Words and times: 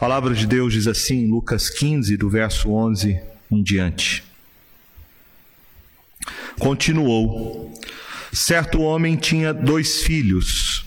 A 0.00 0.08
palavra 0.08 0.34
de 0.34 0.46
Deus 0.46 0.72
diz 0.72 0.86
assim, 0.86 1.26
Lucas 1.26 1.68
15, 1.68 2.16
do 2.16 2.30
verso 2.30 2.72
11 2.72 3.20
em 3.50 3.62
diante. 3.62 4.24
Continuou: 6.58 7.78
Certo 8.32 8.80
homem 8.80 9.14
tinha 9.14 9.52
dois 9.52 10.02
filhos. 10.02 10.86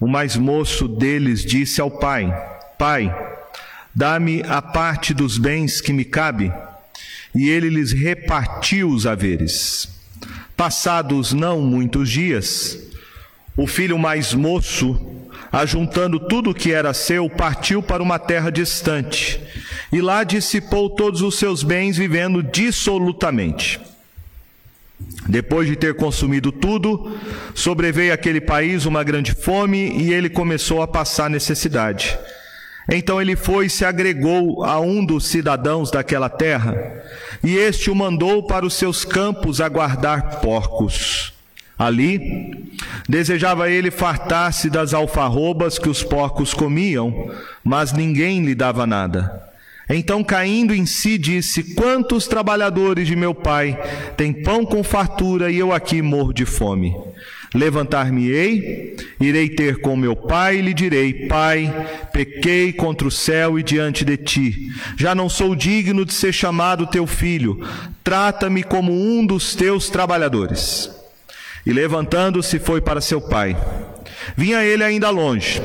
O 0.00 0.08
mais 0.08 0.36
moço 0.36 0.88
deles 0.88 1.44
disse 1.44 1.80
ao 1.80 1.88
pai: 1.88 2.26
Pai, 2.76 3.14
dá-me 3.94 4.42
a 4.42 4.60
parte 4.60 5.14
dos 5.14 5.38
bens 5.38 5.80
que 5.80 5.92
me 5.92 6.04
cabe. 6.04 6.52
E 7.32 7.48
ele 7.48 7.68
lhes 7.68 7.92
repartiu 7.92 8.90
os 8.90 9.06
haveres. 9.06 9.88
Passados 10.56 11.32
não 11.32 11.62
muitos 11.62 12.10
dias, 12.10 12.80
o 13.56 13.64
filho 13.64 13.96
mais 13.96 14.34
moço 14.34 15.23
ajuntando 15.54 16.18
tudo 16.18 16.50
o 16.50 16.54
que 16.54 16.72
era 16.72 16.92
seu, 16.92 17.30
partiu 17.30 17.82
para 17.82 18.02
uma 18.02 18.18
terra 18.18 18.50
distante 18.50 19.40
e 19.92 20.00
lá 20.00 20.24
dissipou 20.24 20.90
todos 20.90 21.22
os 21.22 21.38
seus 21.38 21.62
bens, 21.62 21.96
vivendo 21.96 22.42
dissolutamente. 22.42 23.80
Depois 25.28 25.68
de 25.68 25.76
ter 25.76 25.94
consumido 25.94 26.50
tudo, 26.50 27.16
sobreveio 27.54 28.12
àquele 28.12 28.40
país 28.40 28.86
uma 28.86 29.04
grande 29.04 29.32
fome 29.32 29.96
e 29.96 30.12
ele 30.12 30.28
começou 30.28 30.82
a 30.82 30.88
passar 30.88 31.30
necessidade. 31.30 32.18
Então 32.90 33.20
ele 33.20 33.36
foi 33.36 33.66
e 33.66 33.70
se 33.70 33.84
agregou 33.84 34.64
a 34.64 34.80
um 34.80 35.04
dos 35.04 35.26
cidadãos 35.26 35.90
daquela 35.90 36.28
terra, 36.28 36.74
e 37.42 37.56
este 37.56 37.88
o 37.88 37.94
mandou 37.94 38.42
para 38.42 38.66
os 38.66 38.74
seus 38.74 39.04
campos 39.04 39.60
a 39.60 39.68
guardar 39.68 40.40
porcos. 40.40 41.33
Ali, 41.78 42.70
desejava 43.08 43.68
ele 43.68 43.90
fartar-se 43.90 44.70
das 44.70 44.94
alfarrobas 44.94 45.78
que 45.78 45.88
os 45.88 46.02
porcos 46.02 46.54
comiam, 46.54 47.30
mas 47.64 47.92
ninguém 47.92 48.44
lhe 48.44 48.54
dava 48.54 48.86
nada. 48.86 49.42
Então, 49.88 50.24
caindo 50.24 50.74
em 50.74 50.86
si, 50.86 51.18
disse: 51.18 51.74
Quantos 51.74 52.26
trabalhadores 52.26 53.06
de 53.06 53.14
meu 53.14 53.34
pai 53.34 53.78
têm 54.16 54.32
pão 54.32 54.64
com 54.64 54.82
fartura 54.82 55.50
e 55.50 55.58
eu 55.58 55.72
aqui 55.72 56.00
morro 56.00 56.32
de 56.32 56.46
fome? 56.46 56.94
Levantar-me-ei, 57.54 58.96
irei 59.20 59.48
ter 59.48 59.80
com 59.80 59.96
meu 59.96 60.16
pai 60.16 60.58
e 60.58 60.62
lhe 60.62 60.72
direi: 60.72 61.26
Pai, 61.28 61.72
pequei 62.12 62.72
contra 62.72 63.06
o 63.06 63.10
céu 63.10 63.58
e 63.58 63.62
diante 63.62 64.04
de 64.04 64.16
ti. 64.16 64.72
Já 64.96 65.14
não 65.14 65.28
sou 65.28 65.54
digno 65.54 66.04
de 66.04 66.14
ser 66.14 66.32
chamado 66.32 66.86
teu 66.86 67.06
filho. 67.06 67.60
Trata-me 68.02 68.62
como 68.62 68.92
um 68.92 69.24
dos 69.24 69.54
teus 69.54 69.90
trabalhadores. 69.90 70.93
E 71.66 71.72
levantando-se 71.72 72.58
foi 72.58 72.80
para 72.80 73.00
seu 73.00 73.20
pai. 73.20 73.56
Vinha 74.36 74.62
ele 74.62 74.84
ainda 74.84 75.10
longe, 75.10 75.62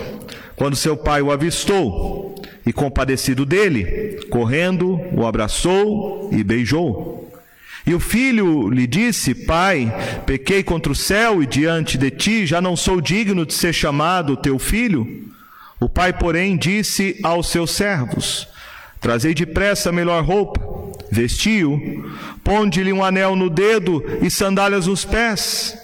quando 0.55 0.75
seu 0.75 0.95
pai 0.95 1.21
o 1.21 1.31
avistou, 1.31 2.35
e 2.65 2.73
compadecido 2.73 3.45
dele, 3.45 4.19
correndo, 4.29 4.99
o 5.13 5.25
abraçou 5.25 6.29
e 6.31 6.43
beijou. 6.43 7.31
E 7.85 7.93
o 7.93 7.99
filho 7.99 8.69
lhe 8.69 8.85
disse: 8.85 9.33
Pai, 9.33 9.91
pequei 10.25 10.61
contra 10.61 10.91
o 10.91 10.95
céu 10.95 11.41
e 11.41 11.47
diante 11.47 11.97
de 11.97 12.11
ti, 12.11 12.45
já 12.45 12.61
não 12.61 12.75
sou 12.75 13.01
digno 13.01 13.45
de 13.45 13.53
ser 13.53 13.73
chamado 13.73 14.37
teu 14.37 14.59
filho. 14.59 15.27
O 15.79 15.89
pai, 15.89 16.13
porém, 16.13 16.57
disse 16.57 17.17
aos 17.23 17.47
seus 17.47 17.71
servos: 17.71 18.47
Trazei 19.01 19.33
depressa 19.33 19.89
a 19.89 19.93
melhor 19.93 20.23
roupa, 20.23 20.61
vestiu, 21.09 22.13
ponde-lhe 22.43 22.93
um 22.93 23.03
anel 23.03 23.35
no 23.35 23.49
dedo 23.49 24.03
e 24.21 24.29
sandálias 24.29 24.85
nos 24.85 25.05
pés 25.05 25.78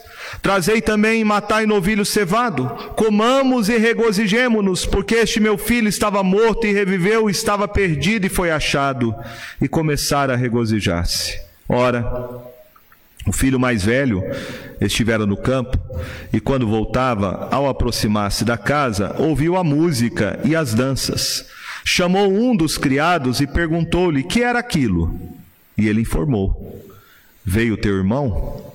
Trazei 0.46 0.80
também 0.80 1.22
e 1.22 1.24
matai 1.24 1.66
novilho 1.66 2.06
cevado, 2.06 2.68
comamos 2.96 3.68
e 3.68 3.80
regozijemo-nos, 3.80 4.86
porque 4.86 5.16
este 5.16 5.40
meu 5.40 5.58
filho 5.58 5.88
estava 5.88 6.22
morto 6.22 6.68
e 6.68 6.72
reviveu, 6.72 7.28
estava 7.28 7.68
perdido 7.68 8.28
e 8.28 8.30
foi 8.30 8.52
achado, 8.52 9.16
e 9.60 9.68
começaram 9.68 10.36
a 10.36 10.38
regozijar-se. 10.38 11.42
Ora, 11.68 12.06
o 13.26 13.32
filho 13.32 13.60
mais 13.60 13.84
velho 13.84 14.22
estivera 14.80 15.26
no 15.26 15.36
campo, 15.36 15.80
e 16.32 16.40
quando 16.40 16.68
voltava, 16.68 17.48
ao 17.50 17.68
aproximar-se 17.68 18.46
da 18.46 18.56
casa, 18.56 19.16
ouviu 19.18 19.58
a 19.58 19.64
música 19.64 20.40
e 20.44 20.56
as 20.56 20.76
danças. 20.76 21.48
Chamou 21.84 22.32
um 22.32 22.56
dos 22.56 22.78
criados 22.78 23.42
e 23.42 23.48
perguntou-lhe 23.48 24.22
que 24.22 24.44
era 24.44 24.60
aquilo. 24.60 25.20
E 25.76 25.88
ele 25.88 26.02
informou: 26.02 26.86
Veio 27.44 27.76
teu 27.78 27.98
irmão 27.98 28.75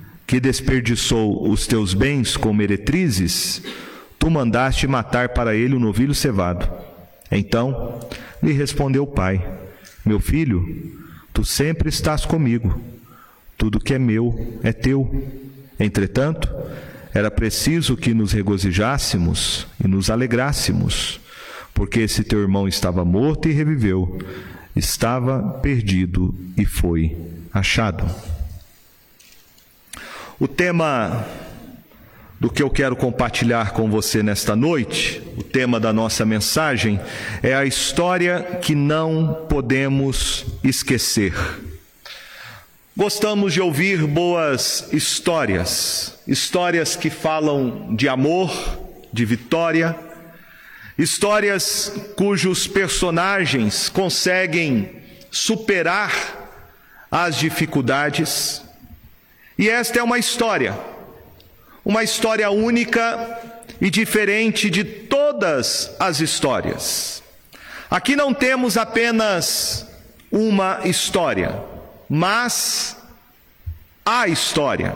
que 0.31 0.39
desperdiçou 0.39 1.51
os 1.51 1.67
teus 1.67 1.93
bens 1.93 2.37
com 2.37 2.53
meretrizes, 2.53 3.61
tu 4.17 4.29
mandaste 4.29 4.87
matar 4.87 5.27
para 5.27 5.53
ele 5.53 5.73
o 5.73 5.77
um 5.77 5.81
novilho 5.81 6.15
cevado. 6.15 6.71
Então 7.29 7.99
lhe 8.41 8.53
respondeu 8.53 9.03
o 9.03 9.07
pai: 9.07 9.45
Meu 10.05 10.21
filho, 10.21 10.95
tu 11.33 11.43
sempre 11.43 11.89
estás 11.89 12.25
comigo. 12.25 12.81
Tudo 13.57 13.77
que 13.77 13.93
é 13.93 13.99
meu 13.99 14.57
é 14.63 14.71
teu. 14.71 15.27
Entretanto, 15.77 16.47
era 17.13 17.29
preciso 17.29 17.97
que 17.97 18.13
nos 18.13 18.31
regozijássemos 18.31 19.67
e 19.83 19.85
nos 19.85 20.09
alegrássemos, 20.09 21.19
porque 21.73 21.99
esse 21.99 22.23
teu 22.23 22.39
irmão 22.39 22.69
estava 22.69 23.03
morto 23.03 23.49
e 23.49 23.51
reviveu, 23.51 24.17
estava 24.77 25.59
perdido 25.61 26.33
e 26.55 26.63
foi 26.63 27.17
achado. 27.53 28.30
O 30.41 30.47
tema 30.47 31.23
do 32.39 32.49
que 32.49 32.63
eu 32.63 32.69
quero 32.71 32.95
compartilhar 32.95 33.73
com 33.73 33.91
você 33.91 34.23
nesta 34.23 34.55
noite, 34.55 35.21
o 35.37 35.43
tema 35.43 35.79
da 35.79 35.93
nossa 35.93 36.25
mensagem, 36.25 36.99
é 37.43 37.53
a 37.53 37.63
história 37.63 38.57
que 38.59 38.73
não 38.73 39.45
podemos 39.47 40.43
esquecer. 40.63 41.35
Gostamos 42.97 43.53
de 43.53 43.61
ouvir 43.61 44.07
boas 44.07 44.89
histórias, 44.91 46.17
histórias 46.27 46.95
que 46.95 47.11
falam 47.11 47.95
de 47.95 48.09
amor, 48.09 48.51
de 49.13 49.23
vitória, 49.23 49.95
histórias 50.97 51.93
cujos 52.15 52.65
personagens 52.65 53.89
conseguem 53.89 55.03
superar 55.29 56.11
as 57.11 57.35
dificuldades 57.35 58.63
e 59.57 59.69
esta 59.69 59.99
é 59.99 60.03
uma 60.03 60.17
história, 60.17 60.77
uma 61.83 62.03
história 62.03 62.49
única 62.49 63.39
e 63.79 63.89
diferente 63.89 64.69
de 64.69 64.83
todas 64.83 65.91
as 65.99 66.19
histórias. 66.19 67.21
Aqui 67.89 68.15
não 68.15 68.33
temos 68.33 68.77
apenas 68.77 69.85
uma 70.31 70.81
história, 70.85 71.61
mas 72.09 72.95
a 74.05 74.27
história. 74.27 74.95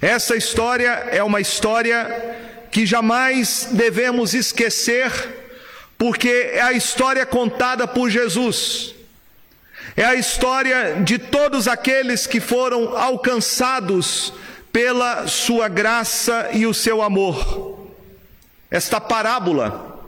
Essa 0.00 0.36
história 0.36 0.90
é 1.10 1.22
uma 1.22 1.40
história 1.40 2.36
que 2.70 2.84
jamais 2.84 3.68
devemos 3.72 4.34
esquecer, 4.34 5.10
porque 5.96 6.50
é 6.52 6.60
a 6.60 6.72
história 6.72 7.24
contada 7.24 7.88
por 7.88 8.10
Jesus. 8.10 8.94
É 9.98 10.04
a 10.04 10.14
história 10.14 11.00
de 11.02 11.18
todos 11.18 11.66
aqueles 11.66 12.24
que 12.24 12.38
foram 12.38 12.96
alcançados 12.96 14.32
pela 14.72 15.26
sua 15.26 15.66
graça 15.66 16.50
e 16.52 16.64
o 16.66 16.72
seu 16.72 17.02
amor. 17.02 17.88
Esta 18.70 19.00
parábola, 19.00 19.98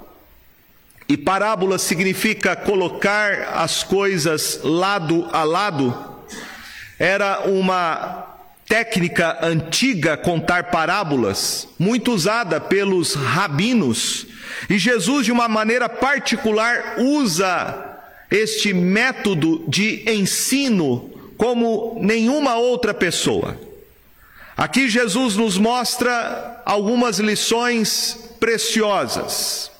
e 1.08 1.16
parábola 1.16 1.76
significa 1.76 2.54
colocar 2.54 3.54
as 3.56 3.82
coisas 3.82 4.60
lado 4.62 5.28
a 5.32 5.42
lado, 5.42 6.22
era 6.96 7.40
uma 7.48 8.28
técnica 8.68 9.38
antiga 9.42 10.16
contar 10.16 10.70
parábolas, 10.70 11.66
muito 11.76 12.12
usada 12.12 12.60
pelos 12.60 13.16
rabinos, 13.16 14.24
e 14.68 14.78
Jesus, 14.78 15.26
de 15.26 15.32
uma 15.32 15.48
maneira 15.48 15.88
particular, 15.88 16.94
usa 16.98 17.89
este 18.30 18.72
método 18.72 19.64
de 19.66 20.04
ensino 20.10 21.10
como 21.36 21.98
nenhuma 22.00 22.56
outra 22.56 22.94
pessoa. 22.94 23.58
Aqui 24.56 24.88
Jesus 24.88 25.36
nos 25.36 25.56
mostra 25.56 26.62
algumas 26.66 27.18
lições 27.18 28.18
preciosas. 28.38 29.70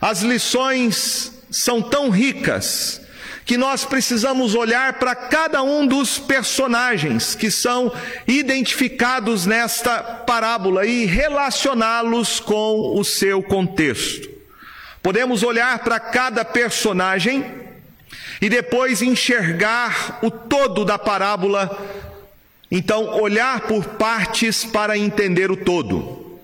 As 0.00 0.20
lições 0.20 1.32
são 1.50 1.80
tão 1.80 2.10
ricas 2.10 3.00
que 3.46 3.56
nós 3.56 3.84
precisamos 3.84 4.54
olhar 4.54 4.98
para 4.98 5.14
cada 5.14 5.62
um 5.62 5.86
dos 5.86 6.18
personagens 6.18 7.34
que 7.34 7.50
são 7.50 7.92
identificados 8.26 9.46
nesta 9.46 10.02
parábola 10.02 10.84
e 10.84 11.06
relacioná-los 11.06 12.40
com 12.40 12.98
o 12.98 13.04
seu 13.04 13.42
contexto. 13.42 14.35
Podemos 15.06 15.44
olhar 15.44 15.78
para 15.84 16.00
cada 16.00 16.44
personagem 16.44 17.44
e 18.42 18.48
depois 18.48 19.02
enxergar 19.02 20.18
o 20.20 20.32
todo 20.32 20.84
da 20.84 20.98
parábola, 20.98 21.80
então 22.72 23.20
olhar 23.20 23.60
por 23.68 23.84
partes 23.84 24.64
para 24.64 24.98
entender 24.98 25.48
o 25.48 25.56
todo. 25.56 26.40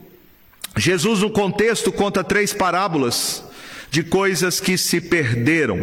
Jesus, 0.76 1.22
no 1.22 1.30
contexto, 1.30 1.90
conta 1.90 2.22
três 2.22 2.54
parábolas 2.54 3.42
de 3.90 4.04
coisas 4.04 4.60
que 4.60 4.78
se 4.78 5.00
perderam. 5.00 5.80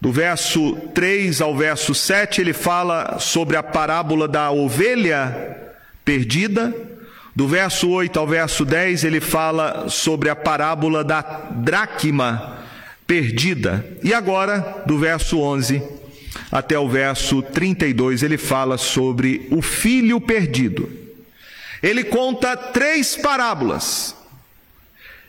Do 0.00 0.12
verso 0.12 0.76
3 0.94 1.40
ao 1.40 1.56
verso 1.56 1.92
7, 1.92 2.40
ele 2.40 2.52
fala 2.52 3.18
sobre 3.18 3.56
a 3.56 3.64
parábola 3.64 4.28
da 4.28 4.48
ovelha 4.52 5.74
perdida. 6.04 6.72
Do 7.38 7.46
verso 7.46 7.88
8 7.88 8.18
ao 8.18 8.26
verso 8.26 8.64
10, 8.64 9.04
ele 9.04 9.20
fala 9.20 9.88
sobre 9.88 10.28
a 10.28 10.34
parábola 10.34 11.04
da 11.04 11.20
dracma 11.52 12.64
perdida. 13.06 13.86
E 14.02 14.12
agora, 14.12 14.82
do 14.86 14.98
verso 14.98 15.38
11 15.38 15.80
até 16.50 16.76
o 16.76 16.88
verso 16.88 17.40
32, 17.40 18.24
ele 18.24 18.36
fala 18.36 18.76
sobre 18.76 19.46
o 19.52 19.62
filho 19.62 20.20
perdido. 20.20 20.90
Ele 21.80 22.02
conta 22.02 22.56
três 22.56 23.14
parábolas 23.14 24.16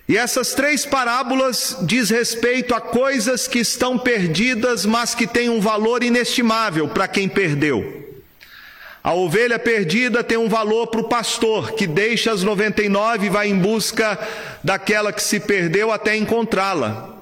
e 0.07 0.17
essas 0.17 0.55
três 0.55 0.87
parábolas 0.87 1.77
diz 1.83 2.09
respeito 2.09 2.73
a 2.73 2.81
coisas 2.81 3.47
que 3.47 3.59
estão 3.59 3.99
perdidas, 3.99 4.83
mas 4.83 5.13
que 5.13 5.27
têm 5.27 5.47
um 5.47 5.61
valor 5.61 6.01
inestimável 6.01 6.87
para 6.87 7.07
quem 7.07 7.29
perdeu. 7.29 8.08
A 9.03 9.13
ovelha 9.13 9.57
perdida 9.57 10.23
tem 10.23 10.37
um 10.37 10.49
valor 10.49 10.87
para 10.87 10.99
o 10.99 11.07
pastor, 11.07 11.71
que 11.71 11.87
deixa 11.87 12.31
as 12.31 12.43
99 12.43 13.27
e 13.27 13.29
vai 13.29 13.47
em 13.47 13.57
busca 13.57 14.19
daquela 14.63 15.13
que 15.13 15.23
se 15.23 15.39
perdeu 15.39 15.91
até 15.91 16.17
encontrá-la. 16.17 17.17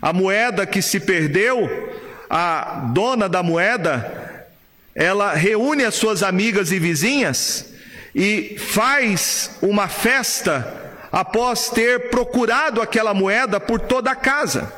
A 0.00 0.14
moeda 0.14 0.66
que 0.66 0.80
se 0.80 0.98
perdeu, 0.98 1.92
a 2.28 2.88
dona 2.94 3.28
da 3.28 3.42
moeda, 3.42 4.46
ela 4.94 5.34
reúne 5.34 5.84
as 5.84 5.94
suas 5.94 6.22
amigas 6.22 6.72
e 6.72 6.78
vizinhas 6.78 7.66
e 8.14 8.56
faz 8.58 9.50
uma 9.60 9.88
festa 9.88 10.74
após 11.12 11.68
ter 11.68 12.08
procurado 12.08 12.80
aquela 12.80 13.12
moeda 13.12 13.60
por 13.60 13.78
toda 13.78 14.10
a 14.10 14.16
casa. 14.16 14.72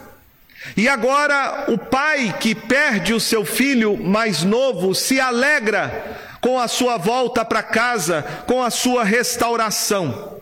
E 0.77 0.89
agora 0.89 1.67
o 1.69 1.79
pai 1.79 2.37
que 2.41 2.55
perde 2.55 3.15
o 3.15 3.21
seu 3.21 3.45
filho 3.45 3.97
mais 3.97 4.43
novo 4.43 4.95
se 4.95 5.21
alegra 5.21 6.31
com 6.43 6.59
a 6.59 6.67
sua 6.67 6.99
volta 6.99 7.45
para 7.45 7.63
casa, 7.63 8.23
com 8.49 8.63
a 8.63 8.69
sua 8.69 9.05
restauração. 9.05 10.41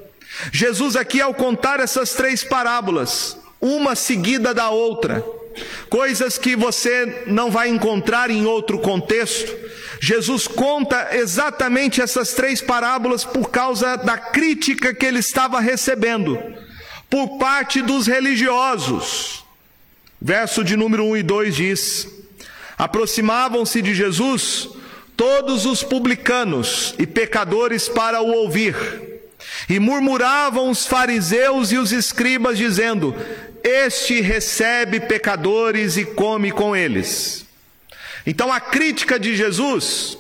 Jesus, 0.50 0.97
aqui, 0.97 1.20
ao 1.20 1.35
contar 1.35 1.79
essas 1.79 2.14
três 2.14 2.43
parábolas, 2.43 3.37
uma 3.61 3.94
seguida 3.94 4.55
da 4.55 4.70
outra, 4.70 5.23
coisas 5.91 6.38
que 6.38 6.56
você 6.56 7.25
não 7.26 7.50
vai 7.50 7.69
encontrar 7.69 8.31
em 8.31 8.47
outro 8.47 8.79
contexto, 8.79 9.55
Jesus 10.00 10.49
conta 10.49 11.11
exatamente 11.12 12.00
essas 12.00 12.32
três 12.32 12.62
parábolas 12.62 13.23
por 13.23 13.50
causa 13.50 13.96
da 13.96 14.17
crítica 14.17 14.94
que 14.94 15.05
ele 15.05 15.19
estava 15.19 15.61
recebendo 15.61 16.38
por 17.11 17.37
parte 17.37 17.82
dos 17.82 18.06
religiosos. 18.06 19.44
Verso 20.19 20.64
de 20.64 20.79
número 20.79 21.05
1 21.05 21.19
e 21.19 21.23
2 21.23 21.56
diz: 21.56 22.08
Aproximavam-se 22.79 23.82
de 23.82 23.94
Jesus 23.94 24.80
todos 25.20 25.67
os 25.67 25.82
publicanos 25.82 26.94
e 26.99 27.06
pecadores 27.06 27.90
para 27.90 28.22
o 28.22 28.32
ouvir. 28.32 28.75
E 29.69 29.78
murmuravam 29.78 30.70
os 30.70 30.87
fariseus 30.87 31.70
e 31.70 31.76
os 31.76 31.93
escribas, 31.93 32.56
dizendo: 32.56 33.14
Este 33.62 34.22
recebe 34.22 34.99
pecadores 34.99 35.99
e 35.99 36.06
come 36.06 36.50
com 36.50 36.75
eles. 36.75 37.44
Então 38.26 38.50
a 38.50 38.58
crítica 38.61 39.20
de 39.20 39.37
Jesus, 39.37 40.17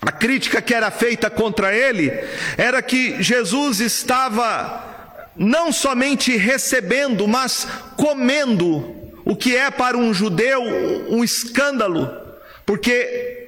a 0.00 0.12
crítica 0.12 0.62
que 0.62 0.72
era 0.72 0.92
feita 0.92 1.28
contra 1.28 1.74
ele, 1.74 2.12
era 2.56 2.80
que 2.80 3.20
Jesus 3.20 3.80
estava 3.80 5.28
não 5.34 5.72
somente 5.72 6.36
recebendo, 6.36 7.26
mas 7.26 7.66
comendo, 7.96 8.94
o 9.24 9.34
que 9.34 9.56
é 9.56 9.68
para 9.68 9.98
um 9.98 10.14
judeu 10.14 10.62
um 11.08 11.24
escândalo, 11.24 12.08
porque 12.64 13.39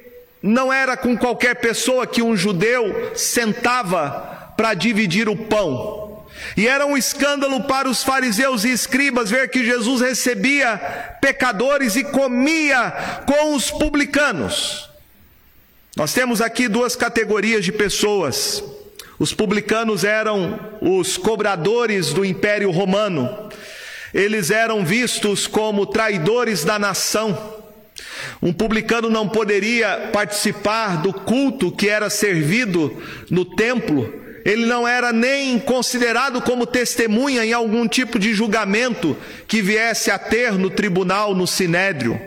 não 0.43 0.73
era 0.73 0.97
com 0.97 1.15
qualquer 1.15 1.55
pessoa 1.55 2.05
que 2.05 2.21
um 2.21 2.35
judeu 2.35 3.13
sentava 3.15 4.53
para 4.57 4.73
dividir 4.73 5.29
o 5.29 5.37
pão. 5.37 6.25
E 6.57 6.67
era 6.67 6.85
um 6.85 6.97
escândalo 6.97 7.63
para 7.63 7.89
os 7.89 8.03
fariseus 8.03 8.65
e 8.65 8.69
escribas 8.69 9.29
ver 9.29 9.49
que 9.49 9.63
Jesus 9.63 10.01
recebia 10.01 10.77
pecadores 11.21 11.95
e 11.95 12.03
comia 12.03 13.23
com 13.25 13.55
os 13.55 13.71
publicanos. 13.71 14.89
Nós 15.95 16.13
temos 16.13 16.41
aqui 16.41 16.67
duas 16.67 16.93
categorias 16.93 17.63
de 17.63 17.71
pessoas. 17.71 18.61
Os 19.17 19.33
publicanos 19.33 20.03
eram 20.03 20.59
os 20.81 21.15
cobradores 21.15 22.11
do 22.11 22.25
Império 22.25 22.69
Romano. 22.69 23.49
Eles 24.13 24.51
eram 24.51 24.83
vistos 24.83 25.47
como 25.47 25.85
traidores 25.85 26.65
da 26.65 26.77
nação. 26.77 27.62
Um 28.41 28.53
publicano 28.53 29.09
não 29.09 29.27
poderia 29.27 30.09
participar 30.11 31.01
do 31.01 31.13
culto 31.13 31.71
que 31.71 31.89
era 31.89 32.09
servido 32.09 33.01
no 33.29 33.45
templo 33.45 34.23
ele 34.45 34.65
não 34.65 34.85
era 34.85 35.13
nem 35.13 35.57
considerado 35.57 36.41
como 36.41 36.65
testemunha 36.65 37.45
em 37.45 37.53
algum 37.53 37.87
tipo 37.87 38.19
de 38.19 38.33
julgamento 38.33 39.15
que 39.47 39.61
viesse 39.61 40.11
a 40.11 40.19
ter 40.19 40.53
no 40.53 40.69
tribunal, 40.69 41.33
no 41.33 41.47
sinédrio. 41.47 42.19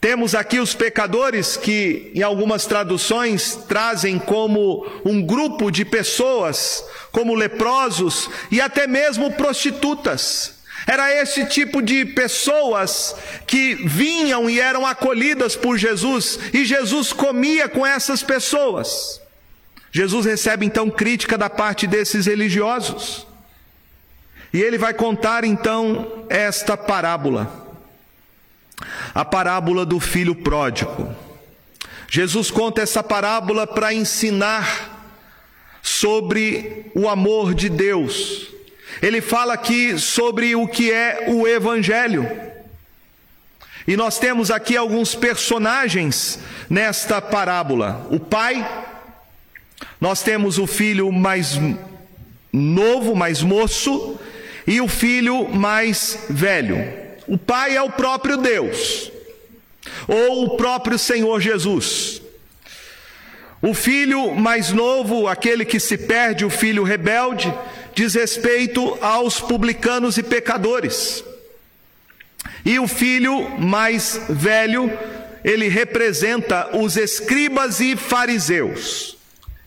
Temos 0.00 0.34
aqui 0.34 0.58
os 0.58 0.74
pecadores 0.74 1.56
que, 1.56 2.10
em 2.14 2.22
algumas 2.22 2.66
traduções, 2.66 3.56
trazem 3.68 4.18
como 4.18 4.86
um 5.04 5.22
grupo 5.22 5.70
de 5.70 5.84
pessoas, 5.84 6.84
como 7.10 7.34
leprosos 7.34 8.28
e 8.50 8.60
até 8.60 8.86
mesmo 8.86 9.32
prostitutas. 9.32 10.55
Era 10.86 11.12
esse 11.12 11.44
tipo 11.46 11.82
de 11.82 12.04
pessoas 12.04 13.16
que 13.46 13.74
vinham 13.74 14.48
e 14.48 14.60
eram 14.60 14.86
acolhidas 14.86 15.56
por 15.56 15.76
Jesus, 15.76 16.38
e 16.52 16.64
Jesus 16.64 17.12
comia 17.12 17.68
com 17.68 17.84
essas 17.84 18.22
pessoas. 18.22 19.20
Jesus 19.90 20.26
recebe 20.26 20.64
então 20.64 20.88
crítica 20.88 21.36
da 21.36 21.50
parte 21.50 21.86
desses 21.86 22.26
religiosos. 22.26 23.26
E 24.52 24.62
ele 24.62 24.78
vai 24.78 24.94
contar 24.94 25.44
então 25.44 26.24
esta 26.28 26.76
parábola, 26.76 27.66
a 29.14 29.24
parábola 29.24 29.84
do 29.84 29.98
filho 29.98 30.36
pródigo. 30.36 31.14
Jesus 32.08 32.50
conta 32.50 32.80
essa 32.80 33.02
parábola 33.02 33.66
para 33.66 33.92
ensinar 33.92 34.96
sobre 35.82 36.90
o 36.94 37.08
amor 37.08 37.54
de 37.54 37.68
Deus. 37.68 38.48
Ele 39.02 39.20
fala 39.20 39.54
aqui 39.54 39.98
sobre 39.98 40.56
o 40.56 40.66
que 40.66 40.92
é 40.92 41.26
o 41.28 41.46
Evangelho. 41.46 42.28
E 43.86 43.96
nós 43.96 44.18
temos 44.18 44.50
aqui 44.50 44.76
alguns 44.76 45.14
personagens 45.14 46.38
nesta 46.68 47.20
parábola: 47.20 48.06
o 48.10 48.18
pai, 48.18 48.66
nós 50.00 50.22
temos 50.22 50.58
o 50.58 50.66
filho 50.66 51.12
mais 51.12 51.58
novo, 52.52 53.14
mais 53.14 53.42
moço, 53.42 54.18
e 54.66 54.80
o 54.80 54.88
filho 54.88 55.48
mais 55.48 56.26
velho. 56.28 57.06
O 57.28 57.38
pai 57.38 57.76
é 57.76 57.82
o 57.82 57.90
próprio 57.90 58.36
Deus, 58.36 59.12
ou 60.08 60.44
o 60.44 60.56
próprio 60.56 60.98
Senhor 60.98 61.40
Jesus. 61.40 62.22
O 63.62 63.72
filho 63.72 64.34
mais 64.34 64.70
novo, 64.70 65.26
aquele 65.26 65.64
que 65.64 65.80
se 65.80 65.96
perde, 65.96 66.44
o 66.44 66.50
filho 66.50 66.84
rebelde, 66.84 67.52
diz 67.96 68.14
respeito 68.14 68.98
aos 69.00 69.40
publicanos 69.40 70.18
e 70.18 70.22
pecadores. 70.22 71.24
E 72.62 72.78
o 72.78 72.86
filho 72.86 73.58
mais 73.58 74.20
velho, 74.28 74.92
ele 75.42 75.66
representa 75.66 76.76
os 76.76 76.98
escribas 76.98 77.80
e 77.80 77.96
fariseus. 77.96 79.16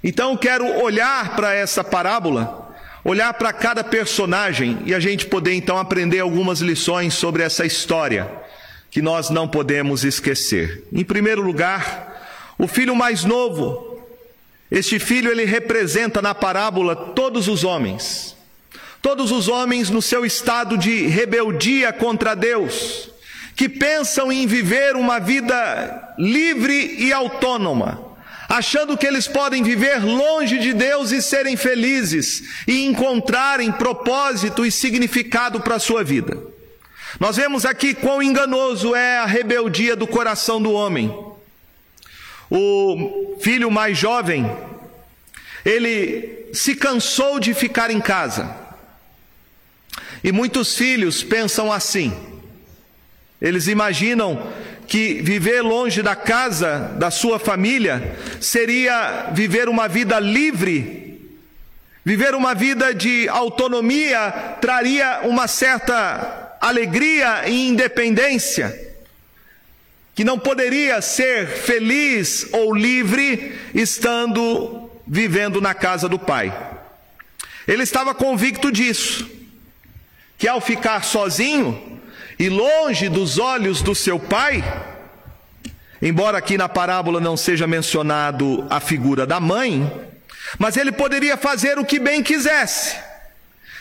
Então 0.03 0.37
quero 0.37 0.79
olhar 0.79 1.35
para 1.35 1.55
essa 1.55 1.83
parábola, 1.83 2.71
olhar 3.03 3.33
para 3.33 3.51
cada 3.51 3.83
personagem 3.83 4.77
e 4.85 4.93
a 4.93 4.99
gente 4.99 5.25
poder 5.25 5.55
então 5.55 5.79
aprender 5.79 6.19
algumas 6.19 6.59
lições 6.59 7.15
sobre 7.15 7.41
essa 7.41 7.65
história 7.65 8.31
que 8.91 9.01
nós 9.01 9.31
não 9.31 9.47
podemos 9.47 10.03
esquecer. 10.03 10.83
Em 10.93 11.03
primeiro 11.03 11.41
lugar, 11.41 12.55
o 12.59 12.67
filho 12.67 12.95
mais 12.95 13.23
novo. 13.23 13.88
Este 14.71 14.99
filho 14.99 15.31
ele 15.31 15.45
representa 15.45 16.21
na 16.21 16.35
parábola 16.35 16.95
todos 16.95 17.47
os 17.47 17.63
homens. 17.63 18.35
Todos 19.01 19.31
os 19.31 19.47
homens 19.47 19.89
no 19.89 20.01
seu 20.01 20.25
estado 20.25 20.77
de 20.77 21.07
rebeldia 21.07 21.91
contra 21.93 22.35
Deus, 22.35 23.09
que 23.55 23.69
pensam 23.69 24.31
em 24.31 24.45
viver 24.45 24.95
uma 24.95 25.19
vida 25.19 26.15
livre 26.17 26.95
e 26.99 27.13
autônoma, 27.13 28.17
achando 28.47 28.97
que 28.97 29.07
eles 29.07 29.27
podem 29.27 29.63
viver 29.63 30.03
longe 30.03 30.59
de 30.59 30.73
Deus 30.73 31.11
e 31.11 31.21
serem 31.21 31.55
felizes 31.55 32.43
e 32.67 32.85
encontrarem 32.85 33.71
propósito 33.71 34.65
e 34.65 34.71
significado 34.71 35.61
para 35.61 35.75
a 35.75 35.79
sua 35.79 36.03
vida. 36.03 36.37
Nós 37.19 37.37
vemos 37.37 37.65
aqui 37.65 37.93
quão 37.93 38.21
enganoso 38.21 38.93
é 38.93 39.19
a 39.19 39.25
rebeldia 39.25 39.95
do 39.95 40.05
coração 40.05 40.61
do 40.61 40.71
homem. 40.73 41.13
O 42.49 43.37
filho 43.41 43.69
mais 43.69 43.97
jovem, 43.97 44.49
ele 45.65 46.49
se 46.53 46.75
cansou 46.75 47.39
de 47.39 47.53
ficar 47.53 47.91
em 47.91 47.99
casa. 47.99 48.55
E 50.23 50.31
muitos 50.31 50.75
filhos 50.75 51.23
pensam 51.23 51.71
assim. 51.71 52.11
Eles 53.41 53.67
imaginam 53.67 54.51
que 54.87 55.21
viver 55.21 55.61
longe 55.61 56.01
da 56.01 56.15
casa 56.15 56.91
da 56.97 57.11
sua 57.11 57.37
família 57.37 58.17
seria 58.41 59.29
viver 59.31 59.69
uma 59.69 59.87
vida 59.87 60.19
livre, 60.19 61.21
viver 62.03 62.33
uma 62.33 62.55
vida 62.55 62.93
de 62.93 63.29
autonomia 63.29 64.31
traria 64.59 65.21
uma 65.23 65.47
certa 65.47 66.57
alegria 66.59 67.47
e 67.47 67.67
independência, 67.67 68.88
que 70.19 70.25
não 70.25 70.37
poderia 70.37 71.01
ser 71.01 71.47
feliz 71.47 72.49
ou 72.51 72.75
livre 72.75 73.57
estando 73.73 74.91
vivendo 75.07 75.61
na 75.61 75.73
casa 75.73 76.09
do 76.09 76.19
pai. 76.19 76.53
Ele 77.65 77.83
estava 77.83 78.13
convicto 78.13 78.69
disso, 78.69 79.31
que 80.37 80.45
ao 80.45 80.59
ficar 80.59 81.05
sozinho, 81.05 82.01
e 82.37 82.49
longe 82.49 83.07
dos 83.07 83.39
olhos 83.39 83.81
do 83.81 83.95
seu 83.95 84.19
pai, 84.19 84.61
embora 86.01 86.37
aqui 86.37 86.57
na 86.57 86.67
parábola 86.67 87.21
não 87.21 87.37
seja 87.37 87.65
mencionado 87.65 88.67
a 88.69 88.81
figura 88.81 89.25
da 89.25 89.39
mãe, 89.39 89.89
mas 90.57 90.75
ele 90.75 90.91
poderia 90.91 91.37
fazer 91.37 91.79
o 91.79 91.85
que 91.85 91.97
bem 91.97 92.21
quisesse. 92.21 92.97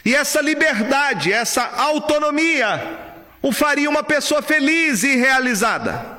E 0.05 0.15
essa 0.15 0.41
liberdade, 0.41 1.33
essa 1.33 1.65
autonomia, 1.65 2.97
o 3.43 3.51
faria 3.51 3.91
uma 3.91 4.05
pessoa 4.05 4.41
feliz 4.41 5.03
e 5.03 5.17
realizada. 5.17 6.18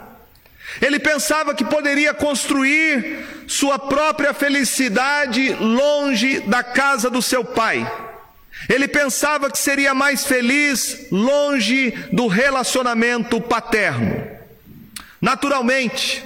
Ele 0.81 1.00
pensava 1.00 1.53
que 1.53 1.63
poderia 1.63 2.13
construir 2.13 3.25
sua 3.48 3.77
própria 3.77 4.33
felicidade 4.33 5.53
longe 5.53 6.39
da 6.41 6.63
casa 6.63 7.09
do 7.09 7.21
seu 7.21 7.43
pai. 7.43 7.89
Ele 8.67 8.88
pensava 8.88 9.50
que 9.50 9.57
seria 9.57 9.93
mais 9.93 10.25
feliz 10.25 11.07
longe 11.12 11.91
do 12.12 12.27
relacionamento 12.27 13.39
paterno. 13.39 14.25
Naturalmente, 15.21 16.24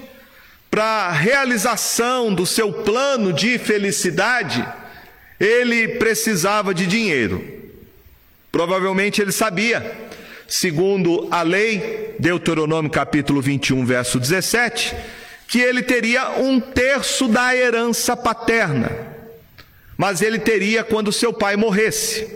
para 0.70 0.84
a 0.84 1.12
realização 1.12 2.34
do 2.34 2.46
seu 2.46 2.72
plano 2.72 3.32
de 3.32 3.58
felicidade, 3.58 4.66
ele 5.40 5.88
precisava 6.00 6.74
de 6.74 6.88
dinheiro. 6.88 7.44
Provavelmente 8.52 9.22
ele 9.22 9.32
sabia, 9.32 10.03
segundo 10.54 11.28
a 11.32 11.42
lei, 11.42 12.16
Deuteronômio 12.20 12.92
capítulo 12.92 13.42
21, 13.42 13.86
verso 13.86 14.20
17, 14.20 14.96
que 15.48 15.60
ele 15.60 15.82
teria 15.82 16.40
um 16.40 16.60
terço 16.60 17.28
da 17.28 17.56
herança 17.56 18.16
paterna 18.16 19.14
mas 19.98 20.22
ele 20.22 20.40
teria 20.40 20.84
quando 20.84 21.12
seu 21.12 21.32
pai 21.32 21.56
morresse. 21.56 22.28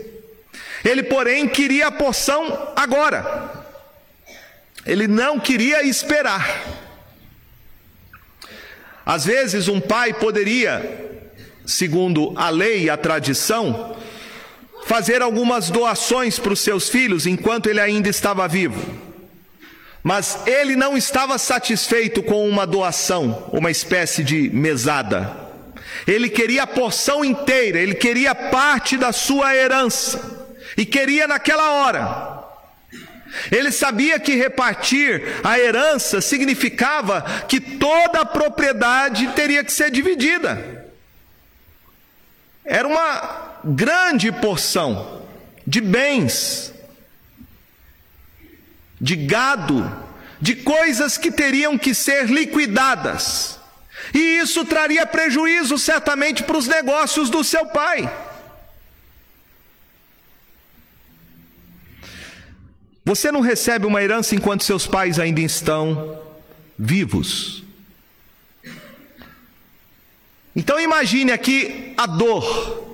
Ele, 0.84 1.02
porém, 1.02 1.48
queria 1.48 1.88
a 1.88 1.92
porção 1.92 2.72
agora. 2.76 3.66
Ele 4.86 5.08
não 5.08 5.38
queria 5.38 5.82
esperar. 5.82 6.64
Às 9.04 9.24
vezes, 9.24 9.68
um 9.68 9.80
pai 9.80 10.14
poderia, 10.14 11.20
segundo 11.66 12.32
a 12.36 12.48
lei 12.48 12.84
e 12.84 12.90
a 12.90 12.96
tradição, 12.96 13.97
fazer 14.88 15.20
algumas 15.20 15.68
doações 15.68 16.38
para 16.38 16.54
os 16.54 16.60
seus 16.60 16.88
filhos 16.88 17.26
enquanto 17.26 17.68
ele 17.68 17.78
ainda 17.78 18.08
estava 18.08 18.48
vivo. 18.48 18.82
Mas 20.02 20.38
ele 20.46 20.74
não 20.74 20.96
estava 20.96 21.36
satisfeito 21.36 22.22
com 22.22 22.48
uma 22.48 22.66
doação, 22.66 23.50
uma 23.52 23.70
espécie 23.70 24.24
de 24.24 24.48
mesada. 24.48 25.30
Ele 26.06 26.30
queria 26.30 26.62
a 26.62 26.66
porção 26.66 27.22
inteira, 27.22 27.78
ele 27.78 27.94
queria 27.94 28.34
parte 28.34 28.96
da 28.96 29.12
sua 29.12 29.54
herança, 29.54 30.56
e 30.74 30.86
queria 30.86 31.28
naquela 31.28 31.70
hora. 31.72 32.38
Ele 33.52 33.70
sabia 33.70 34.18
que 34.18 34.36
repartir 34.36 35.22
a 35.44 35.58
herança 35.58 36.22
significava 36.22 37.20
que 37.46 37.60
toda 37.60 38.22
a 38.22 38.26
propriedade 38.26 39.28
teria 39.34 39.62
que 39.62 39.72
ser 39.72 39.90
dividida. 39.90 40.86
Era 42.64 42.88
uma 42.88 43.47
grande 43.74 44.32
porção 44.32 45.22
de 45.66 45.80
bens, 45.80 46.72
de 49.00 49.14
gado, 49.14 49.90
de 50.40 50.56
coisas 50.56 51.18
que 51.18 51.30
teriam 51.30 51.76
que 51.76 51.94
ser 51.94 52.26
liquidadas. 52.26 53.58
E 54.14 54.38
isso 54.38 54.64
traria 54.64 55.06
prejuízo 55.06 55.76
certamente 55.76 56.42
para 56.42 56.56
os 56.56 56.66
negócios 56.66 57.28
do 57.28 57.44
seu 57.44 57.66
pai. 57.66 58.10
Você 63.04 63.32
não 63.32 63.40
recebe 63.40 63.86
uma 63.86 64.02
herança 64.02 64.34
enquanto 64.34 64.64
seus 64.64 64.86
pais 64.86 65.18
ainda 65.18 65.40
estão 65.40 66.22
vivos. 66.78 67.64
Então 70.54 70.78
imagine 70.80 71.32
aqui 71.32 71.94
a 71.96 72.06
dor. 72.06 72.87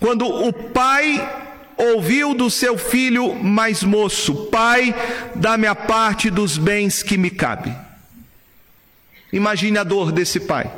Quando 0.00 0.26
o 0.26 0.50
pai 0.50 1.46
ouviu 1.76 2.34
do 2.34 2.50
seu 2.50 2.78
filho 2.78 3.34
mais 3.34 3.82
moço: 3.82 4.46
Pai, 4.46 4.94
dá-me 5.34 5.66
a 5.66 5.74
parte 5.74 6.30
dos 6.30 6.56
bens 6.56 7.02
que 7.02 7.18
me 7.18 7.30
cabe. 7.30 7.72
Imagine 9.32 9.78
a 9.78 9.84
dor 9.84 10.10
desse 10.10 10.40
pai. 10.40 10.70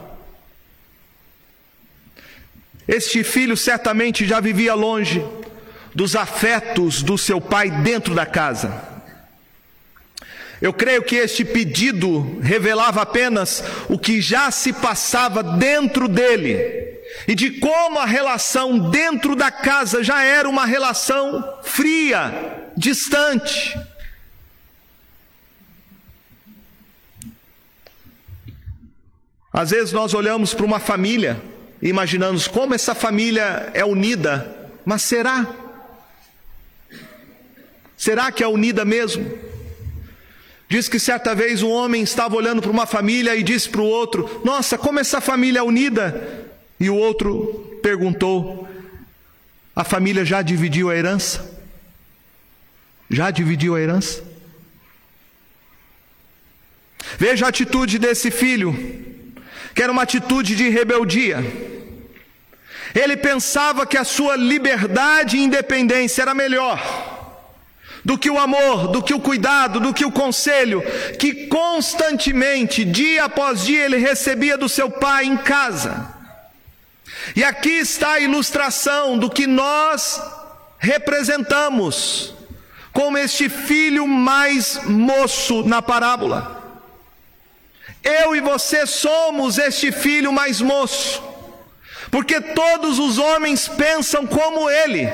Este 2.87 3.23
filho 3.23 3.57
certamente 3.57 4.27
já 4.27 4.41
vivia 4.41 4.75
longe 4.75 5.25
dos 5.95 6.17
afetos 6.17 7.03
do 7.03 7.17
seu 7.17 7.41
pai 7.41 7.71
dentro 7.71 8.15
da 8.15 8.27
casa. 8.27 8.92
Eu 10.63 10.73
creio 10.73 11.03
que 11.03 11.17
este 11.17 11.45
pedido 11.45 12.39
revelava 12.41 13.03
apenas 13.03 13.65
o 13.89 13.99
que 13.99 14.21
já 14.21 14.49
se 14.53 14.73
passava 14.73 15.43
dentro 15.43 16.07
dele 16.07 17.01
e 17.27 17.35
de 17.35 17.59
como 17.59 17.99
a 17.99 18.07
relação 18.07 18.79
dentro 18.89 19.35
da 19.35 19.51
casa 19.51 20.05
já 20.05 20.23
era 20.23 20.49
uma 20.49 20.65
relação 20.65 21.59
fria, 21.65 22.71
distante. 22.77 23.77
Às 29.53 29.71
vezes 29.71 29.93
nós 29.93 30.15
olhamos 30.15 30.55
para 30.55 30.65
uma 30.65 30.79
família 30.79 31.43
e 31.83 31.89
imaginamos 31.89 32.47
como 32.47 32.73
essa 32.73 32.95
família 32.95 33.69
é 33.75 33.85
unida, 33.85 34.71
mas 34.85 35.03
será? 35.03 35.45
Será 37.97 38.31
que 38.31 38.45
é 38.45 38.47
unida 38.47 38.85
mesmo? 38.85 39.51
Diz 40.73 40.89
que 40.89 40.99
certa 40.99 41.35
vez 41.35 41.63
um 41.63 41.69
homem 41.69 42.03
estava 42.03 42.35
olhando 42.35 42.63
para 42.63 42.71
uma 42.71 42.87
família 42.87 43.37
e 43.37 43.43
disse 43.43 43.69
para 43.69 43.83
o 43.83 43.85
outro: 43.85 44.41
Nossa, 44.43 44.79
como 44.79 44.99
essa 44.99 45.21
família 45.21 45.59
é 45.59 45.63
unida! 45.63 46.49
E 46.81 46.89
o 46.89 46.97
outro 46.97 47.79
perguntou: 47.83 48.67
A 49.77 49.85
família 49.85 50.25
já 50.25 50.41
dividiu 50.41 50.89
a 50.89 50.97
herança? 50.97 51.61
Já 53.11 53.31
dividiu 53.31 53.77
a 53.77 53.83
herança? 53.83 54.25
Veja 57.19 57.45
a 57.45 57.51
atitude 57.51 57.99
desse 57.99 58.31
filho 58.31 58.73
que 59.75 59.83
era 59.83 59.93
uma 59.93 60.05
atitude 60.05 60.57
de 60.57 60.71
rebeldia. 60.71 61.45
Ele 62.95 63.19
pensava 63.19 63.87
que 63.87 63.99
a 63.99 64.05
sua 64.05 64.37
liberdade 64.37 65.37
e 65.37 65.45
independência 65.45 66.23
era 66.23 66.35
melhor 66.35 67.12
do 68.05 68.19
que 68.19 68.31
o 68.31 68.39
amor, 68.39 68.89
do 68.89 69.03
que 69.03 69.15
o 69.15 69.21
cuidado, 69.21 69.79
do 69.79 69.95
que 69.95 70.05
o 70.05 70.13
conselho 70.13 70.83
que 71.19 71.47
constantemente, 71.47 72.85
dia 72.85 73.25
após 73.25 73.65
dia, 73.65 73.85
ele 73.85 73.99
recebia 73.99 74.59
do 74.59 74.69
seu 74.69 74.91
pai 74.91 75.25
em 75.25 75.37
casa. 75.37 76.13
E 77.37 77.45
aqui 77.45 77.71
está 77.71 78.15
a 78.15 78.21
ilustração 78.21 79.17
do 79.17 79.31
que 79.31 79.47
nós 79.47 80.21
representamos 80.79 82.35
como 82.93 83.17
este 83.17 83.49
filho 83.49 84.07
mais 84.07 84.81
moço 84.85 85.63
na 85.63 85.81
parábola. 85.81 86.61
Eu 88.03 88.35
e 88.35 88.41
você 88.41 88.85
somos 88.87 89.59
este 89.59 89.93
filho 89.93 90.33
mais 90.33 90.61
moço, 90.61 91.23
porque 92.11 92.41
todos 92.41 92.99
os 92.99 93.17
homens 93.17 93.69
pensam 93.69 94.27
como 94.27 94.69
ele, 94.69 95.09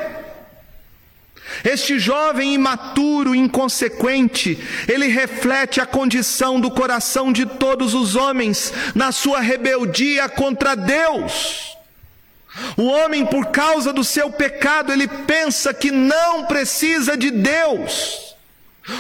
Este 1.65 1.99
jovem 1.99 2.55
imaturo, 2.55 3.35
inconsequente, 3.35 4.59
ele 4.87 5.07
reflete 5.07 5.81
a 5.81 5.87
condição 5.87 6.61
do 6.61 6.71
coração 6.71 7.33
de 7.33 7.45
todos 7.45 7.95
os 7.95 8.17
homens 8.17 8.73
na 8.95 9.13
sua 9.13 9.41
rebeldia 9.41 10.29
contra 10.29 10.75
Deus. 10.75 11.77
O 12.77 12.85
homem, 12.85 13.25
por 13.25 13.47
causa 13.47 13.93
do 13.93 14.03
seu 14.03 14.31
pecado, 14.31 14.93
ele 14.93 15.07
pensa 15.07 15.73
que 15.73 15.91
não 15.91 16.47
precisa 16.47 17.17
de 17.17 17.31
Deus. 17.31 18.29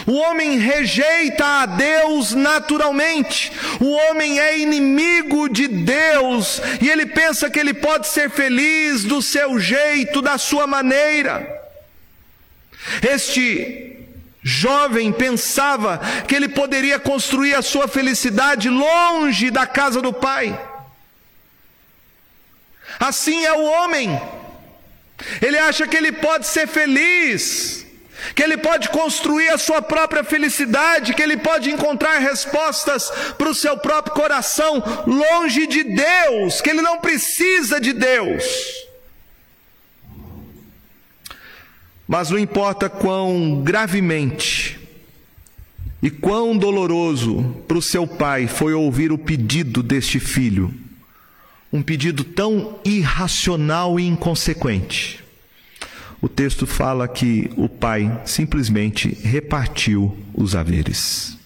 O 0.06 0.12
homem 0.12 0.58
rejeita 0.58 1.44
a 1.44 1.66
Deus 1.66 2.34
naturalmente. 2.34 3.50
O 3.80 3.90
homem 3.90 4.38
é 4.38 4.58
inimigo 4.58 5.48
de 5.48 5.66
Deus 5.66 6.60
e 6.80 6.88
ele 6.88 7.06
pensa 7.06 7.48
que 7.48 7.58
ele 7.58 7.72
pode 7.72 8.06
ser 8.06 8.30
feliz 8.30 9.04
do 9.04 9.22
seu 9.22 9.58
jeito, 9.58 10.20
da 10.20 10.36
sua 10.36 10.66
maneira. 10.66 11.57
Este 13.02 13.96
jovem 14.42 15.12
pensava 15.12 16.00
que 16.26 16.34
ele 16.34 16.48
poderia 16.48 16.98
construir 16.98 17.54
a 17.54 17.62
sua 17.62 17.88
felicidade 17.88 18.68
longe 18.68 19.50
da 19.50 19.66
casa 19.66 20.00
do 20.00 20.12
pai. 20.12 20.58
Assim 22.98 23.44
é 23.44 23.52
o 23.52 23.64
homem. 23.64 24.20
Ele 25.42 25.58
acha 25.58 25.86
que 25.86 25.96
ele 25.96 26.12
pode 26.12 26.46
ser 26.46 26.66
feliz, 26.66 27.84
que 28.34 28.42
ele 28.42 28.56
pode 28.56 28.88
construir 28.88 29.48
a 29.50 29.58
sua 29.58 29.82
própria 29.82 30.24
felicidade, 30.24 31.12
que 31.12 31.22
ele 31.22 31.36
pode 31.36 31.70
encontrar 31.70 32.18
respostas 32.18 33.10
para 33.36 33.48
o 33.48 33.54
seu 33.54 33.76
próprio 33.76 34.14
coração, 34.14 34.82
longe 35.06 35.66
de 35.66 35.82
Deus, 35.82 36.60
que 36.60 36.70
ele 36.70 36.82
não 36.82 36.98
precisa 37.00 37.80
de 37.80 37.92
Deus. 37.92 38.87
Mas 42.08 42.30
não 42.30 42.38
importa 42.38 42.88
quão 42.88 43.60
gravemente 43.62 44.80
e 46.02 46.10
quão 46.10 46.56
doloroso 46.56 47.54
para 47.68 47.76
o 47.76 47.82
seu 47.82 48.06
pai 48.06 48.46
foi 48.48 48.72
ouvir 48.72 49.12
o 49.12 49.18
pedido 49.18 49.82
deste 49.82 50.18
filho, 50.18 50.72
um 51.70 51.82
pedido 51.82 52.24
tão 52.24 52.78
irracional 52.82 54.00
e 54.00 54.06
inconsequente. 54.06 55.22
O 56.22 56.30
texto 56.30 56.66
fala 56.66 57.06
que 57.06 57.50
o 57.58 57.68
pai 57.68 58.22
simplesmente 58.24 59.10
repartiu 59.22 60.16
os 60.32 60.56
haveres. 60.56 61.36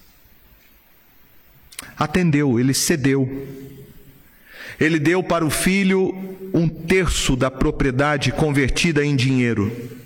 Atendeu, 1.99 2.61
ele 2.61 2.73
cedeu. 2.73 3.49
Ele 4.78 5.00
deu 5.00 5.25
para 5.25 5.45
o 5.45 5.50
filho 5.50 6.37
um 6.54 6.69
terço 6.69 7.35
da 7.35 7.50
propriedade 7.50 8.31
convertida 8.31 9.04
em 9.04 9.16
dinheiro 9.16 10.00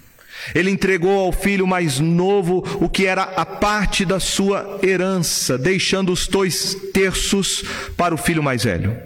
ele 0.55 0.71
entregou 0.71 1.19
ao 1.19 1.33
filho 1.33 1.67
mais 1.67 1.99
novo 1.99 2.65
o 2.81 2.89
que 2.89 3.07
era 3.07 3.23
a 3.23 3.45
parte 3.45 4.05
da 4.05 4.21
sua 4.21 4.79
herança, 4.83 5.59
deixando 5.59 6.13
os 6.13 6.27
dois 6.27 6.75
terços 6.93 7.65
para 7.97 8.15
o 8.15 8.19
filho 8.19 8.43
mais 8.43 8.65
velho. 8.65 8.97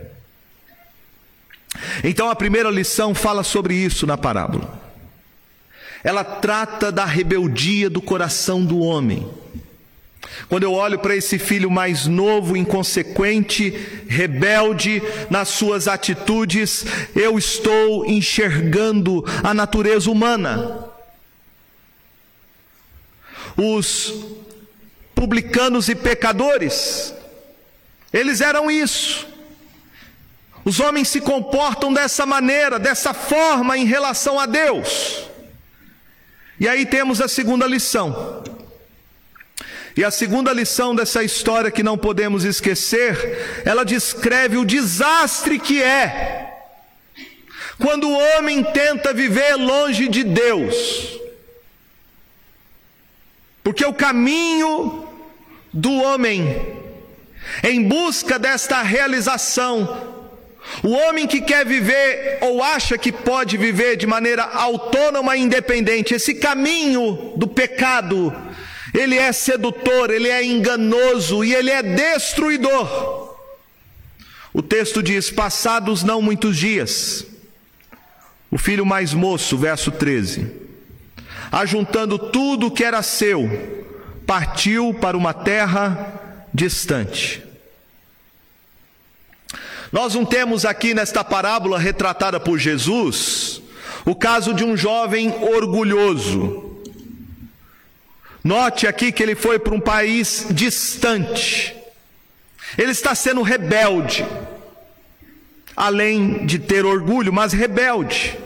Então 2.02 2.28
a 2.28 2.36
primeira 2.36 2.70
lição 2.70 3.14
fala 3.14 3.42
sobre 3.42 3.74
isso 3.74 4.06
na 4.06 4.18
parábola. 4.18 4.80
Ela 6.02 6.24
trata 6.24 6.90
da 6.90 7.04
rebeldia 7.04 7.90
do 7.90 8.00
coração 8.00 8.64
do 8.64 8.80
homem. 8.80 9.28
Quando 10.48 10.62
eu 10.64 10.72
olho 10.72 10.98
para 10.98 11.14
esse 11.14 11.38
filho 11.38 11.70
mais 11.70 12.06
novo, 12.06 12.56
inconsequente, 12.56 13.70
rebelde 14.08 15.02
nas 15.28 15.48
suas 15.48 15.86
atitudes, 15.86 16.84
eu 17.14 17.38
estou 17.38 18.06
enxergando 18.06 19.24
a 19.42 19.52
natureza 19.52 20.10
humana 20.10 20.89
os 23.60 24.14
publicanos 25.14 25.88
e 25.88 25.94
pecadores, 25.94 27.14
eles 28.12 28.40
eram 28.40 28.70
isso. 28.70 29.28
Os 30.64 30.80
homens 30.80 31.08
se 31.08 31.20
comportam 31.20 31.92
dessa 31.92 32.24
maneira, 32.26 32.78
dessa 32.78 33.14
forma 33.14 33.76
em 33.76 33.84
relação 33.84 34.38
a 34.38 34.46
Deus. 34.46 35.24
E 36.58 36.68
aí 36.68 36.84
temos 36.84 37.20
a 37.20 37.28
segunda 37.28 37.66
lição. 37.66 38.42
E 39.96 40.04
a 40.04 40.10
segunda 40.10 40.52
lição 40.52 40.94
dessa 40.94 41.22
história 41.22 41.70
que 41.70 41.82
não 41.82 41.98
podemos 41.98 42.44
esquecer, 42.44 43.62
ela 43.64 43.84
descreve 43.84 44.56
o 44.56 44.64
desastre 44.64 45.58
que 45.58 45.82
é 45.82 46.46
quando 47.78 48.06
o 48.06 48.18
homem 48.18 48.62
tenta 48.62 49.12
viver 49.12 49.56
longe 49.56 50.06
de 50.06 50.22
Deus. 50.22 51.18
Porque 53.62 53.84
o 53.84 53.92
caminho 53.92 55.06
do 55.72 55.92
homem 55.92 56.80
em 57.62 57.82
busca 57.82 58.38
desta 58.38 58.82
realização, 58.82 60.18
o 60.82 60.90
homem 60.90 61.26
que 61.26 61.40
quer 61.40 61.64
viver 61.64 62.38
ou 62.40 62.62
acha 62.62 62.96
que 62.96 63.12
pode 63.12 63.56
viver 63.56 63.96
de 63.96 64.06
maneira 64.06 64.44
autônoma 64.44 65.36
e 65.36 65.40
independente, 65.40 66.14
esse 66.14 66.34
caminho 66.34 67.32
do 67.36 67.46
pecado, 67.46 68.34
ele 68.94 69.16
é 69.16 69.32
sedutor, 69.32 70.10
ele 70.10 70.28
é 70.28 70.44
enganoso 70.44 71.44
e 71.44 71.54
ele 71.54 71.70
é 71.70 71.82
destruidor. 71.82 73.36
O 74.52 74.62
texto 74.62 75.02
diz: 75.02 75.30
Passados 75.30 76.02
não 76.02 76.20
muitos 76.20 76.56
dias, 76.56 77.26
o 78.50 78.58
filho 78.58 78.86
mais 78.86 79.12
moço, 79.12 79.56
verso 79.56 79.90
13 79.90 80.69
ajuntando 81.50 82.18
tudo 82.18 82.66
o 82.66 82.70
que 82.70 82.84
era 82.84 83.02
seu, 83.02 83.48
partiu 84.26 84.94
para 84.94 85.16
uma 85.16 85.34
terra 85.34 86.46
distante. 86.52 87.42
Nós 89.92 90.14
não 90.14 90.24
temos 90.24 90.64
aqui 90.64 90.94
nesta 90.94 91.24
parábola 91.24 91.78
retratada 91.78 92.38
por 92.38 92.58
Jesus 92.58 93.60
o 94.04 94.14
caso 94.14 94.54
de 94.54 94.64
um 94.64 94.76
jovem 94.76 95.30
orgulhoso. 95.42 96.70
Note 98.42 98.86
aqui 98.86 99.12
que 99.12 99.22
ele 99.22 99.34
foi 99.34 99.58
para 99.58 99.74
um 99.74 99.80
país 99.80 100.46
distante. 100.50 101.76
Ele 102.78 102.92
está 102.92 103.14
sendo 103.14 103.42
rebelde, 103.42 104.24
além 105.76 106.46
de 106.46 106.58
ter 106.58 106.86
orgulho, 106.86 107.32
mas 107.32 107.52
rebelde. 107.52 108.38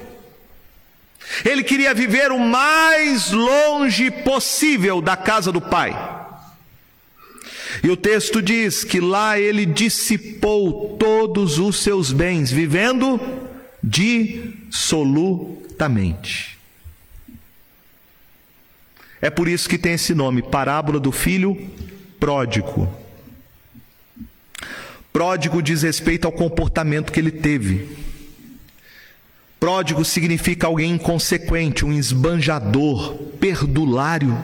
Ele 1.45 1.63
queria 1.63 1.95
viver 1.95 2.33
o 2.33 2.39
mais 2.39 3.31
longe 3.31 4.11
possível 4.11 5.01
da 5.01 5.17
casa 5.17 5.51
do 5.51 5.61
pai. 5.61 6.15
E 7.83 7.91
o 7.91 7.97
texto 7.97 8.41
diz 8.41 8.85
que 8.85 9.01
lá 9.01 9.37
ele 9.39 9.67
dissipou 9.67 10.97
todos 10.99 11.59
os 11.59 11.83
seus 11.83 12.13
bens, 12.13 12.53
vivendo 12.53 13.21
dissolutamente. 13.83 16.57
É 19.21 19.29
por 19.31 19.49
isso 19.49 19.69
que 19.69 19.79
tem 19.79 19.95
esse 19.95 20.15
nome, 20.15 20.43
parábola 20.43 21.01
do 21.01 21.11
filho 21.11 21.69
pródigo. 22.21 22.89
Pródigo 25.13 25.61
diz 25.63 25.83
respeito 25.83 26.27
ao 26.27 26.33
comportamento 26.33 27.13
que 27.13 27.21
ele 27.21 27.31
teve. 27.31 28.04
Pródigo 29.65 30.05
significa 30.05 30.67
alguém 30.67 30.91
inconsequente, 30.91 31.87
um 31.87 31.93
esbanjador, 31.95 33.15
perdulário. 33.41 34.37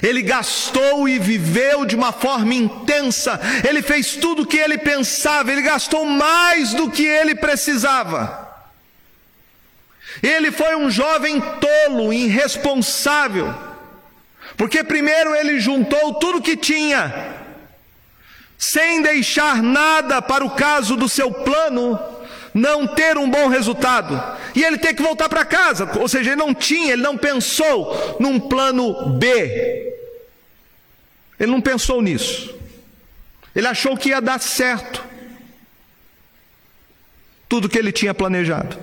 Ele 0.00 0.22
gastou 0.22 1.08
e 1.08 1.18
viveu 1.18 1.84
de 1.84 1.96
uma 1.96 2.12
forma 2.12 2.54
intensa, 2.54 3.40
ele 3.68 3.82
fez 3.82 4.14
tudo 4.14 4.42
o 4.42 4.46
que 4.46 4.56
ele 4.56 4.78
pensava, 4.78 5.50
ele 5.50 5.62
gastou 5.62 6.06
mais 6.06 6.72
do 6.74 6.88
que 6.88 7.04
ele 7.04 7.34
precisava. 7.34 8.48
Ele 10.22 10.52
foi 10.52 10.76
um 10.76 10.88
jovem 10.88 11.40
tolo, 11.40 12.12
irresponsável, 12.12 13.52
porque 14.56 14.84
primeiro 14.84 15.34
ele 15.34 15.58
juntou 15.58 16.14
tudo 16.14 16.40
que 16.40 16.56
tinha, 16.56 17.34
sem 18.56 19.02
deixar 19.02 19.60
nada 19.60 20.22
para 20.22 20.44
o 20.44 20.50
caso 20.50 20.94
do 20.94 21.08
seu 21.08 21.32
plano, 21.32 21.98
não 22.58 22.86
ter 22.86 23.16
um 23.16 23.30
bom 23.30 23.48
resultado 23.48 24.20
e 24.54 24.64
ele 24.64 24.78
ter 24.78 24.94
que 24.94 25.02
voltar 25.02 25.28
para 25.28 25.44
casa, 25.44 25.88
ou 25.98 26.08
seja, 26.08 26.30
ele 26.30 26.36
não 26.36 26.52
tinha, 26.52 26.92
ele 26.92 27.02
não 27.02 27.16
pensou 27.16 28.16
num 28.18 28.40
plano 28.40 29.10
B. 29.10 29.94
Ele 31.38 31.52
não 31.52 31.60
pensou 31.60 32.02
nisso. 32.02 32.54
Ele 33.54 33.66
achou 33.66 33.96
que 33.96 34.10
ia 34.10 34.20
dar 34.20 34.40
certo 34.40 35.04
tudo 37.48 37.68
que 37.68 37.78
ele 37.78 37.92
tinha 37.92 38.12
planejado. 38.12 38.76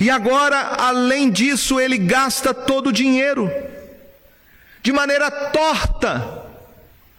E 0.00 0.08
agora, 0.08 0.58
além 0.78 1.30
disso, 1.30 1.78
ele 1.78 1.98
gasta 1.98 2.54
todo 2.54 2.88
o 2.88 2.92
dinheiro 2.92 3.50
de 4.82 4.92
maneira 4.92 5.30
torta, 5.30 6.44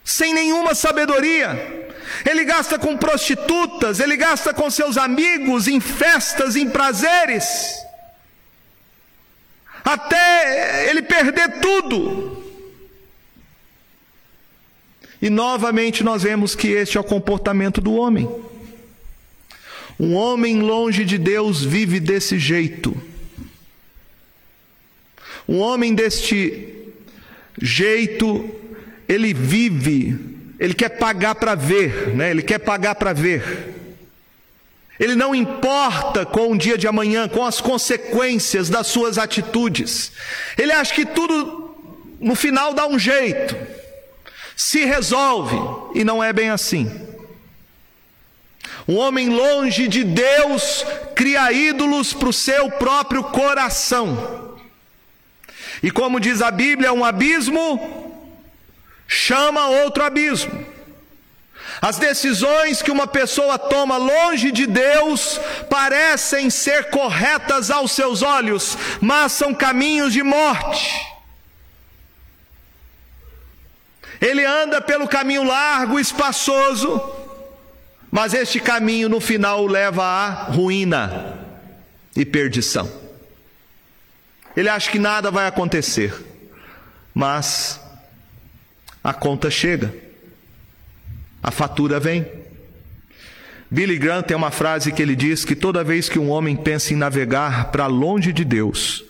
sem 0.03 0.33
nenhuma 0.33 0.73
sabedoria. 0.73 1.86
Ele 2.25 2.43
gasta 2.45 2.79
com 2.79 2.97
prostitutas, 2.97 3.99
ele 3.99 4.15
gasta 4.15 4.53
com 4.53 4.69
seus 4.69 4.97
amigos 4.97 5.67
em 5.67 5.79
festas, 5.79 6.55
em 6.55 6.69
prazeres. 6.69 7.45
até 9.83 10.89
ele 10.89 11.01
perder 11.01 11.59
tudo. 11.61 12.43
E 15.21 15.29
novamente 15.29 16.03
nós 16.03 16.23
vemos 16.23 16.55
que 16.55 16.67
este 16.67 16.97
é 16.97 16.99
o 16.99 17.03
comportamento 17.03 17.81
do 17.81 17.93
homem. 17.93 18.29
Um 19.99 20.13
homem 20.13 20.61
longe 20.61 21.03
de 21.03 21.17
Deus 21.17 21.63
vive 21.63 21.99
desse 21.99 22.37
jeito. 22.37 22.95
Um 25.47 25.59
homem 25.59 25.95
deste 25.95 26.75
jeito, 27.59 28.49
ele 29.07 29.33
vive, 29.33 30.36
ele 30.59 30.73
quer 30.73 30.89
pagar 30.89 31.35
para 31.35 31.55
ver, 31.55 32.15
né? 32.15 32.31
Ele 32.31 32.41
quer 32.41 32.59
pagar 32.59 32.95
para 32.95 33.13
ver. 33.13 33.75
Ele 34.99 35.15
não 35.15 35.35
importa 35.35 36.25
com 36.25 36.51
o 36.51 36.57
dia 36.57 36.77
de 36.77 36.87
amanhã, 36.87 37.27
com 37.27 37.45
as 37.45 37.61
consequências 37.61 38.67
das 38.69 38.87
suas 38.87 39.17
atitudes. 39.17 40.11
Ele 40.57 40.71
acha 40.71 40.93
que 40.93 41.05
tudo 41.05 41.75
no 42.19 42.35
final 42.35 42.73
dá 42.73 42.87
um 42.87 42.97
jeito, 42.97 43.55
se 44.55 44.85
resolve, 44.85 45.55
e 45.93 46.03
não 46.03 46.23
é 46.23 46.33
bem 46.33 46.49
assim. 46.49 46.89
Um 48.87 48.95
homem 48.95 49.29
longe 49.29 49.87
de 49.87 50.03
Deus 50.03 50.83
cria 51.13 51.51
ídolos 51.51 52.13
para 52.13 52.29
o 52.29 52.33
seu 52.33 52.71
próprio 52.71 53.23
coração. 53.25 54.57
E 55.83 55.91
como 55.91 56.19
diz 56.19 56.41
a 56.41 56.49
Bíblia, 56.49 56.91
um 56.91 57.05
abismo 57.05 58.06
chama 59.07 59.69
outro 59.69 60.03
abismo. 60.03 60.65
As 61.81 61.97
decisões 61.97 62.81
que 62.81 62.91
uma 62.91 63.05
pessoa 63.05 63.57
toma 63.59 63.97
longe 63.97 64.51
de 64.51 64.65
Deus 64.65 65.39
parecem 65.69 66.49
ser 66.49 66.89
corretas 66.89 67.69
aos 67.69 67.91
seus 67.91 68.21
olhos, 68.21 68.77
mas 68.99 69.31
são 69.31 69.53
caminhos 69.53 70.11
de 70.11 70.23
morte. 70.23 71.05
Ele 74.19 74.43
anda 74.43 74.81
pelo 74.81 75.07
caminho 75.07 75.43
largo, 75.43 75.99
espaçoso, 75.99 76.99
mas 78.09 78.33
este 78.33 78.59
caminho 78.59 79.07
no 79.07 79.21
final 79.21 79.63
o 79.63 79.67
leva 79.67 80.03
à 80.03 80.29
ruína 80.45 81.37
e 82.15 82.25
perdição. 82.25 82.91
Ele 84.55 84.69
acha 84.69 84.89
que 84.89 84.97
nada 84.97 85.29
vai 85.29 85.45
acontecer, 85.45 86.11
mas 87.13 87.79
a 89.07 89.13
conta 89.13 89.49
chega, 89.49 89.95
a 91.41 91.49
fatura 91.49 91.97
vem. 91.97 92.27
Billy 93.71 93.97
Graham 93.97 94.21
tem 94.21 94.35
uma 94.35 94.51
frase 94.51 94.91
que 94.91 95.01
ele 95.01 95.15
diz 95.15 95.45
que 95.45 95.55
toda 95.55 95.81
vez 95.81 96.09
que 96.09 96.19
um 96.19 96.29
homem 96.29 96.57
pensa 96.57 96.91
em 96.91 96.97
navegar 96.97 97.71
para 97.71 97.87
longe 97.87 98.33
de 98.33 98.43
Deus, 98.43 99.05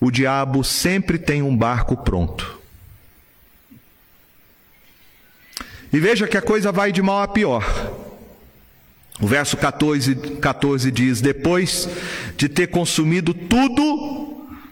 o 0.00 0.10
diabo 0.10 0.64
sempre 0.64 1.18
tem 1.18 1.40
um 1.40 1.56
barco 1.56 1.96
pronto. 1.98 2.58
E 5.92 6.00
veja 6.00 6.26
que 6.26 6.36
a 6.36 6.42
coisa 6.42 6.72
vai 6.72 6.90
de 6.90 7.00
mal 7.00 7.22
a 7.22 7.28
pior. 7.28 7.64
O 9.20 9.26
verso 9.28 9.56
14, 9.56 10.16
14 10.16 10.90
diz: 10.90 11.20
Depois 11.20 11.88
de 12.36 12.48
ter 12.48 12.66
consumido 12.66 13.32
tudo, 13.32 14.27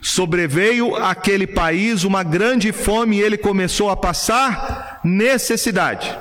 sobreveio 0.06 0.94
àquele 0.94 1.48
país 1.48 2.04
uma 2.04 2.22
grande 2.22 2.70
fome 2.70 3.16
e 3.16 3.20
ele 3.20 3.36
começou 3.36 3.90
a 3.90 3.96
passar 3.96 5.00
necessidade. 5.02 6.16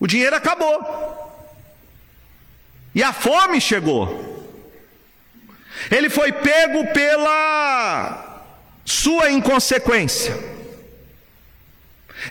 O 0.00 0.06
dinheiro 0.06 0.34
acabou. 0.34 0.76
E 2.92 3.04
a 3.04 3.12
fome 3.12 3.60
chegou. 3.60 4.50
Ele 5.88 6.10
foi 6.10 6.32
pego 6.32 6.92
pela 6.92 8.50
sua 8.84 9.30
inconsequência. 9.30 10.36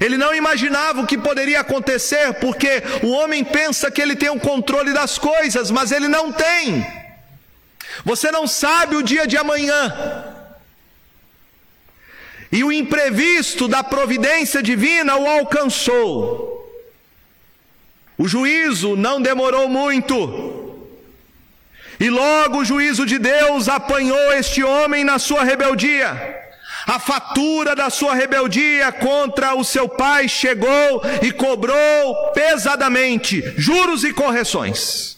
Ele 0.01 0.17
não 0.17 0.35
imaginava 0.35 0.99
o 0.99 1.07
que 1.07 1.17
poderia 1.17 1.61
acontecer, 1.61 2.33
porque 2.41 2.83
o 3.03 3.11
homem 3.11 3.41
pensa 3.41 3.89
que 3.89 4.01
ele 4.01 4.17
tem 4.17 4.29
o 4.29 4.39
controle 4.39 4.91
das 4.91 5.17
coisas, 5.17 5.71
mas 5.71 5.93
ele 5.93 6.09
não 6.09 6.33
tem. 6.33 7.04
Você 8.03 8.31
não 8.31 8.47
sabe 8.47 8.95
o 8.95 9.03
dia 9.03 9.25
de 9.25 9.38
amanhã. 9.38 10.34
E 12.51 12.63
o 12.63 12.71
imprevisto 12.71 13.67
da 13.67 13.84
providência 13.84 14.62
divina 14.62 15.15
o 15.17 15.27
alcançou. 15.27 16.55
O 18.17 18.27
juízo 18.27 18.95
não 18.95 19.21
demorou 19.21 19.67
muito. 19.67 20.63
E 21.99 22.10
logo 22.10 22.60
o 22.60 22.65
juízo 22.65 23.05
de 23.05 23.17
Deus 23.17 23.67
apanhou 23.67 24.34
este 24.34 24.63
homem 24.63 25.03
na 25.03 25.19
sua 25.19 25.43
rebeldia. 25.43 26.43
A 26.88 26.99
fatura 26.99 27.75
da 27.75 27.89
sua 27.89 28.13
rebeldia 28.13 28.91
contra 28.91 29.55
o 29.55 29.63
seu 29.63 29.89
pai 29.89 30.27
chegou 30.27 31.01
e 31.21 31.31
cobrou 31.31 32.31
pesadamente 32.31 33.41
juros 33.58 34.03
e 34.03 34.13
correções. 34.13 35.14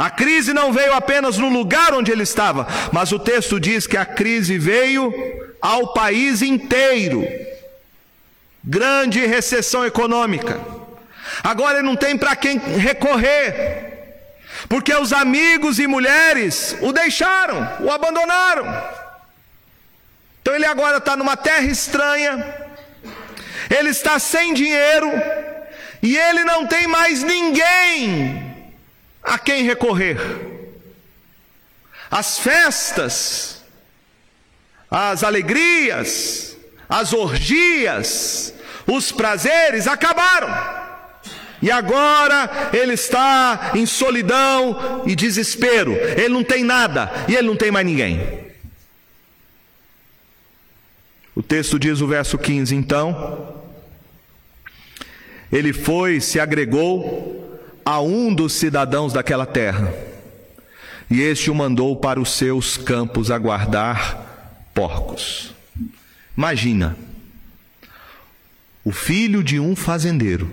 A 0.00 0.08
crise 0.08 0.54
não 0.54 0.72
veio 0.72 0.94
apenas 0.94 1.36
no 1.36 1.50
lugar 1.50 1.92
onde 1.92 2.10
ele 2.10 2.22
estava, 2.22 2.66
mas 2.90 3.12
o 3.12 3.18
texto 3.18 3.60
diz 3.60 3.86
que 3.86 3.98
a 3.98 4.06
crise 4.06 4.56
veio 4.56 5.12
ao 5.60 5.92
país 5.92 6.40
inteiro. 6.40 7.22
Grande 8.64 9.26
recessão 9.26 9.84
econômica. 9.84 10.58
Agora 11.44 11.80
ele 11.80 11.86
não 11.86 11.96
tem 11.96 12.16
para 12.16 12.34
quem 12.34 12.56
recorrer, 12.56 14.22
porque 14.70 14.94
os 14.94 15.12
amigos 15.12 15.78
e 15.78 15.86
mulheres 15.86 16.74
o 16.80 16.94
deixaram, 16.94 17.70
o 17.80 17.90
abandonaram. 17.90 18.64
Então 20.40 20.54
ele 20.54 20.64
agora 20.64 20.96
está 20.96 21.14
numa 21.14 21.36
terra 21.36 21.66
estranha, 21.66 22.54
ele 23.68 23.90
está 23.90 24.18
sem 24.18 24.54
dinheiro, 24.54 25.12
e 26.02 26.16
ele 26.16 26.42
não 26.42 26.66
tem 26.66 26.86
mais 26.86 27.22
ninguém 27.22 28.49
a 29.30 29.38
quem 29.38 29.62
recorrer. 29.62 30.18
As 32.10 32.40
festas, 32.40 33.62
as 34.90 35.22
alegrias, 35.22 36.56
as 36.88 37.12
orgias, 37.12 38.52
os 38.88 39.12
prazeres 39.12 39.86
acabaram. 39.86 40.48
E 41.62 41.70
agora 41.70 42.70
ele 42.72 42.94
está 42.94 43.70
em 43.74 43.86
solidão 43.86 45.04
e 45.06 45.14
desespero. 45.14 45.92
Ele 45.92 46.30
não 46.30 46.42
tem 46.42 46.64
nada 46.64 47.08
e 47.28 47.36
ele 47.36 47.46
não 47.46 47.54
tem 47.54 47.70
mais 47.70 47.86
ninguém. 47.86 48.50
O 51.36 51.42
texto 51.42 51.78
diz 51.78 52.00
o 52.00 52.08
verso 52.08 52.36
15: 52.36 52.74
então, 52.74 53.62
ele 55.52 55.72
foi, 55.72 56.20
se 56.20 56.40
agregou 56.40 57.39
a 57.84 58.00
um 58.00 58.34
dos 58.34 58.52
cidadãos 58.52 59.12
daquela 59.12 59.46
terra, 59.46 59.92
e 61.10 61.20
este 61.20 61.50
o 61.50 61.54
mandou 61.54 61.96
para 61.96 62.20
os 62.20 62.30
seus 62.32 62.76
campos 62.76 63.30
a 63.30 63.38
guardar 63.38 64.70
porcos. 64.72 65.52
Imagina, 66.36 66.96
o 68.84 68.92
filho 68.92 69.42
de 69.42 69.58
um 69.58 69.74
fazendeiro, 69.76 70.50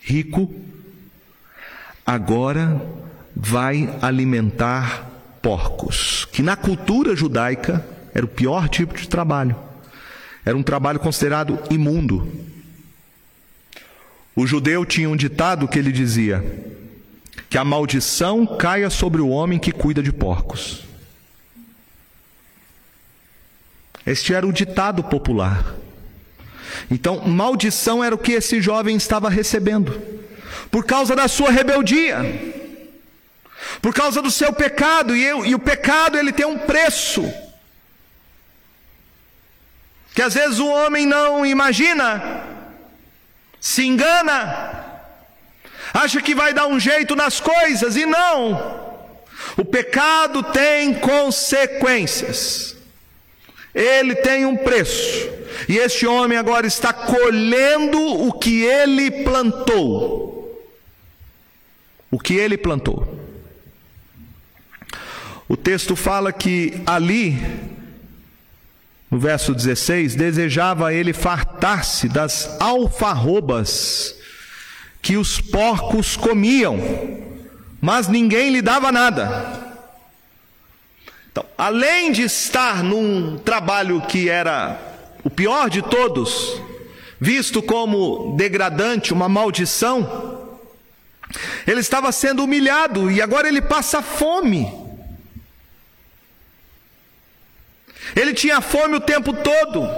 rico, 0.00 0.52
agora 2.04 2.84
vai 3.34 3.96
alimentar 4.02 5.08
porcos, 5.40 6.26
que 6.32 6.42
na 6.42 6.56
cultura 6.56 7.16
judaica 7.16 7.84
era 8.14 8.24
o 8.26 8.28
pior 8.28 8.68
tipo 8.68 8.94
de 8.94 9.08
trabalho. 9.08 9.56
Era 10.44 10.56
um 10.56 10.62
trabalho 10.62 10.98
considerado 10.98 11.58
imundo. 11.70 12.30
O 14.34 14.46
judeu 14.46 14.84
tinha 14.84 15.08
um 15.08 15.16
ditado 15.16 15.68
que 15.68 15.78
ele 15.78 15.92
dizia: 15.92 16.42
que 17.48 17.58
a 17.58 17.64
maldição 17.64 18.46
caia 18.46 18.88
sobre 18.88 19.20
o 19.20 19.28
homem 19.28 19.58
que 19.58 19.72
cuida 19.72 20.02
de 20.02 20.12
porcos. 20.12 20.84
Este 24.06 24.34
era 24.34 24.46
o 24.46 24.52
ditado 24.52 25.04
popular. 25.04 25.74
Então, 26.90 27.20
maldição 27.28 28.02
era 28.02 28.14
o 28.14 28.18
que 28.18 28.32
esse 28.32 28.60
jovem 28.60 28.96
estava 28.96 29.28
recebendo, 29.28 30.00
por 30.70 30.84
causa 30.84 31.14
da 31.14 31.28
sua 31.28 31.50
rebeldia, 31.50 32.18
por 33.80 33.94
causa 33.94 34.20
do 34.20 34.30
seu 34.30 34.52
pecado, 34.52 35.14
e, 35.14 35.22
eu, 35.22 35.44
e 35.44 35.54
o 35.54 35.58
pecado 35.58 36.18
ele 36.18 36.32
tem 36.32 36.46
um 36.46 36.58
preço 36.58 37.30
que 40.14 40.20
às 40.20 40.34
vezes 40.34 40.58
o 40.58 40.66
homem 40.66 41.06
não 41.06 41.44
imagina, 41.44 42.44
se 43.62 43.86
engana, 43.86 44.84
acha 45.94 46.20
que 46.20 46.34
vai 46.34 46.52
dar 46.52 46.66
um 46.66 46.80
jeito 46.80 47.14
nas 47.14 47.38
coisas 47.38 47.94
e 47.94 48.04
não. 48.04 48.82
O 49.56 49.64
pecado 49.64 50.42
tem 50.42 50.92
consequências, 50.94 52.76
ele 53.72 54.16
tem 54.16 54.44
um 54.44 54.56
preço, 54.56 55.30
e 55.68 55.78
este 55.78 56.08
homem 56.08 56.36
agora 56.36 56.66
está 56.66 56.92
colhendo 56.92 58.00
o 58.26 58.32
que 58.32 58.64
ele 58.64 59.22
plantou. 59.22 60.32
O 62.10 62.18
que 62.18 62.34
ele 62.34 62.58
plantou. 62.58 63.16
O 65.48 65.56
texto 65.56 65.94
fala 65.94 66.32
que 66.32 66.82
ali, 66.84 67.38
no 69.12 69.18
verso 69.18 69.54
16, 69.54 70.14
desejava 70.14 70.94
ele 70.94 71.12
fartar-se 71.12 72.08
das 72.08 72.58
alfarrobas 72.58 74.16
que 75.02 75.18
os 75.18 75.38
porcos 75.38 76.16
comiam, 76.16 76.80
mas 77.78 78.08
ninguém 78.08 78.48
lhe 78.48 78.62
dava 78.62 78.90
nada. 78.90 79.76
Então, 81.30 81.44
além 81.58 82.10
de 82.10 82.22
estar 82.22 82.82
num 82.82 83.36
trabalho 83.36 84.00
que 84.00 84.30
era 84.30 84.80
o 85.22 85.28
pior 85.28 85.68
de 85.68 85.82
todos, 85.82 86.58
visto 87.20 87.60
como 87.60 88.34
degradante, 88.34 89.12
uma 89.12 89.28
maldição, 89.28 90.48
ele 91.66 91.80
estava 91.80 92.10
sendo 92.12 92.44
humilhado 92.44 93.10
e 93.10 93.20
agora 93.20 93.46
ele 93.46 93.60
passa 93.60 94.00
fome. 94.00 94.81
Ele 98.16 98.34
tinha 98.34 98.60
fome 98.60 98.96
o 98.96 99.00
tempo 99.00 99.32
todo. 99.32 99.88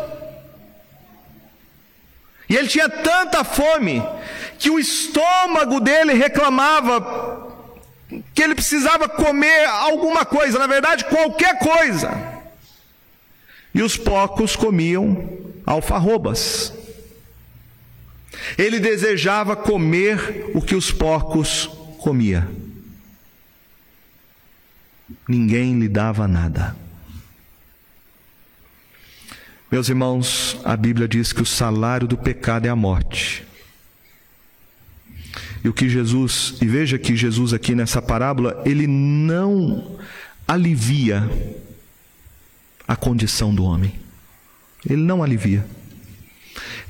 E 2.48 2.56
ele 2.56 2.68
tinha 2.68 2.88
tanta 2.88 3.42
fome 3.42 4.02
que 4.58 4.70
o 4.70 4.78
estômago 4.78 5.80
dele 5.80 6.12
reclamava 6.12 7.42
que 8.34 8.42
ele 8.42 8.54
precisava 8.54 9.08
comer 9.08 9.64
alguma 9.66 10.24
coisa, 10.24 10.58
na 10.58 10.66
verdade, 10.66 11.04
qualquer 11.06 11.58
coisa. 11.58 12.10
E 13.74 13.82
os 13.82 13.96
porcos 13.96 14.54
comiam 14.54 15.28
alfarrobas. 15.66 16.72
Ele 18.58 18.78
desejava 18.78 19.56
comer 19.56 20.50
o 20.54 20.60
que 20.60 20.74
os 20.74 20.92
porcos 20.92 21.66
comia. 21.98 22.48
Ninguém 25.28 25.78
lhe 25.78 25.88
dava 25.88 26.28
nada. 26.28 26.76
Meus 29.74 29.88
irmãos, 29.88 30.56
a 30.62 30.76
Bíblia 30.76 31.08
diz 31.08 31.32
que 31.32 31.42
o 31.42 31.44
salário 31.44 32.06
do 32.06 32.16
pecado 32.16 32.64
é 32.64 32.68
a 32.68 32.76
morte. 32.76 33.44
E 35.64 35.68
o 35.68 35.72
que 35.72 35.88
Jesus, 35.88 36.54
e 36.62 36.64
veja 36.64 36.96
que 36.96 37.16
Jesus 37.16 37.52
aqui 37.52 37.74
nessa 37.74 38.00
parábola, 38.00 38.62
ele 38.64 38.86
não 38.86 39.98
alivia 40.46 41.28
a 42.86 42.94
condição 42.94 43.52
do 43.52 43.64
homem. 43.64 43.92
Ele 44.88 45.02
não 45.02 45.24
alivia 45.24 45.66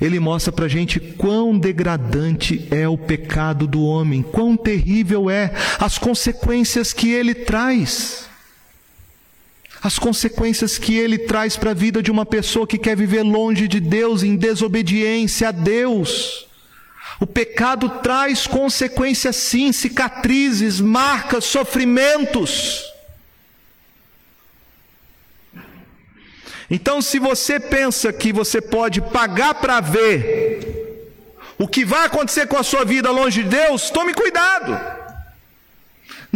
ele 0.00 0.20
mostra 0.20 0.52
para 0.52 0.66
a 0.66 0.68
gente 0.68 1.00
quão 1.00 1.58
degradante 1.58 2.68
é 2.70 2.86
o 2.86 2.98
pecado 2.98 3.66
do 3.66 3.82
homem, 3.82 4.22
quão 4.22 4.56
terrível 4.56 5.30
é 5.30 5.54
as 5.78 5.96
consequências 5.96 6.92
que 6.92 7.10
ele 7.10 7.34
traz. 7.34 8.28
As 9.84 9.98
consequências 9.98 10.78
que 10.78 10.96
ele 10.96 11.18
traz 11.18 11.58
para 11.58 11.72
a 11.72 11.74
vida 11.74 12.02
de 12.02 12.10
uma 12.10 12.24
pessoa 12.24 12.66
que 12.66 12.78
quer 12.78 12.96
viver 12.96 13.22
longe 13.22 13.68
de 13.68 13.80
Deus, 13.80 14.22
em 14.22 14.34
desobediência 14.34 15.48
a 15.48 15.52
Deus. 15.52 16.48
O 17.20 17.26
pecado 17.26 17.90
traz 18.02 18.46
consequências 18.46 19.36
sim, 19.36 19.72
cicatrizes, 19.72 20.80
marcas, 20.80 21.44
sofrimentos. 21.44 22.82
Então, 26.70 27.02
se 27.02 27.18
você 27.18 27.60
pensa 27.60 28.10
que 28.10 28.32
você 28.32 28.62
pode 28.62 29.02
pagar 29.02 29.52
para 29.56 29.80
ver 29.80 31.12
o 31.58 31.68
que 31.68 31.84
vai 31.84 32.06
acontecer 32.06 32.46
com 32.46 32.56
a 32.56 32.62
sua 32.62 32.86
vida 32.86 33.10
longe 33.10 33.42
de 33.42 33.50
Deus, 33.50 33.90
tome 33.90 34.14
cuidado. 34.14 35.03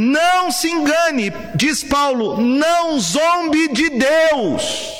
Não 0.01 0.53
se 0.53 0.69
engane, 0.71 1.33
diz 1.57 1.83
Paulo, 1.83 2.41
não 2.41 3.01
zombe 3.01 3.67
de 3.67 3.91
Deus, 3.91 4.95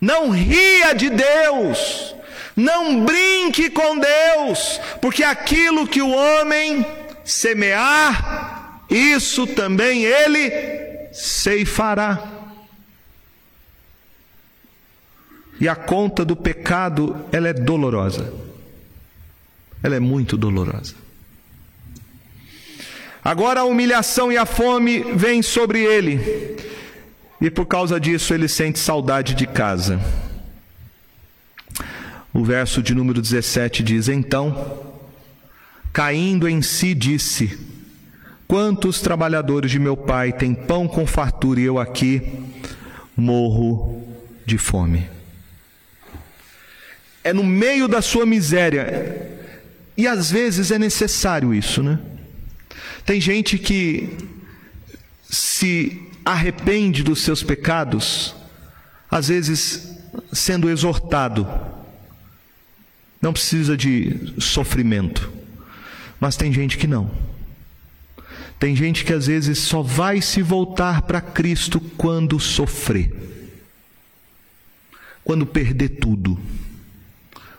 não 0.00 0.30
ria 0.30 0.94
de 0.94 1.10
Deus, 1.10 2.14
não 2.56 3.04
brinque 3.04 3.68
com 3.68 3.98
Deus, 3.98 4.80
porque 4.98 5.22
aquilo 5.22 5.86
que 5.86 6.00
o 6.00 6.08
homem 6.08 6.86
semear, 7.22 8.80
isso 8.88 9.46
também 9.46 10.04
ele 10.04 11.10
ceifará. 11.12 12.30
E 15.60 15.68
a 15.68 15.76
conta 15.76 16.24
do 16.24 16.34
pecado, 16.34 17.26
ela 17.30 17.48
é 17.48 17.52
dolorosa. 17.52 18.32
Ela 19.82 19.96
é 19.96 20.00
muito 20.00 20.38
dolorosa. 20.38 21.01
Agora 23.24 23.60
a 23.60 23.64
humilhação 23.64 24.32
e 24.32 24.36
a 24.36 24.44
fome 24.44 25.00
vêm 25.14 25.42
sobre 25.42 25.80
ele. 25.80 26.56
E 27.40 27.50
por 27.50 27.66
causa 27.66 27.98
disso 28.00 28.34
ele 28.34 28.48
sente 28.48 28.78
saudade 28.78 29.34
de 29.34 29.46
casa. 29.46 30.00
O 32.32 32.44
verso 32.44 32.82
de 32.82 32.94
número 32.94 33.20
17 33.20 33.82
diz: 33.82 34.08
Então, 34.08 34.94
caindo 35.92 36.48
em 36.48 36.62
si, 36.62 36.94
disse: 36.94 37.58
Quantos 38.48 39.00
trabalhadores 39.00 39.70
de 39.70 39.78
meu 39.78 39.96
pai 39.96 40.32
têm 40.32 40.54
pão 40.54 40.88
com 40.88 41.06
fartura 41.06 41.60
e 41.60 41.64
eu 41.64 41.78
aqui 41.78 42.22
morro 43.16 44.02
de 44.44 44.58
fome 44.58 45.08
é 47.24 47.32
no 47.32 47.44
meio 47.44 47.86
da 47.86 48.02
sua 48.02 48.26
miséria. 48.26 49.30
E 49.96 50.06
às 50.06 50.30
vezes 50.30 50.70
é 50.70 50.78
necessário 50.78 51.54
isso, 51.54 51.82
né? 51.82 51.98
Tem 53.04 53.20
gente 53.20 53.58
que 53.58 54.16
se 55.28 56.02
arrepende 56.24 57.02
dos 57.02 57.20
seus 57.20 57.42
pecados, 57.42 58.34
às 59.10 59.28
vezes 59.28 59.98
sendo 60.32 60.70
exortado. 60.70 61.46
Não 63.20 63.32
precisa 63.32 63.76
de 63.76 64.34
sofrimento. 64.38 65.32
Mas 66.20 66.36
tem 66.36 66.52
gente 66.52 66.78
que 66.78 66.86
não. 66.86 67.10
Tem 68.58 68.76
gente 68.76 69.04
que 69.04 69.12
às 69.12 69.26
vezes 69.26 69.58
só 69.58 69.82
vai 69.82 70.20
se 70.20 70.40
voltar 70.40 71.02
para 71.02 71.20
Cristo 71.20 71.80
quando 71.96 72.38
sofrer. 72.38 73.12
Quando 75.24 75.46
perder 75.46 75.88
tudo 75.90 76.38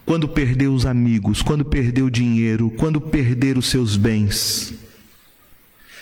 quando 0.05 0.27
perder 0.27 0.67
os 0.67 0.85
amigos, 0.85 1.41
quando 1.41 1.63
perder 1.63 2.01
o 2.01 2.11
dinheiro, 2.11 2.69
quando 2.69 2.99
perder 2.99 3.57
os 3.57 3.67
seus 3.67 3.95
bens. 3.95 4.73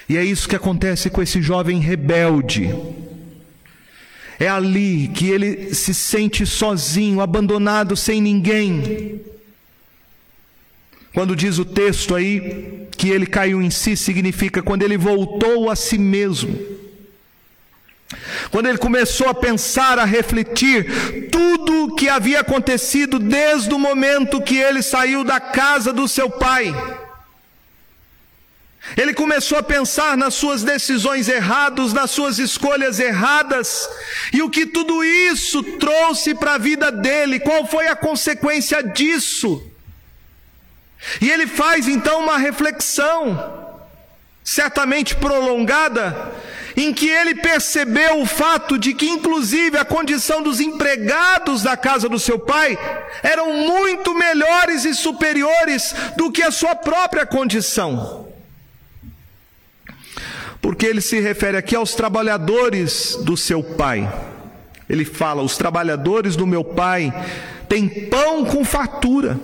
E 0.08 0.18
é 0.18 0.24
isso 0.24 0.48
que 0.48 0.56
acontece 0.56 1.10
com 1.10 1.22
esse 1.22 1.42
jovem 1.42 1.80
rebelde. 1.80 2.76
É 4.40 4.48
ali 4.48 5.08
que 5.10 5.30
ele 5.30 5.74
se 5.74 5.94
sente 5.94 6.46
sozinho, 6.46 7.22
abandonado, 7.22 7.96
sem 7.96 8.20
ninguém. 8.20 9.22
Quando 11.14 11.36
diz 11.36 11.60
o 11.60 11.66
texto 11.66 12.16
aí 12.16 12.88
que 12.98 13.10
ele 13.10 13.26
caiu 13.26 13.62
em 13.62 13.70
si, 13.70 13.96
significa 13.96 14.64
quando 14.64 14.84
ele 14.84 14.98
voltou 14.98 15.70
a 15.70 15.76
si 15.76 15.98
mesmo. 15.98 16.58
Quando 18.50 18.68
ele 18.68 18.78
começou 18.78 19.28
a 19.28 19.34
pensar, 19.34 20.00
a 20.00 20.06
refletir 20.06 21.30
tudo 21.30 21.86
o 21.86 21.96
que 21.96 22.10
havia 22.10 22.40
acontecido 22.40 23.20
desde 23.20 23.74
o 23.74 23.80
momento 23.80 24.42
que 24.42 24.58
ele 24.58 24.82
saiu 24.82 25.24
da 25.24 25.40
casa 25.40 25.94
do 25.94 26.08
seu 26.08 26.30
pai. 26.30 26.74
Ele 28.98 29.14
começou 29.14 29.58
a 29.58 29.64
pensar 29.64 30.18
nas 30.18 30.34
suas 30.34 30.64
decisões 30.64 31.30
erradas, 31.30 31.94
nas 31.94 32.12
suas 32.12 32.40
escolhas 32.40 33.00
erradas, 33.00 33.88
e 34.34 34.42
o 34.42 34.50
que 34.50 34.66
tudo 34.66 35.04
isso 35.04 35.64
trouxe 35.64 36.34
para 36.34 36.56
a 36.56 36.58
vida 36.58 36.92
dele, 36.92 37.40
qual 37.40 37.66
foi 37.66 37.88
a 37.88 37.96
consequência 37.96 38.84
disso. 38.84 39.64
E 41.22 41.30
ele 41.30 41.48
faz 41.48 41.88
então 41.88 42.22
uma 42.22 42.38
reflexão, 42.38 43.80
certamente 44.44 45.16
prolongada, 45.16 46.34
em 46.76 46.94
que 46.94 47.08
ele 47.08 47.36
percebeu 47.36 48.22
o 48.22 48.26
fato 48.26 48.78
de 48.78 48.94
que, 48.94 49.08
inclusive, 49.08 49.78
a 49.78 49.86
condição 49.86 50.42
dos 50.42 50.60
empregados 50.60 51.64
da 51.64 51.78
casa 51.78 52.10
do 52.10 52.20
seu 52.20 52.40
pai 52.40 52.78
eram 53.22 53.54
muito 53.54 54.14
melhores 54.14 54.86
e 54.86 54.94
superiores 54.94 55.94
do 56.18 56.32
que 56.32 56.42
a 56.42 56.52
sua 56.52 56.76
própria 56.76 57.26
condição. 57.26 58.31
Porque 60.62 60.86
ele 60.86 61.02
se 61.02 61.20
refere 61.20 61.58
aqui 61.58 61.76
aos 61.76 61.96
trabalhadores 61.96 63.18
do 63.24 63.36
seu 63.36 63.64
pai. 63.64 64.12
Ele 64.88 65.04
fala: 65.04 65.42
os 65.42 65.58
trabalhadores 65.58 66.36
do 66.36 66.46
meu 66.46 66.64
pai 66.64 67.12
têm 67.68 67.88
pão 67.88 68.46
com 68.46 68.64
fartura. 68.64 69.40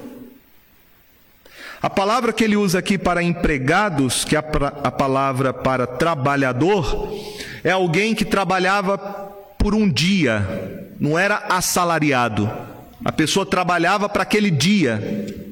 A 1.81 1.89
palavra 1.89 2.33
que 2.33 2.43
ele 2.43 2.55
usa 2.55 2.79
aqui 2.79 2.97
para 2.97 3.21
empregados, 3.21 4.25
que 4.25 4.35
é 4.35 4.39
a 4.39 4.91
palavra 4.91 5.53
para 5.53 5.85
trabalhador, 5.85 7.13
é 7.63 7.71
alguém 7.71 8.15
que 8.15 8.25
trabalhava 8.25 8.97
por 9.57 9.75
um 9.75 9.87
dia, 9.87 10.89
não 10.99 11.17
era 11.17 11.43
assalariado. 11.49 12.51
A 13.05 13.11
pessoa 13.11 13.45
trabalhava 13.45 14.09
para 14.09 14.23
aquele 14.23 14.49
dia. 14.49 15.45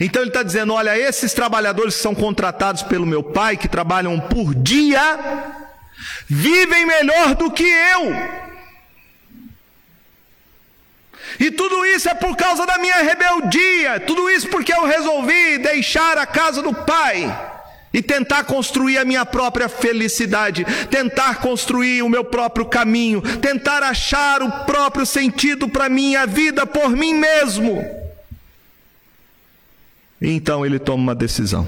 Então 0.00 0.22
ele 0.22 0.30
está 0.30 0.42
dizendo: 0.42 0.74
olha, 0.74 0.98
esses 0.98 1.32
trabalhadores 1.32 1.96
que 1.96 2.02
são 2.02 2.14
contratados 2.14 2.82
pelo 2.82 3.06
meu 3.06 3.22
pai, 3.22 3.56
que 3.56 3.68
trabalham 3.68 4.18
por 4.20 4.54
dia, 4.54 5.18
vivem 6.26 6.86
melhor 6.86 7.34
do 7.34 7.50
que 7.50 7.64
eu. 7.64 8.48
E 11.38 11.50
tudo 11.50 11.84
isso 11.86 12.08
é 12.08 12.14
por 12.14 12.36
causa 12.36 12.66
da 12.66 12.78
minha 12.78 12.96
rebeldia, 12.96 14.00
tudo 14.00 14.28
isso 14.28 14.48
porque 14.48 14.72
eu 14.72 14.86
resolvi 14.86 15.58
deixar 15.58 16.18
a 16.18 16.26
casa 16.26 16.60
do 16.62 16.74
Pai 16.74 17.54
e 17.92 18.02
tentar 18.02 18.44
construir 18.44 18.98
a 18.98 19.04
minha 19.04 19.24
própria 19.24 19.68
felicidade, 19.68 20.64
tentar 20.90 21.36
construir 21.36 22.02
o 22.02 22.08
meu 22.08 22.24
próprio 22.24 22.66
caminho, 22.66 23.22
tentar 23.38 23.82
achar 23.82 24.42
o 24.42 24.64
próprio 24.64 25.06
sentido 25.06 25.68
para 25.68 25.88
minha 25.88 26.26
vida 26.26 26.66
por 26.66 26.90
mim 26.90 27.14
mesmo. 27.14 27.97
Então 30.20 30.66
ele 30.66 30.78
toma 30.78 31.02
uma 31.02 31.14
decisão. 31.14 31.66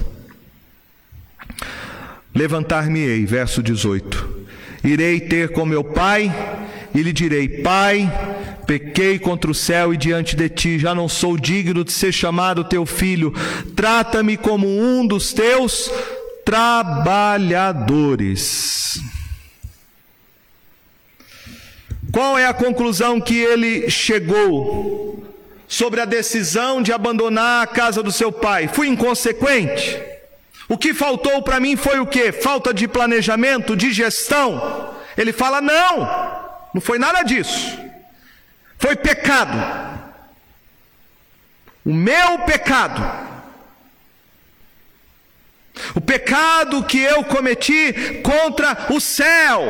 Levantar-me-ei, 2.35 3.25
verso 3.27 3.63
18. 3.63 4.41
Irei 4.85 5.21
ter 5.21 5.53
com 5.53 5.65
meu 5.65 5.85
pai 5.85 6.33
e 6.95 7.03
lhe 7.03 7.13
direi: 7.13 7.49
Pai, 7.49 8.09
pequei 8.67 9.19
contra 9.19 9.51
o 9.51 9.55
céu 9.55 9.93
e 9.93 9.97
diante 9.97 10.37
de 10.37 10.49
ti, 10.49 10.79
já 10.79 10.95
não 10.95 11.09
sou 11.09 11.37
digno 11.37 11.85
de 11.85 11.91
ser 11.93 12.13
chamado 12.13 12.63
teu 12.65 12.87
filho. 12.87 13.35
Trata-me 13.75 14.37
como 14.37 14.69
um 14.69 15.05
dos 15.07 15.33
teus 15.33 15.91
trabalhadores. 16.45 19.01
Qual 22.13 22.39
é 22.39 22.47
a 22.47 22.55
conclusão 22.55 23.21
que 23.21 23.37
ele 23.37 23.89
chegou 23.89 25.25
sobre 25.71 26.01
a 26.01 26.05
decisão 26.05 26.83
de 26.83 26.93
abandonar 26.93 27.63
a 27.63 27.67
casa 27.67 28.03
do 28.03 28.11
seu 28.11 28.33
pai? 28.33 28.67
Fui 28.67 28.89
inconsequente? 28.89 30.03
O 30.69 30.77
que 30.77 30.93
faltou 30.93 31.43
para 31.43 31.61
mim 31.61 31.77
foi 31.77 32.01
o 32.01 32.07
que? 32.07 32.33
Falta 32.33 32.75
de 32.75 32.89
planejamento, 32.89 33.77
de 33.77 33.93
gestão? 33.93 34.97
Ele 35.17 35.33
fala: 35.33 35.61
não, 35.61 35.99
não 36.75 36.81
foi 36.81 36.99
nada 36.99 37.23
disso. 37.23 37.79
Foi 38.79 38.97
pecado. 38.97 39.57
O 41.85 41.95
meu 41.95 42.41
pecado. 42.41 43.01
O 45.95 46.01
pecado 46.01 46.83
que 46.85 46.99
eu 46.99 47.23
cometi 47.23 48.21
contra 48.25 48.87
o 48.91 49.01
céu. 49.01 49.63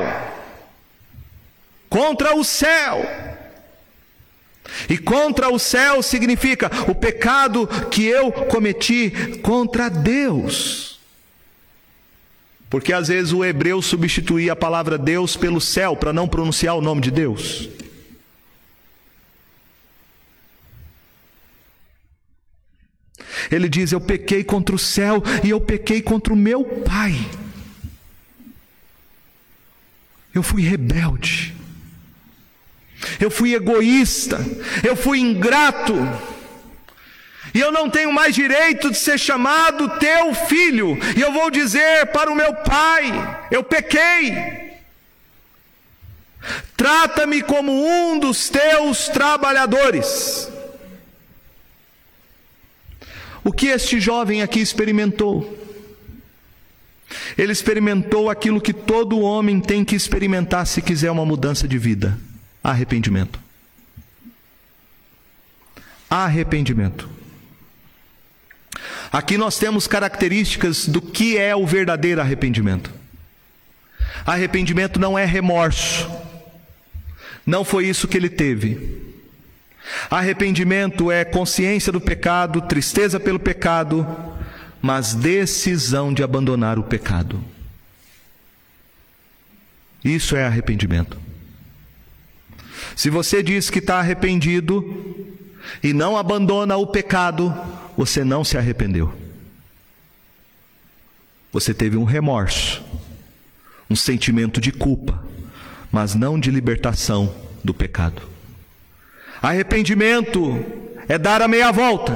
Contra 1.90 2.34
o 2.34 2.42
céu. 2.42 3.29
E 4.88 4.96
contra 4.98 5.50
o 5.50 5.58
céu 5.58 6.02
significa 6.02 6.70
o 6.88 6.94
pecado 6.94 7.66
que 7.90 8.04
eu 8.04 8.30
cometi 8.30 9.10
contra 9.42 9.88
Deus. 9.88 11.00
Porque 12.68 12.92
às 12.92 13.08
vezes 13.08 13.32
o 13.32 13.44
hebreu 13.44 13.82
substituía 13.82 14.52
a 14.52 14.56
palavra 14.56 14.96
Deus 14.96 15.36
pelo 15.36 15.60
céu 15.60 15.96
para 15.96 16.12
não 16.12 16.28
pronunciar 16.28 16.76
o 16.76 16.80
nome 16.80 17.00
de 17.00 17.10
Deus. 17.10 17.68
Ele 23.50 23.68
diz: 23.68 23.90
Eu 23.90 24.00
pequei 24.00 24.44
contra 24.44 24.74
o 24.74 24.78
céu 24.78 25.22
e 25.42 25.50
eu 25.50 25.60
pequei 25.60 26.00
contra 26.00 26.32
o 26.32 26.36
meu 26.36 26.64
pai. 26.64 27.14
Eu 30.32 30.42
fui 30.42 30.62
rebelde. 30.62 31.59
Eu 33.18 33.30
fui 33.30 33.54
egoísta. 33.54 34.38
Eu 34.84 34.94
fui 34.94 35.18
ingrato. 35.18 35.94
E 37.52 37.58
eu 37.58 37.72
não 37.72 37.90
tenho 37.90 38.12
mais 38.12 38.34
direito 38.34 38.90
de 38.90 38.98
ser 38.98 39.18
chamado 39.18 39.88
teu 39.98 40.34
filho. 40.34 40.98
E 41.16 41.20
eu 41.20 41.32
vou 41.32 41.50
dizer 41.50 42.06
para 42.06 42.30
o 42.30 42.36
meu 42.36 42.54
pai: 42.54 43.38
eu 43.50 43.64
pequei. 43.64 44.70
Trata-me 46.76 47.42
como 47.42 47.72
um 47.72 48.18
dos 48.18 48.48
teus 48.48 49.08
trabalhadores. 49.08 50.48
O 53.42 53.52
que 53.52 53.68
este 53.68 53.98
jovem 53.98 54.42
aqui 54.42 54.60
experimentou? 54.60 55.58
Ele 57.36 57.52
experimentou 57.52 58.30
aquilo 58.30 58.60
que 58.60 58.72
todo 58.72 59.20
homem 59.20 59.60
tem 59.60 59.84
que 59.84 59.96
experimentar 59.96 60.66
se 60.66 60.80
quiser 60.80 61.10
uma 61.10 61.26
mudança 61.26 61.66
de 61.66 61.78
vida: 61.78 62.18
arrependimento. 62.62 63.38
Arrependimento. 66.08 67.08
Aqui 69.12 69.36
nós 69.36 69.58
temos 69.58 69.86
características 69.86 70.86
do 70.86 71.00
que 71.02 71.36
é 71.36 71.54
o 71.54 71.66
verdadeiro 71.66 72.20
arrependimento. 72.20 72.92
Arrependimento 74.24 75.00
não 75.00 75.18
é 75.18 75.24
remorso. 75.24 76.08
Não 77.44 77.64
foi 77.64 77.86
isso 77.86 78.06
que 78.06 78.16
ele 78.16 78.28
teve. 78.28 79.10
Arrependimento 80.10 81.10
é 81.10 81.24
consciência 81.24 81.92
do 81.92 82.00
pecado, 82.00 82.60
tristeza 82.62 83.18
pelo 83.18 83.40
pecado, 83.40 84.06
mas 84.80 85.14
decisão 85.14 86.12
de 86.12 86.22
abandonar 86.22 86.78
o 86.78 86.84
pecado. 86.84 87.42
Isso 90.04 90.36
é 90.36 90.44
arrependimento. 90.44 91.29
Se 93.00 93.08
você 93.08 93.42
diz 93.42 93.70
que 93.70 93.78
está 93.78 93.98
arrependido 93.98 95.26
e 95.82 95.94
não 95.94 96.18
abandona 96.18 96.76
o 96.76 96.86
pecado, 96.86 97.50
você 97.96 98.22
não 98.22 98.44
se 98.44 98.58
arrependeu. 98.58 99.10
Você 101.50 101.72
teve 101.72 101.96
um 101.96 102.04
remorso, 102.04 102.84
um 103.88 103.96
sentimento 103.96 104.60
de 104.60 104.70
culpa, 104.70 105.18
mas 105.90 106.14
não 106.14 106.38
de 106.38 106.50
libertação 106.50 107.34
do 107.64 107.72
pecado. 107.72 108.20
Arrependimento 109.40 110.62
é 111.08 111.16
dar 111.16 111.40
a 111.40 111.48
meia 111.48 111.72
volta. 111.72 112.12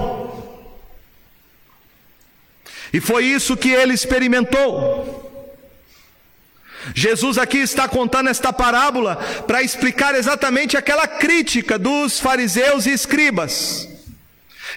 E 2.93 3.01
foi 3.01 3.25
isso 3.25 3.57
que 3.57 3.71
ele 3.71 3.95
experimentou. 3.95 5.33
Jesus 6.95 7.39
aqui 7.39 7.59
está 7.59 7.87
contando 7.87 8.29
esta 8.29 8.53
parábola 8.53 9.17
para 9.47 9.63
explicar 9.63 10.15
exatamente 10.15 10.77
aquela 10.77 11.07
crítica 11.07 11.79
dos 11.79 12.19
fariseus 12.19 12.87
e 12.87 12.91
escribas 12.91 13.89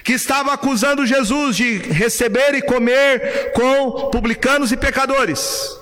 que 0.04 0.12
estava 0.12 0.52
acusando 0.52 1.06
Jesus 1.06 1.56
de 1.56 1.78
receber 1.78 2.54
e 2.54 2.62
comer 2.62 3.52
com 3.52 4.10
publicanos 4.10 4.72
e 4.72 4.76
pecadores. 4.76 5.76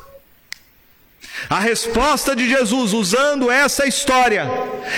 A 1.49 1.61
resposta 1.61 2.35
de 2.35 2.49
Jesus, 2.49 2.93
usando 2.93 3.51
essa 3.51 3.87
história, 3.87 4.49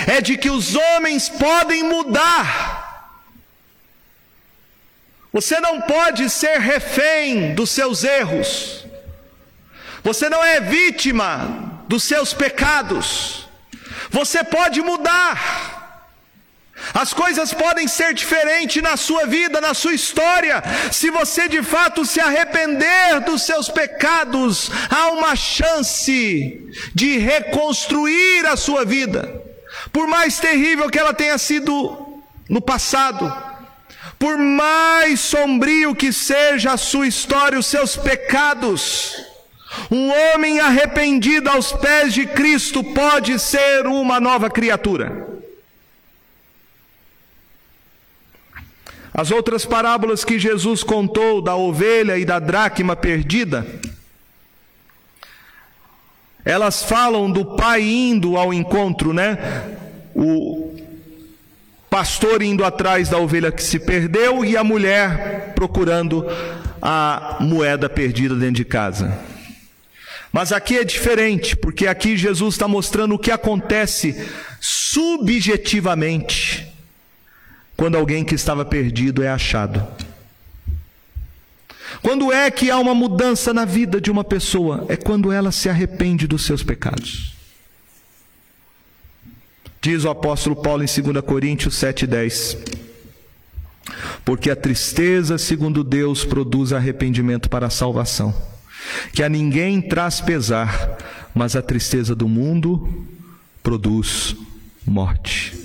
é 0.07 0.21
de 0.21 0.37
que 0.37 0.49
os 0.49 0.75
homens 0.75 1.29
podem 1.29 1.83
mudar. 1.83 3.11
Você 5.31 5.59
não 5.59 5.81
pode 5.81 6.27
ser 6.29 6.59
refém 6.59 7.53
dos 7.53 7.69
seus 7.69 8.03
erros. 8.03 8.78
Você 10.03 10.29
não 10.29 10.43
é 10.43 10.59
vítima 10.59 11.83
dos 11.87 12.03
seus 12.03 12.33
pecados. 12.33 13.47
Você 14.09 14.43
pode 14.43 14.81
mudar. 14.81 15.77
As 16.93 17.13
coisas 17.13 17.53
podem 17.53 17.87
ser 17.87 18.13
diferentes 18.13 18.81
na 18.81 18.95
sua 18.97 19.25
vida, 19.25 19.59
na 19.59 19.73
sua 19.73 19.93
história. 19.93 20.63
Se 20.91 21.11
você 21.11 21.47
de 21.47 21.61
fato 21.61 22.05
se 22.05 22.19
arrepender 22.19 23.19
dos 23.25 23.43
seus 23.43 23.69
pecados, 23.69 24.71
há 24.89 25.09
uma 25.11 25.35
chance 25.35 26.71
de 26.95 27.17
reconstruir 27.17 28.45
a 28.47 28.55
sua 28.55 28.85
vida. 28.85 29.41
Por 29.91 30.07
mais 30.07 30.39
terrível 30.39 30.89
que 30.89 30.97
ela 30.97 31.13
tenha 31.13 31.37
sido 31.37 32.21
no 32.49 32.61
passado, 32.61 33.31
por 34.17 34.37
mais 34.37 35.19
sombrio 35.19 35.95
que 35.95 36.11
seja 36.11 36.73
a 36.73 36.77
sua 36.77 37.07
história, 37.07 37.59
os 37.59 37.67
seus 37.67 37.95
pecados, 37.95 39.28
um 39.91 40.09
homem 40.09 40.59
arrependido 40.59 41.49
aos 41.49 41.71
pés 41.71 42.13
de 42.13 42.25
Cristo 42.25 42.83
pode 42.83 43.37
ser 43.39 43.85
uma 43.85 44.19
nova 44.19 44.49
criatura. 44.49 45.27
As 49.13 49.31
outras 49.31 49.65
parábolas 49.65 50.23
que 50.23 50.39
Jesus 50.39 50.83
contou 50.83 51.41
da 51.41 51.55
ovelha 51.55 52.17
e 52.17 52.25
da 52.25 52.39
dracma 52.39 52.95
perdida, 52.95 53.65
elas 56.45 56.83
falam 56.83 57.29
do 57.29 57.55
pai 57.55 57.81
indo 57.81 58.37
ao 58.37 58.53
encontro, 58.53 59.13
né? 59.13 59.37
O 60.15 60.73
pastor 61.89 62.41
indo 62.41 62.63
atrás 62.63 63.09
da 63.09 63.17
ovelha 63.17 63.51
que 63.51 63.63
se 63.63 63.79
perdeu 63.79 64.45
e 64.45 64.55
a 64.55 64.63
mulher 64.63 65.53
procurando 65.53 66.25
a 66.81 67.37
moeda 67.41 67.89
perdida 67.89 68.35
dentro 68.35 68.55
de 68.55 68.65
casa. 68.65 69.19
Mas 70.31 70.51
aqui 70.51 70.77
é 70.77 70.83
diferente, 70.83 71.55
porque 71.55 71.87
aqui 71.87 72.15
Jesus 72.15 72.55
está 72.55 72.67
mostrando 72.67 73.15
o 73.15 73.19
que 73.19 73.31
acontece 73.31 74.15
subjetivamente 74.59 76.67
quando 77.75 77.95
alguém 77.95 78.23
que 78.23 78.35
estava 78.35 78.65
perdido 78.65 79.23
é 79.23 79.29
achado. 79.29 79.85
Quando 82.01 82.31
é 82.31 82.51
que 82.51 82.69
há 82.69 82.77
uma 82.77 82.93
mudança 82.93 83.53
na 83.53 83.65
vida 83.65 83.99
de 83.99 84.11
uma 84.11 84.23
pessoa? 84.23 84.85
É 84.87 84.95
quando 84.95 85.31
ela 85.31 85.51
se 85.51 85.69
arrepende 85.69 86.27
dos 86.27 86.45
seus 86.45 86.63
pecados. 86.63 87.33
Diz 89.81 90.03
o 90.03 90.09
apóstolo 90.09 90.55
Paulo 90.55 90.83
em 90.83 90.85
2 90.85 91.25
Coríntios 91.25 91.75
7,10: 91.75 92.57
Porque 94.25 94.51
a 94.51 94.55
tristeza, 94.55 95.37
segundo 95.37 95.83
Deus, 95.83 96.25
produz 96.25 96.73
arrependimento 96.73 97.49
para 97.49 97.67
a 97.67 97.69
salvação, 97.69 98.35
que 99.13 99.23
a 99.23 99.29
ninguém 99.29 99.81
traz 99.81 100.21
pesar, 100.21 100.97
mas 101.33 101.55
a 101.55 101.61
tristeza 101.61 102.15
do 102.15 102.27
mundo 102.27 103.07
produz 103.61 104.35
morte. 104.85 105.57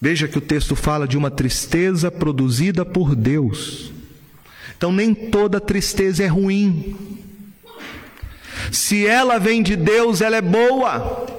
Veja 0.00 0.28
que 0.28 0.38
o 0.38 0.40
texto 0.40 0.76
fala 0.76 1.08
de 1.08 1.18
uma 1.18 1.30
tristeza 1.30 2.10
produzida 2.10 2.84
por 2.84 3.16
Deus. 3.16 3.92
Então, 4.76 4.92
nem 4.92 5.12
toda 5.12 5.60
tristeza 5.60 6.22
é 6.22 6.28
ruim. 6.28 6.96
Se 8.70 9.06
ela 9.06 9.38
vem 9.38 9.62
de 9.62 9.74
Deus, 9.74 10.20
ela 10.20 10.36
é 10.36 10.40
boa. 10.40 11.37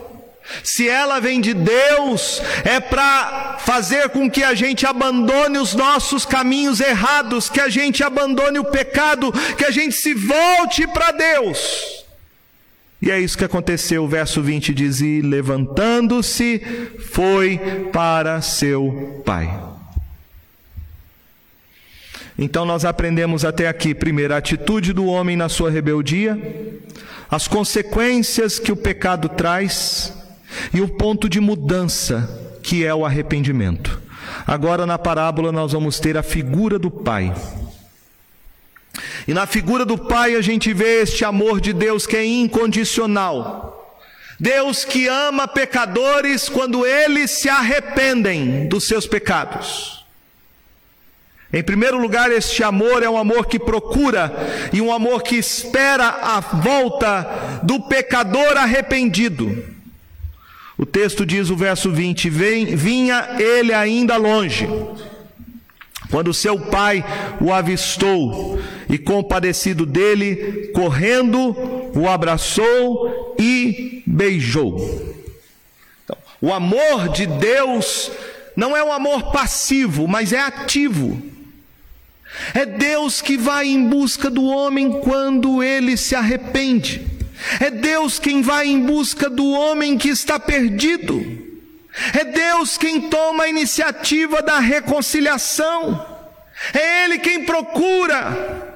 Se 0.64 0.88
ela 0.88 1.20
vem 1.20 1.40
de 1.40 1.54
Deus, 1.54 2.42
é 2.64 2.80
para 2.80 3.58
fazer 3.60 4.10
com 4.10 4.30
que 4.30 4.44
a 4.44 4.54
gente 4.54 4.86
abandone 4.86 5.58
os 5.58 5.74
nossos 5.74 6.26
caminhos 6.26 6.80
errados, 6.80 7.50
que 7.50 7.60
a 7.60 7.70
gente 7.70 8.04
abandone 8.04 8.60
o 8.60 8.66
pecado, 8.66 9.32
que 9.58 9.66
a 9.66 9.72
gente 9.72 9.96
se 9.96 10.14
volte 10.14 10.88
para 10.88 11.12
Deus. 11.12 12.06
E 13.02 13.10
é 13.10 13.20
isso 13.20 13.38
que 13.38 13.46
aconteceu. 13.46 14.04
O 14.04 14.08
verso 14.08 14.42
20 14.42 14.74
diz: 14.74 15.00
E 15.00 15.22
levantando-se, 15.22 16.60
foi 17.12 17.58
para 17.94 18.42
seu 18.42 19.22
pai. 19.26 19.50
Então 22.38 22.66
nós 22.66 22.86
aprendemos 22.86 23.44
até 23.44 23.68
aqui, 23.68 23.94
primeiro, 23.94 24.34
a 24.34 24.38
atitude 24.38 24.94
do 24.94 25.06
homem 25.06 25.36
na 25.36 25.50
sua 25.50 25.70
rebeldia, 25.70 26.38
as 27.30 27.48
consequências 27.48 28.60
que 28.60 28.72
o 28.72 28.78
pecado 28.78 29.28
traz 29.30 30.14
e 30.74 30.82
o 30.82 30.88
ponto 30.88 31.30
de 31.30 31.40
mudança, 31.40 32.58
que 32.64 32.86
é 32.86 32.94
o 32.94 33.06
arrependimento. 33.06 34.02
Agora, 34.46 34.86
na 34.86 34.98
parábola, 34.98 35.52
nós 35.52 35.74
vamos 35.74 36.00
ter 36.00 36.18
a 36.18 36.24
figura 36.24 36.78
do 36.78 36.90
pai. 36.90 37.34
E 39.28 39.34
na 39.34 39.46
figura 39.46 39.86
do 39.86 39.98
Pai 39.98 40.36
a 40.36 40.42
gente 40.42 40.74
vê 40.74 41.02
este 41.02 41.24
amor 41.24 41.62
de 41.62 41.72
Deus 41.72 42.08
que 42.08 42.18
é 42.18 42.26
incondicional. 42.26 43.98
Deus 44.40 44.86
que 44.86 45.08
ama 45.08 45.48
pecadores 45.48 46.48
quando 46.48 46.86
eles 46.86 47.32
se 47.32 47.50
arrependem 47.50 48.68
dos 48.68 48.86
seus 48.86 49.06
pecados. 49.06 50.06
Em 51.52 51.64
primeiro 51.64 52.00
lugar, 52.00 52.32
este 52.32 52.64
amor 52.64 53.04
é 53.04 53.10
um 53.10 53.18
amor 53.18 53.48
que 53.48 53.60
procura 53.60 54.32
e 54.72 54.80
um 54.82 54.94
amor 54.94 55.24
que 55.24 55.36
espera 55.36 56.08
a 56.08 56.40
volta 56.40 57.62
do 57.64 57.82
pecador 57.82 58.56
arrependido. 58.56 59.64
O 60.80 60.86
texto 60.86 61.26
diz, 61.26 61.50
o 61.50 61.58
verso 61.58 61.92
20: 61.92 62.30
Vinha 62.30 63.36
ele 63.38 63.74
ainda 63.74 64.16
longe 64.16 64.66
quando 66.10 66.34
seu 66.34 66.58
pai 66.58 67.04
o 67.40 67.54
avistou 67.54 68.60
e, 68.90 68.98
compadecido 68.98 69.86
dele, 69.86 70.72
correndo, 70.74 71.56
o 71.94 72.08
abraçou 72.08 73.36
e 73.38 74.02
beijou. 74.08 74.78
Então, 76.04 76.18
o 76.42 76.54
amor 76.54 77.10
de 77.10 77.26
Deus 77.26 78.10
não 78.56 78.76
é 78.76 78.82
um 78.84 78.92
amor 78.92 79.32
passivo, 79.34 80.08
mas 80.08 80.34
é 80.34 80.40
ativo. 80.40 81.22
É 82.54 82.66
Deus 82.66 83.22
que 83.22 83.38
vai 83.38 83.68
em 83.68 83.88
busca 83.88 84.30
do 84.30 84.46
homem 84.46 85.02
quando 85.02 85.62
ele 85.62 85.98
se 85.98 86.16
arrepende. 86.16 87.09
É 87.60 87.70
Deus 87.70 88.20
quem 88.20 88.42
vai 88.42 88.68
em 88.68 88.80
busca 88.80 89.30
do 89.30 89.50
homem 89.52 89.98
que 89.98 90.10
está 90.10 90.40
perdido. 90.40 91.48
É 92.14 92.24
Deus 92.24 92.78
quem 92.78 93.10
toma 93.10 93.46
a 93.46 93.50
iniciativa 93.50 94.42
da 94.42 94.60
reconciliação. 94.60 96.06
É 96.74 97.06
Ele 97.06 97.20
quem 97.20 97.46
procura. 97.46 98.68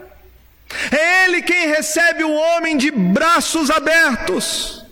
É 0.92 1.26
Ele 1.26 1.42
quem 1.42 1.68
recebe 1.68 2.24
o 2.24 2.32
homem 2.32 2.78
de 2.78 2.90
braços 2.90 3.70
abertos. 3.70 4.84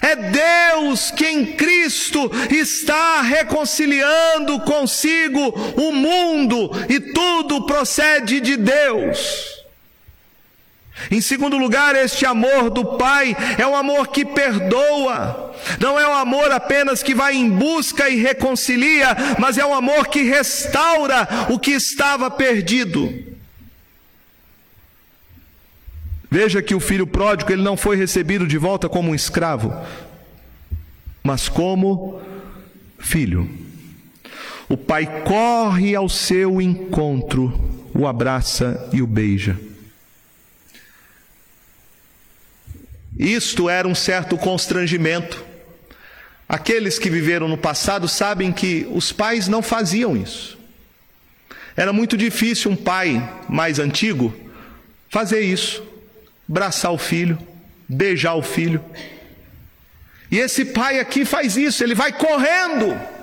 É 0.00 0.16
Deus 0.16 1.10
que 1.10 1.26
em 1.26 1.46
Cristo 1.46 2.30
está 2.50 3.22
reconciliando 3.22 4.60
consigo 4.60 5.40
o 5.76 5.92
mundo 5.92 6.70
e 6.88 7.00
tudo 7.00 7.64
procede 7.64 8.40
de 8.40 8.56
Deus. 8.56 9.53
Em 11.10 11.20
segundo 11.20 11.58
lugar, 11.58 11.96
este 11.96 12.24
amor 12.24 12.70
do 12.70 12.96
Pai 12.96 13.36
é 13.58 13.66
um 13.66 13.74
amor 13.74 14.08
que 14.08 14.24
perdoa, 14.24 15.54
não 15.80 15.98
é 15.98 16.08
um 16.08 16.14
amor 16.14 16.50
apenas 16.52 17.02
que 17.02 17.14
vai 17.14 17.34
em 17.34 17.50
busca 17.50 18.08
e 18.08 18.16
reconcilia, 18.16 19.08
mas 19.38 19.58
é 19.58 19.66
um 19.66 19.74
amor 19.74 20.06
que 20.06 20.22
restaura 20.22 21.28
o 21.50 21.58
que 21.58 21.72
estava 21.72 22.30
perdido. 22.30 23.12
Veja 26.30 26.62
que 26.62 26.74
o 26.74 26.80
filho 26.80 27.06
pródigo 27.06 27.52
ele 27.52 27.62
não 27.62 27.76
foi 27.76 27.96
recebido 27.96 28.46
de 28.46 28.56
volta 28.56 28.88
como 28.88 29.10
um 29.10 29.14
escravo, 29.14 29.72
mas 31.22 31.48
como 31.48 32.20
filho. 32.98 33.48
O 34.68 34.76
pai 34.76 35.22
corre 35.24 35.94
ao 35.94 36.08
seu 36.08 36.60
encontro, 36.60 37.52
o 37.92 38.06
abraça 38.06 38.88
e 38.92 39.02
o 39.02 39.06
beija. 39.06 39.56
Isto 43.18 43.68
era 43.68 43.86
um 43.86 43.94
certo 43.94 44.36
constrangimento. 44.36 45.44
Aqueles 46.48 46.98
que 46.98 47.08
viveram 47.08 47.48
no 47.48 47.56
passado 47.56 48.08
sabem 48.08 48.52
que 48.52 48.86
os 48.90 49.12
pais 49.12 49.48
não 49.48 49.62
faziam 49.62 50.16
isso. 50.16 50.58
Era 51.76 51.92
muito 51.92 52.16
difícil 52.16 52.70
um 52.70 52.76
pai 52.76 53.22
mais 53.48 53.78
antigo 53.78 54.34
fazer 55.08 55.40
isso, 55.40 55.82
abraçar 56.48 56.92
o 56.92 56.98
filho, 56.98 57.38
beijar 57.88 58.34
o 58.34 58.42
filho. 58.42 58.84
E 60.30 60.38
esse 60.38 60.64
pai 60.64 60.98
aqui 60.98 61.24
faz 61.24 61.56
isso, 61.56 61.82
ele 61.82 61.94
vai 61.94 62.12
correndo 62.12 63.13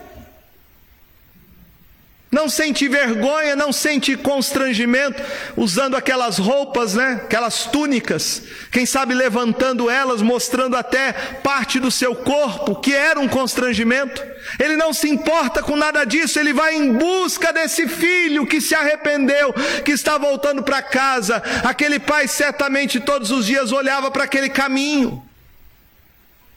não 2.32 2.48
sente 2.48 2.88
vergonha, 2.88 3.58
não 3.58 3.74
sente 3.74 4.16
constrangimento, 4.16 5.22
usando 5.58 5.98
aquelas 5.98 6.38
roupas, 6.38 6.94
né? 6.94 7.20
Aquelas 7.26 7.66
túnicas, 7.66 8.44
quem 8.72 8.86
sabe 8.86 9.14
levantando 9.14 9.90
elas, 9.90 10.22
mostrando 10.22 10.78
até 10.78 11.12
parte 11.12 11.78
do 11.78 11.92
seu 11.92 12.16
corpo, 12.16 12.80
que 12.80 12.94
era 12.94 13.20
um 13.20 13.28
constrangimento. 13.28 14.24
Ele 14.58 14.78
não 14.78 14.94
se 14.94 15.10
importa 15.10 15.62
com 15.62 15.76
nada 15.76 16.06
disso, 16.06 16.40
ele 16.40 16.54
vai 16.54 16.74
em 16.74 16.94
busca 16.94 17.52
desse 17.52 17.86
filho 17.86 18.48
que 18.48 18.62
se 18.62 18.74
arrependeu, 18.74 19.54
que 19.84 19.92
está 19.92 20.18
voltando 20.18 20.64
para 20.64 20.82
casa. 20.82 21.44
Aquele 21.66 22.00
pai 22.00 22.30
certamente 22.30 23.02
todos 23.02 23.30
os 23.30 23.46
dias 23.46 23.74
olhava 23.74 24.10
para 24.10 24.24
aquele 24.24 24.50
caminho, 24.50 25.22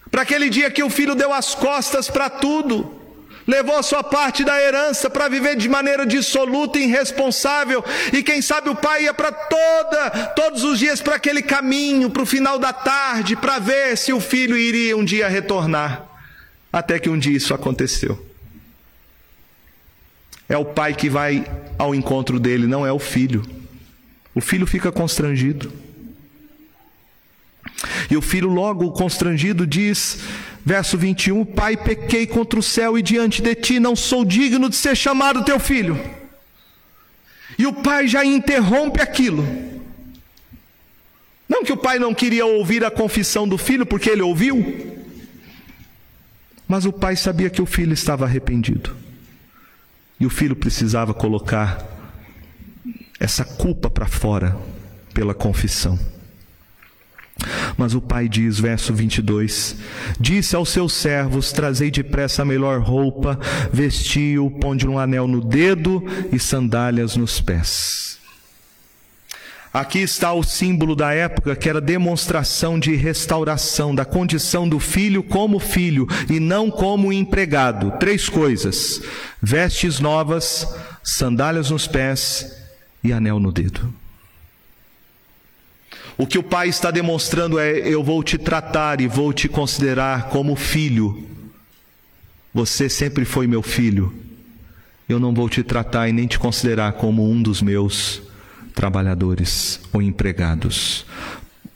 para 0.09 0.23
aquele 0.23 0.49
dia 0.49 0.71
que 0.71 0.85
o 0.85 0.91
filho 0.91 1.17
deu 1.17 1.33
as 1.33 1.53
costas 1.53 2.09
para 2.09 2.31
tudo 2.31 3.04
levou 3.47 3.77
a 3.77 3.83
sua 3.83 4.03
parte 4.03 4.45
da 4.45 4.61
herança 4.61 5.09
para 5.11 5.29
viver 5.29 5.57
de 5.57 5.69
maneira 5.69 6.07
dissoluta 6.07 6.79
e 6.79 6.85
irresponsável, 6.85 7.85
e 8.13 8.23
quem 8.23 8.41
sabe 8.41 8.69
o 8.69 8.75
pai 8.75 9.05
ia 9.05 9.15
para 9.15 9.33
toda, 9.33 10.11
todos 10.37 10.65
os 10.65 10.79
dias 10.79 11.01
para 11.01 11.17
aquele 11.17 11.43
caminho, 11.43 12.11
para 12.11 12.23
o 12.23 12.27
final 12.27 12.59
da 12.59 12.73
tarde, 12.73 13.37
para 13.37 13.59
ver 13.59 13.97
se 13.97 14.13
o 14.13 14.21
filho 14.21 14.57
iria 14.57 14.97
um 14.97 15.05
dia 15.05 15.29
retornar. 15.29 16.07
Até 16.73 16.99
que 16.99 17.09
um 17.09 17.19
dia 17.19 17.37
isso 17.37 17.55
aconteceu. 17.55 18.27
É 20.49 20.57
o 20.57 20.65
pai 20.65 20.95
que 20.95 21.09
vai 21.09 21.45
ao 21.79 21.95
encontro 21.95 22.39
dele, 22.39 22.67
não 22.67 22.87
é 22.87 22.93
o 22.93 22.99
filho. 22.99 23.43
O 24.35 24.41
filho 24.41 24.67
fica 24.67 24.91
constrangido. 24.91 25.73
E 28.11 28.17
o 28.17 28.23
filho, 28.23 28.49
logo 28.49 28.93
constrangido, 28.93 29.67
diz: 29.67 30.21
Verso 30.65 30.97
21: 30.97 31.45
Pai, 31.45 31.77
pequei 31.77 32.27
contra 32.27 32.59
o 32.59 32.63
céu 32.63 32.99
e 32.99 33.03
diante 33.03 33.43
de 33.43 33.55
ti 33.55 33.79
não 33.79 33.95
sou 33.95 34.25
digno 34.25 34.71
de 34.71 34.77
ser 34.77 34.97
chamado 34.97 35.45
teu 35.45 35.61
filho. 35.61 36.01
E 37.59 37.67
o 37.67 37.73
pai 37.73 38.09
já 38.09 38.25
interrompe 38.25 39.01
aquilo. 39.01 39.45
Não 41.49 41.63
que 41.63 41.73
o 41.73 41.77
pai 41.77 41.99
não 41.99 42.15
queria 42.15 42.47
ouvir 42.47 42.85
a 42.85 42.91
confissão 42.91 43.47
do 43.47 43.59
filho, 43.59 43.85
porque 43.85 44.09
ele 44.09 44.23
ouviu, 44.23 45.05
mas 46.67 46.87
o 46.87 46.93
pai 46.93 47.15
sabia 47.15 47.51
que 47.51 47.61
o 47.61 47.67
filho 47.67 47.93
estava 47.93 48.25
arrependido. 48.25 48.97
E 50.19 50.25
o 50.25 50.31
filho 50.31 50.57
precisava 50.57 51.13
colocar 51.13 51.87
essa 53.21 53.45
culpa 53.45 53.91
para 53.91 54.07
fora 54.07 54.57
pela 55.13 55.35
confissão. 55.35 55.99
Mas 57.77 57.95
o 57.95 58.01
pai 58.01 58.29
diz, 58.29 58.59
verso 58.59 58.95
22: 58.95 59.77
Disse 60.19 60.55
aos 60.55 60.69
seus 60.69 60.93
servos: 60.93 61.53
Trazei 61.53 61.91
depressa 61.91 62.43
a 62.43 62.45
melhor 62.45 62.81
roupa, 62.81 63.39
vestiu, 63.73 64.51
ponde 64.61 64.87
um 64.87 64.99
anel 64.99 65.27
no 65.27 65.41
dedo 65.41 66.03
e 66.33 66.39
sandálias 66.39 67.17
nos 67.17 67.41
pés. 67.41 68.19
Aqui 69.73 69.99
está 69.99 70.33
o 70.33 70.45
símbolo 70.45 70.95
da 70.95 71.13
época, 71.13 71.57
que 71.57 71.69
era 71.69 71.81
demonstração 71.81 72.79
de 72.79 72.95
restauração 72.95 73.93
da 73.93 74.05
condição 74.05 74.69
do 74.69 74.79
filho 74.79 75.21
como 75.21 75.59
filho 75.59 76.07
e 76.31 76.39
não 76.39 76.71
como 76.71 77.13
empregado. 77.13 77.91
Três 77.99 78.29
coisas: 78.29 79.03
vestes 79.43 79.99
novas, 79.99 80.65
sandálias 81.03 81.71
nos 81.71 81.89
pés 81.89 82.57
e 83.03 83.13
anel 83.13 83.41
no 83.41 83.51
dedo. 83.51 83.93
O 86.17 86.27
que 86.27 86.39
o 86.39 86.43
pai 86.43 86.69
está 86.69 86.91
demonstrando 86.91 87.59
é: 87.59 87.79
eu 87.79 88.03
vou 88.03 88.23
te 88.23 88.39
tratar 88.39 89.01
e 89.01 89.07
vou 89.07 89.33
te 89.33 89.49
considerar 89.49 90.29
como 90.29 90.55
filho. 90.55 91.27
Você 92.53 92.89
sempre 92.89 93.25
foi 93.25 93.47
meu 93.47 93.63
filho. 93.63 94.15
Eu 95.09 95.19
não 95.19 95.35
vou 95.35 95.49
te 95.49 95.63
tratar 95.63 96.09
e 96.09 96.13
nem 96.13 96.27
te 96.27 96.39
considerar 96.39 96.93
como 96.93 97.29
um 97.29 97.43
dos 97.43 97.61
meus 97.61 98.23
trabalhadores 98.75 99.81
ou 99.93 100.01
empregados. 100.01 101.05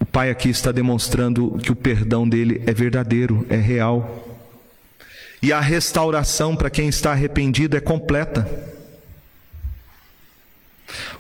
O 0.01 0.07
pai 0.07 0.30
aqui 0.30 0.49
está 0.49 0.70
demonstrando 0.70 1.59
que 1.62 1.72
o 1.72 1.76
perdão 1.76 2.28
dele 2.28 2.62
é 2.64 2.72
verdadeiro, 2.72 3.45
é 3.51 3.57
real. 3.57 4.24
E 5.43 5.53
a 5.53 5.61
restauração 5.61 6.57
para 6.57 6.70
quem 6.70 6.89
está 6.89 7.12
arrependido 7.12 7.76
é 7.76 7.80
completa. 7.80 8.49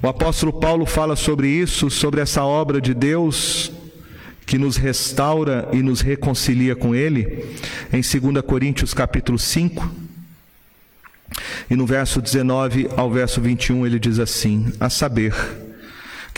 O 0.02 0.08
apóstolo 0.08 0.52
Paulo 0.52 0.86
fala 0.86 1.16
sobre 1.16 1.48
isso, 1.48 1.90
sobre 1.90 2.20
essa 2.20 2.44
obra 2.44 2.80
de 2.80 2.94
Deus 2.94 3.72
que 4.46 4.56
nos 4.56 4.76
restaura 4.76 5.68
e 5.72 5.82
nos 5.82 6.00
reconcilia 6.00 6.74
com 6.74 6.94
ele, 6.94 7.44
em 7.92 8.00
2 8.00 8.42
Coríntios 8.46 8.94
capítulo 8.94 9.38
5. 9.38 9.90
E 11.70 11.76
no 11.76 11.84
verso 11.84 12.22
19 12.22 12.88
ao 12.96 13.10
verso 13.10 13.40
21 13.40 13.86
ele 13.86 13.98
diz 13.98 14.18
assim: 14.18 14.72
A 14.80 14.88
saber, 14.88 15.34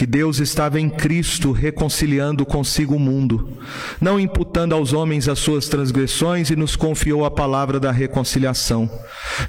que 0.00 0.06
Deus 0.06 0.38
estava 0.38 0.80
em 0.80 0.88
Cristo 0.88 1.52
reconciliando 1.52 2.46
consigo 2.46 2.94
o 2.94 2.98
mundo, 2.98 3.58
não 4.00 4.18
imputando 4.18 4.74
aos 4.74 4.94
homens 4.94 5.28
as 5.28 5.38
suas 5.38 5.68
transgressões 5.68 6.48
e 6.48 6.56
nos 6.56 6.74
confiou 6.74 7.22
a 7.22 7.30
palavra 7.30 7.78
da 7.78 7.92
reconciliação. 7.92 8.90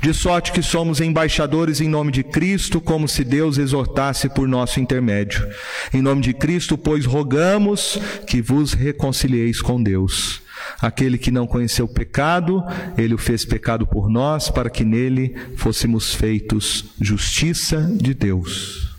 De 0.02 0.14
sorte 0.14 0.52
que 0.52 0.62
somos 0.62 1.00
embaixadores 1.00 1.80
em 1.80 1.88
nome 1.88 2.12
de 2.12 2.22
Cristo, 2.22 2.82
como 2.82 3.08
se 3.08 3.24
Deus 3.24 3.58
exortasse 3.58 4.28
por 4.28 4.46
nosso 4.46 4.82
intermédio. 4.82 5.48
Em 5.94 6.02
nome 6.02 6.22
de 6.22 6.34
Cristo, 6.34 6.78
pois 6.78 7.06
rogamos 7.06 7.98
que 8.28 8.42
vos 8.42 8.74
reconcilieis 8.74 9.62
com 9.62 9.82
Deus. 9.82 10.42
Aquele 10.82 11.18
que 11.18 11.32
não 11.32 11.48
conheceu 11.48 11.88
pecado, 11.88 12.62
ele 12.98 13.14
o 13.14 13.18
fez 13.18 13.46
pecado 13.46 13.88
por 13.88 14.10
nós, 14.10 14.50
para 14.50 14.70
que 14.70 14.84
nele 14.84 15.34
fôssemos 15.56 16.14
feitos 16.14 16.88
justiça 17.00 17.90
de 17.96 18.14
Deus. 18.14 18.91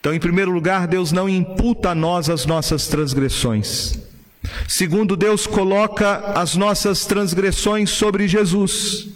Então, 0.00 0.14
em 0.14 0.18
primeiro 0.18 0.50
lugar, 0.50 0.86
Deus 0.86 1.12
não 1.12 1.28
imputa 1.28 1.90
a 1.90 1.94
nós 1.94 2.30
as 2.30 2.46
nossas 2.46 2.88
transgressões. 2.88 3.98
Segundo, 4.66 5.14
Deus 5.14 5.46
coloca 5.46 6.32
as 6.34 6.56
nossas 6.56 7.04
transgressões 7.04 7.90
sobre 7.90 8.26
Jesus. 8.26 9.08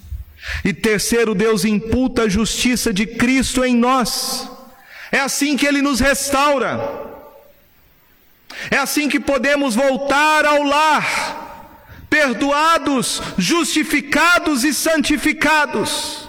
E 0.62 0.74
terceiro, 0.74 1.34
Deus 1.34 1.64
imputa 1.64 2.22
a 2.22 2.28
justiça 2.28 2.92
de 2.92 3.06
Cristo 3.06 3.64
em 3.64 3.74
nós. 3.74 4.48
É 5.10 5.20
assim 5.20 5.56
que 5.56 5.66
Ele 5.66 5.80
nos 5.80 6.00
restaura. 6.00 7.12
É 8.70 8.76
assim 8.76 9.08
que 9.08 9.18
podemos 9.18 9.74
voltar 9.74 10.44
ao 10.44 10.62
lar, 10.62 11.80
perdoados, 12.10 13.22
justificados 13.38 14.64
e 14.64 14.74
santificados. 14.74 16.23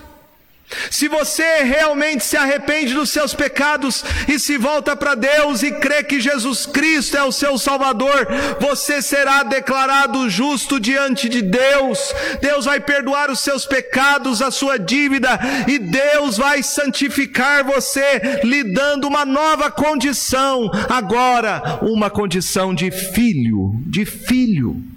Se 0.89 1.07
você 1.07 1.63
realmente 1.63 2.23
se 2.23 2.35
arrepende 2.35 2.93
dos 2.93 3.09
seus 3.09 3.33
pecados 3.33 4.03
e 4.27 4.39
se 4.39 4.57
volta 4.57 4.95
para 4.95 5.13
Deus 5.13 5.61
e 5.61 5.71
crê 5.71 6.03
que 6.03 6.19
Jesus 6.19 6.65
Cristo 6.65 7.17
é 7.17 7.23
o 7.23 7.31
seu 7.31 7.57
Salvador, 7.57 8.27
você 8.59 9.01
será 9.01 9.43
declarado 9.43 10.29
justo 10.29 10.79
diante 10.79 11.29
de 11.29 11.41
Deus. 11.41 12.13
Deus 12.41 12.65
vai 12.65 12.79
perdoar 12.79 13.29
os 13.29 13.39
seus 13.39 13.65
pecados, 13.65 14.41
a 14.41 14.49
sua 14.51 14.77
dívida, 14.77 15.39
e 15.67 15.77
Deus 15.77 16.37
vai 16.37 16.63
santificar 16.63 17.63
você, 17.63 18.41
lhe 18.43 18.63
dando 18.63 19.07
uma 19.07 19.25
nova 19.25 19.69
condição, 19.69 20.69
agora, 20.89 21.79
uma 21.81 22.09
condição 22.09 22.73
de 22.73 22.89
filho, 22.91 23.73
de 23.85 24.05
filho. 24.05 24.94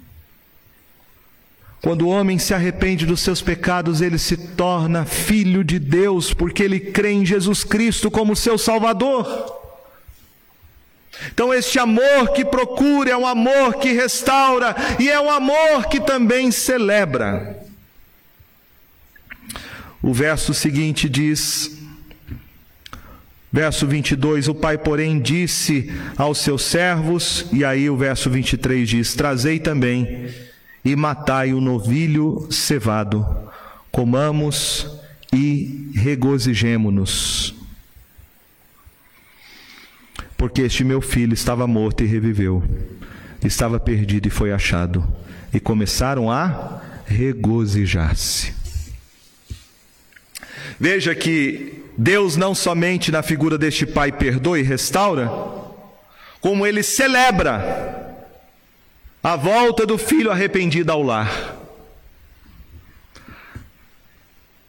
Quando 1.81 2.01
o 2.01 2.09
homem 2.09 2.37
se 2.37 2.53
arrepende 2.53 3.05
dos 3.05 3.21
seus 3.21 3.41
pecados, 3.41 4.01
ele 4.01 4.17
se 4.17 4.35
torna 4.35 5.05
filho 5.05 5.63
de 5.63 5.79
Deus, 5.79 6.33
porque 6.33 6.61
ele 6.61 6.79
crê 6.79 7.11
em 7.11 7.25
Jesus 7.25 7.63
Cristo 7.63 8.11
como 8.11 8.35
seu 8.35 8.57
Salvador. 8.57 9.57
Então, 11.27 11.53
este 11.53 11.79
amor 11.79 12.33
que 12.33 12.43
procura 12.43 13.11
é 13.11 13.17
um 13.17 13.25
amor 13.25 13.75
que 13.75 13.93
restaura 13.93 14.75
e 14.99 15.09
é 15.09 15.19
um 15.19 15.29
amor 15.29 15.87
que 15.87 16.01
também 16.01 16.51
celebra. 16.51 17.57
O 20.01 20.13
verso 20.13 20.53
seguinte 20.53 21.07
diz, 21.09 21.77
verso 23.51 23.87
22: 23.87 24.49
O 24.49 24.55
pai, 24.55 24.77
porém, 24.77 25.19
disse 25.19 25.93
aos 26.17 26.39
seus 26.39 26.63
servos, 26.63 27.45
e 27.51 27.63
aí 27.63 27.89
o 27.89 27.97
verso 27.97 28.29
23 28.29 28.87
diz: 28.87 29.13
Trazei 29.13 29.59
também 29.59 30.29
e 30.83 30.95
matai 30.95 31.53
o 31.53 31.61
novilho 31.61 32.47
cevado, 32.51 33.25
comamos 33.91 34.87
e 35.33 35.91
regozijemo-nos. 35.95 37.53
Porque 40.37 40.61
este 40.61 40.83
meu 40.83 41.01
filho 41.01 41.33
estava 41.33 41.67
morto 41.67 42.03
e 42.03 42.07
reviveu, 42.07 42.63
estava 43.43 43.79
perdido 43.79 44.27
e 44.27 44.31
foi 44.31 44.51
achado, 44.53 45.05
e 45.53 45.59
começaram 45.59 46.31
a 46.31 46.81
regozijar-se. 47.05 48.53
Veja 50.79 51.13
que 51.13 51.83
Deus 51.97 52.37
não 52.37 52.55
somente 52.55 53.11
na 53.11 53.21
figura 53.21 53.57
deste 53.57 53.85
pai 53.85 54.11
perdoa 54.13 54.57
e 54.57 54.63
restaura, 54.63 55.29
como 56.39 56.65
ele 56.65 56.81
celebra 56.81 58.08
a 59.23 59.35
volta 59.35 59.85
do 59.85 59.97
filho 59.97 60.31
arrependido 60.31 60.91
ao 60.91 61.03
lar. 61.03 61.57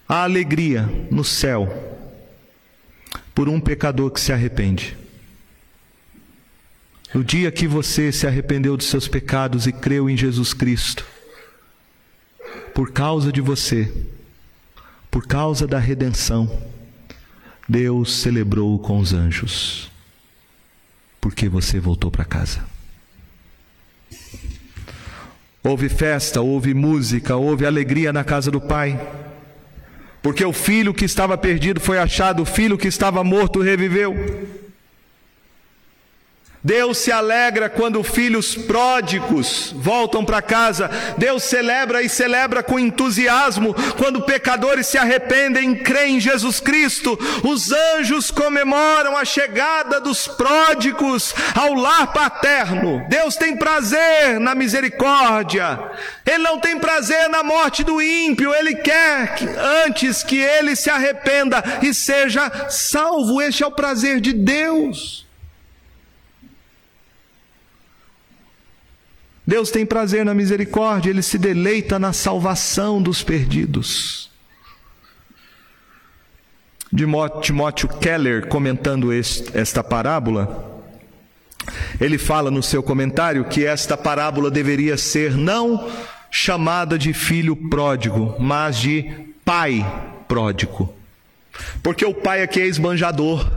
A 0.08 0.24
alegria 0.24 0.82
no 1.10 1.22
céu 1.22 1.68
por 3.34 3.48
um 3.48 3.60
pecador 3.60 4.10
que 4.10 4.20
se 4.20 4.32
arrepende. 4.32 4.96
No 7.14 7.24
dia 7.24 7.50
que 7.50 7.66
você 7.66 8.12
se 8.12 8.26
arrependeu 8.26 8.76
dos 8.76 8.86
seus 8.86 9.08
pecados 9.08 9.66
e 9.66 9.72
creu 9.72 10.10
em 10.10 10.16
Jesus 10.16 10.52
Cristo, 10.52 11.04
por 12.74 12.92
causa 12.92 13.32
de 13.32 13.40
você, 13.40 13.92
por 15.10 15.26
causa 15.26 15.66
da 15.66 15.78
redenção, 15.78 16.50
Deus 17.68 18.12
celebrou 18.16 18.78
com 18.78 18.98
os 18.98 19.12
anjos, 19.12 19.90
porque 21.20 21.48
você 21.48 21.78
voltou 21.78 22.10
para 22.10 22.24
casa. 22.24 22.64
Houve 25.62 25.88
festa, 25.88 26.40
houve 26.40 26.72
música, 26.72 27.36
houve 27.36 27.66
alegria 27.66 28.12
na 28.12 28.24
casa 28.24 28.50
do 28.50 28.60
pai. 28.60 28.98
Porque 30.22 30.44
o 30.44 30.52
filho 30.52 30.94
que 30.94 31.04
estava 31.04 31.36
perdido 31.36 31.80
foi 31.80 31.98
achado, 31.98 32.42
o 32.42 32.46
filho 32.46 32.78
que 32.78 32.88
estava 32.88 33.22
morto 33.22 33.60
reviveu. 33.60 34.14
Deus 36.62 36.98
se 36.98 37.10
alegra 37.10 37.70
quando 37.70 38.02
filhos 38.02 38.54
pródigos 38.54 39.72
voltam 39.74 40.22
para 40.22 40.42
casa. 40.42 40.90
Deus 41.16 41.44
celebra 41.44 42.02
e 42.02 42.08
celebra 42.08 42.62
com 42.62 42.78
entusiasmo 42.78 43.74
quando 43.96 44.22
pecadores 44.22 44.86
se 44.86 44.98
arrependem 44.98 45.72
e 45.72 45.76
creem 45.76 46.16
em 46.16 46.20
Jesus 46.20 46.60
Cristo. 46.60 47.18
Os 47.42 47.72
anjos 47.72 48.30
comemoram 48.30 49.16
a 49.16 49.24
chegada 49.24 50.00
dos 50.00 50.28
pródigos 50.28 51.34
ao 51.54 51.72
lar 51.72 52.12
paterno. 52.12 53.06
Deus 53.08 53.36
tem 53.36 53.56
prazer 53.56 54.38
na 54.38 54.54
misericórdia. 54.54 55.78
Ele 56.26 56.42
não 56.42 56.58
tem 56.58 56.78
prazer 56.78 57.30
na 57.30 57.42
morte 57.42 57.82
do 57.82 58.02
ímpio. 58.02 58.54
Ele 58.54 58.74
quer 58.74 59.34
que, 59.34 59.48
antes 59.86 60.22
que 60.22 60.36
ele 60.36 60.76
se 60.76 60.90
arrependa 60.90 61.64
e 61.80 61.94
seja 61.94 62.68
salvo. 62.68 63.40
Este 63.40 63.62
é 63.62 63.66
o 63.66 63.70
prazer 63.70 64.20
de 64.20 64.34
Deus. 64.34 65.29
Deus 69.50 69.68
tem 69.72 69.84
prazer 69.84 70.24
na 70.24 70.32
misericórdia, 70.32 71.10
ele 71.10 71.22
se 71.22 71.36
deleita 71.36 71.98
na 71.98 72.12
salvação 72.12 73.02
dos 73.02 73.24
perdidos. 73.24 74.30
Timóteo 77.42 77.88
Keller, 77.88 78.46
comentando 78.46 79.10
esta 79.12 79.82
parábola, 79.82 80.84
ele 82.00 82.16
fala 82.16 82.48
no 82.48 82.62
seu 82.62 82.80
comentário 82.80 83.44
que 83.44 83.66
esta 83.66 83.96
parábola 83.96 84.52
deveria 84.52 84.96
ser 84.96 85.36
não 85.36 85.90
chamada 86.30 86.96
de 86.96 87.12
filho 87.12 87.56
pródigo, 87.56 88.36
mas 88.38 88.78
de 88.78 89.32
pai 89.44 89.84
pródigo. 90.28 90.94
Porque 91.82 92.04
o 92.04 92.14
pai 92.14 92.44
aqui 92.44 92.60
é 92.60 92.66
esbanjador. 92.68 93.50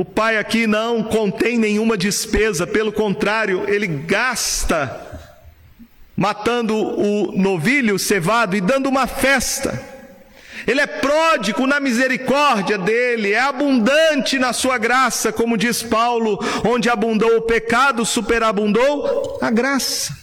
O 0.00 0.04
pai 0.04 0.38
aqui 0.38 0.66
não 0.66 1.02
contém 1.02 1.58
nenhuma 1.58 1.94
despesa, 1.94 2.66
pelo 2.66 2.90
contrário, 2.90 3.68
ele 3.68 3.86
gasta 3.86 4.98
matando 6.16 6.74
o 6.74 7.32
novilho 7.36 7.98
cevado 7.98 8.56
e 8.56 8.62
dando 8.62 8.88
uma 8.88 9.06
festa. 9.06 9.78
Ele 10.66 10.80
é 10.80 10.86
pródigo 10.86 11.66
na 11.66 11.78
misericórdia 11.78 12.78
dele, 12.78 13.34
é 13.34 13.40
abundante 13.40 14.38
na 14.38 14.54
sua 14.54 14.78
graça, 14.78 15.30
como 15.34 15.58
diz 15.58 15.82
Paulo, 15.82 16.38
onde 16.64 16.88
abundou 16.88 17.36
o 17.36 17.42
pecado, 17.42 18.06
superabundou 18.06 19.38
a 19.42 19.50
graça. 19.50 20.16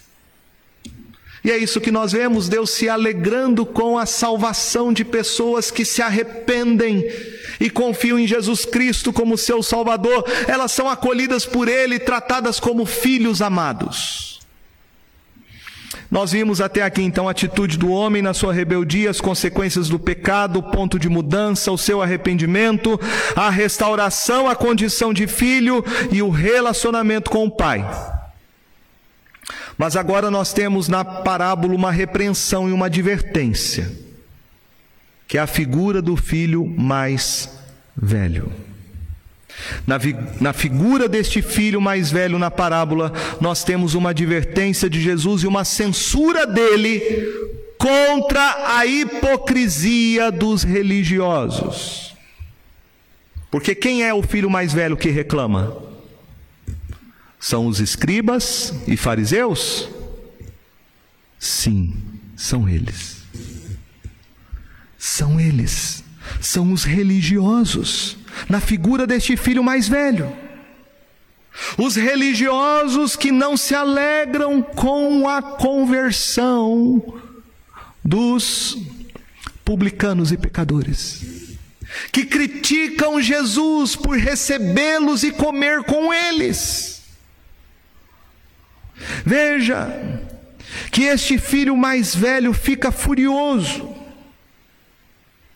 E 1.44 1.52
é 1.52 1.58
isso 1.58 1.80
que 1.80 1.92
nós 1.92 2.14
vemos, 2.14 2.50
Deus 2.50 2.72
se 2.72 2.90
alegrando 2.90 3.64
com 3.64 3.96
a 3.96 4.08
salvação 4.08 4.92
de 4.92 5.06
pessoas 5.06 5.70
que 5.70 5.86
se 5.86 6.02
arrependem 6.02 7.08
e 7.60 7.70
confiam 7.70 8.20
em 8.20 8.28
Jesus 8.28 8.66
Cristo 8.66 9.14
como 9.14 9.38
seu 9.38 9.62
Salvador. 9.64 10.26
Elas 10.48 10.72
são 10.72 10.90
acolhidas 10.90 11.46
por 11.46 11.68
Ele 11.68 11.96
e 11.96 12.00
tratadas 12.00 12.60
como 12.60 12.86
filhos 12.86 13.42
amados. 13.42 14.38
Nós 16.10 16.32
vimos 16.32 16.62
até 16.62 16.84
aqui 16.84 17.02
então 17.02 17.28
a 17.28 17.32
atitude 17.32 17.78
do 17.78 17.90
homem 17.90 18.22
na 18.22 18.34
sua 18.34 18.54
rebeldia, 18.54 19.10
as 19.10 19.20
consequências 19.20 19.90
do 19.90 20.00
pecado, 20.00 20.60
o 20.60 20.64
ponto 20.64 20.98
de 20.98 21.10
mudança, 21.10 21.72
o 21.72 21.78
seu 21.78 22.02
arrependimento, 22.02 23.00
a 23.36 23.50
restauração 23.50 24.48
à 24.48 24.56
condição 24.56 25.14
de 25.14 25.28
filho 25.28 25.84
e 26.10 26.22
o 26.22 26.30
relacionamento 26.30 27.30
com 27.30 27.46
o 27.46 27.52
pai. 27.52 27.86
Mas 29.78 29.96
agora 29.96 30.32
nós 30.32 30.54
temos 30.54 30.88
na 30.88 31.04
parábola 31.04 31.76
uma 31.76 31.92
repreensão 31.92 32.70
e 32.70 32.72
uma 32.72 32.86
advertência, 32.86 33.92
que 35.28 35.38
é 35.38 35.42
a 35.42 35.48
figura 35.48 36.02
do 36.02 36.16
filho 36.16 36.66
mais 36.66 37.50
velho. 37.96 38.52
Na, 39.86 40.00
na, 40.40 40.54
figura 40.54 41.10
deste 41.10 41.42
filho 41.42 41.82
mais 41.82 42.12
velho 42.12 42.38
na 42.38 42.50
parábola, 42.50 43.12
nós 43.42 43.64
temos 43.64 43.96
uma 43.96 44.12
advertência 44.12 44.90
de 44.90 45.02
Jesus 45.02 45.44
e 45.44 45.48
uma 45.48 45.66
censura 45.66 46.46
dele 46.46 47.02
contra 47.78 48.78
a 48.78 48.86
hipocrisia 48.86 50.32
dos 50.32 50.64
religiosos. 50.64 52.16
Porque 53.50 53.74
quem 53.74 54.04
é 54.04 54.14
o 54.14 54.22
filho 54.22 54.50
mais 54.50 54.74
velho 54.74 54.96
que 54.96 55.10
reclama? 55.10 55.76
São 57.40 57.68
os 57.68 57.80
escribas 57.80 58.74
e 58.88 58.96
fariseus? 58.96 59.90
Sim, 61.40 61.96
são 62.36 62.68
eles. 62.70 63.17
São 64.98 65.40
eles. 65.40 66.04
São 66.42 66.72
os 66.72 66.84
religiosos 66.84 68.18
na 68.50 68.60
figura 68.60 69.08
deste 69.08 69.38
filho 69.38 69.64
mais 69.64 69.88
velho. 69.88 70.32
Os 71.78 71.96
religiosos 71.96 73.16
que 73.16 73.32
não 73.32 73.58
se 73.58 73.74
alegram 73.74 74.62
com 74.62 75.28
a 75.28 75.42
conversão 75.42 77.20
dos 78.04 78.78
publicanos 79.66 80.32
e 80.32 80.38
pecadores, 80.38 81.58
que 82.12 82.26
criticam 82.26 83.22
Jesus 83.22 83.96
por 83.96 84.18
recebê-los 84.18 85.24
e 85.24 85.32
comer 85.32 85.84
com 85.84 86.14
eles. 86.14 87.02
Veja 89.26 89.90
que 90.92 91.04
este 91.04 91.38
filho 91.38 91.76
mais 91.76 92.16
velho 92.16 92.54
fica 92.54 92.92
furioso 92.92 93.97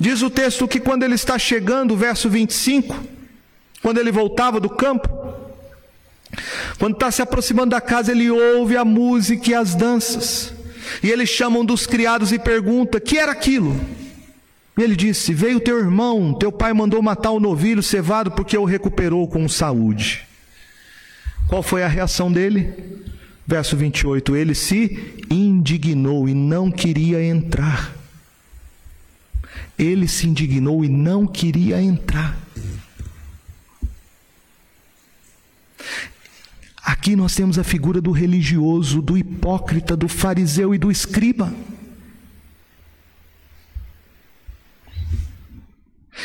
Diz 0.02 0.24
o 0.24 0.32
texto 0.32 0.68
que 0.68 0.80
quando 0.80 1.04
ele 1.04 1.14
está 1.14 1.38
chegando, 1.38 1.96
verso 1.96 2.28
25, 2.28 3.00
quando 3.84 4.00
ele 4.00 4.12
voltava 4.12 4.60
do 4.60 4.68
campo, 4.68 5.08
quando 6.80 6.96
está 6.96 7.12
se 7.12 7.22
aproximando 7.22 7.70
da 7.70 7.80
casa, 7.80 8.12
ele 8.12 8.28
ouve 8.32 8.76
a 8.76 8.84
música 8.84 9.52
e 9.52 9.54
as 9.54 9.76
danças. 9.76 10.56
E 11.04 11.12
eles 11.12 11.30
chamam 11.30 11.64
dos 11.64 11.86
criados 11.86 12.32
e 12.32 12.40
pergunta: 12.40 13.00
"Que 13.00 13.20
era 13.20 13.32
aquilo?" 13.32 13.80
E 14.76 14.82
ele 14.82 14.96
disse: 14.96 15.36
"Veio 15.36 15.60
teu 15.60 15.78
irmão, 15.78 16.34
teu 16.34 16.52
pai 16.52 16.74
mandou 16.74 17.00
matar 17.04 17.30
o 17.30 17.40
novilho 17.40 17.84
cevado 17.84 18.32
porque 18.32 18.58
o 18.58 18.66
recuperou 18.66 19.28
com 19.28 19.48
saúde." 19.48 20.28
Qual 21.48 21.62
foi 21.62 21.84
a 21.84 21.88
reação 21.88 22.32
dele? 22.32 22.74
Verso 23.46 23.78
28, 23.78 24.36
ele 24.36 24.56
se 24.56 25.28
indignou 25.30 26.28
e 26.28 26.34
não 26.34 26.72
queria 26.72 27.24
entrar 27.24 28.01
ele 29.84 30.08
se 30.08 30.28
indignou 30.28 30.86
e 30.86 30.90
não 30.90 31.26
queria 31.26 31.82
entrar. 31.82 32.38
Aqui 36.84 37.16
nós 37.16 37.36
temos 37.36 37.58
a 37.58 37.64
figura 37.64 38.00
do 38.02 38.12
religioso, 38.12 39.02
do 39.02 39.18
hipócrita, 39.18 39.96
do 39.96 40.08
fariseu 40.08 40.74
e 40.76 40.78
do 40.78 40.92
escriba. 40.92 41.54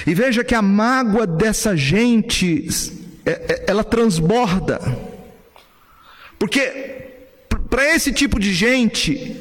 E 0.06 0.14
veja 0.14 0.44
que 0.44 0.54
a 0.54 0.62
mágoa 0.62 1.26
dessa 1.26 1.76
gente, 1.76 2.68
é, 3.24 3.30
é, 3.30 3.64
ela 3.68 3.82
transborda. 3.84 4.80
Porque 6.38 7.06
para 7.70 7.94
esse 7.94 8.12
tipo 8.12 8.38
de 8.38 8.52
gente, 8.52 9.36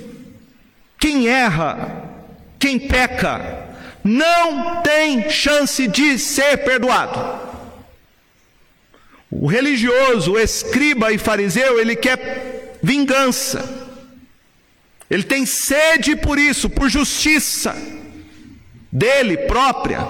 quem 0.97 1.28
erra, 1.28 2.03
quem 2.57 2.80
peca, 2.80 3.64
não 4.08 4.84
tem 4.84 5.32
chance 5.32 5.88
de 5.88 6.20
ser 6.20 6.58
perdoado. 6.58 7.43
O 9.32 9.47
religioso, 9.47 10.34
o 10.34 10.39
escriba 10.39 11.12
e 11.12 11.18
fariseu, 11.18 11.80
ele 11.80 11.95
quer 11.95 12.78
vingança. 12.84 13.68
Ele 15.10 15.24
tem 15.24 15.43
sede 15.43 16.16
por 16.16 16.38
isso, 16.38 16.70
por 16.70 16.88
justiça 16.88 17.76
dele 18.91 19.38
própria. 19.38 20.08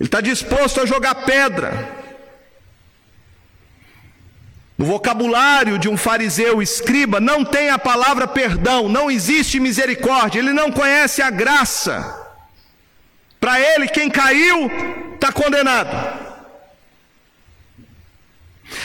Ele 0.00 0.08
está 0.08 0.22
disposto 0.22 0.80
a 0.80 0.86
jogar 0.86 1.14
pedra. 1.26 1.94
No 4.78 4.86
vocabulário 4.86 5.78
de 5.78 5.90
um 5.90 5.96
fariseu 5.98 6.62
escriba 6.62 7.20
não 7.20 7.44
tem 7.44 7.68
a 7.68 7.78
palavra 7.78 8.26
perdão, 8.26 8.88
não 8.88 9.10
existe 9.10 9.60
misericórdia, 9.60 10.38
ele 10.38 10.54
não 10.54 10.72
conhece 10.72 11.20
a 11.20 11.28
graça. 11.28 12.25
Para 13.46 13.60
ele, 13.60 13.86
quem 13.86 14.10
caiu 14.10 14.68
está 15.14 15.30
condenado. 15.30 15.96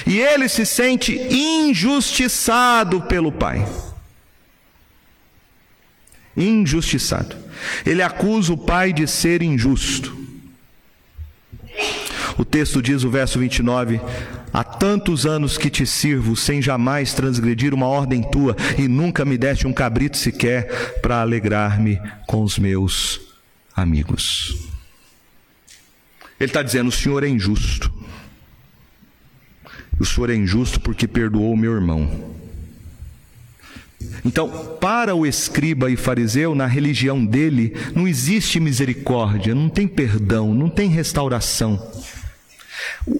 E 0.05 0.19
ele 0.19 0.47
se 0.47 0.67
sente 0.67 1.13
injustiçado 1.15 3.01
pelo 3.01 3.31
Pai. 3.31 3.67
Injustiçado. 6.37 7.35
Ele 7.83 8.03
acusa 8.03 8.53
o 8.53 8.57
Pai 8.57 8.93
de 8.93 9.07
ser 9.07 9.41
injusto. 9.41 10.15
O 12.37 12.45
texto 12.45 12.83
diz, 12.83 13.03
o 13.03 13.09
verso 13.09 13.39
29, 13.39 13.99
Há 14.53 14.63
tantos 14.63 15.25
anos 15.25 15.57
que 15.57 15.71
te 15.71 15.87
sirvo, 15.87 16.35
sem 16.35 16.61
jamais 16.61 17.15
transgredir 17.15 17.73
uma 17.73 17.87
ordem 17.87 18.21
tua, 18.21 18.55
e 18.77 18.87
nunca 18.87 19.25
me 19.25 19.39
deste 19.39 19.65
um 19.65 19.73
cabrito 19.73 20.17
sequer 20.17 20.99
para 21.01 21.19
alegrar-me 21.19 21.99
com 22.27 22.43
os 22.43 22.59
meus 22.59 23.30
amigos. 23.81 24.55
Ele 26.39 26.49
está 26.49 26.63
dizendo: 26.63 26.87
o 26.87 26.91
Senhor 26.91 27.23
é 27.23 27.27
injusto. 27.27 27.91
O 29.99 30.05
Senhor 30.05 30.29
é 30.29 30.35
injusto 30.35 30.79
porque 30.79 31.07
perdoou 31.07 31.53
o 31.53 31.57
meu 31.57 31.73
irmão. 31.73 32.31
Então, 34.25 34.77
para 34.79 35.15
o 35.15 35.25
escriba 35.25 35.89
e 35.91 35.95
fariseu, 35.95 36.55
na 36.55 36.65
religião 36.65 37.23
dele, 37.23 37.75
não 37.95 38.07
existe 38.07 38.59
misericórdia, 38.59 39.53
não 39.53 39.69
tem 39.69 39.87
perdão, 39.87 40.53
não 40.53 40.69
tem 40.69 40.89
restauração. 40.89 41.79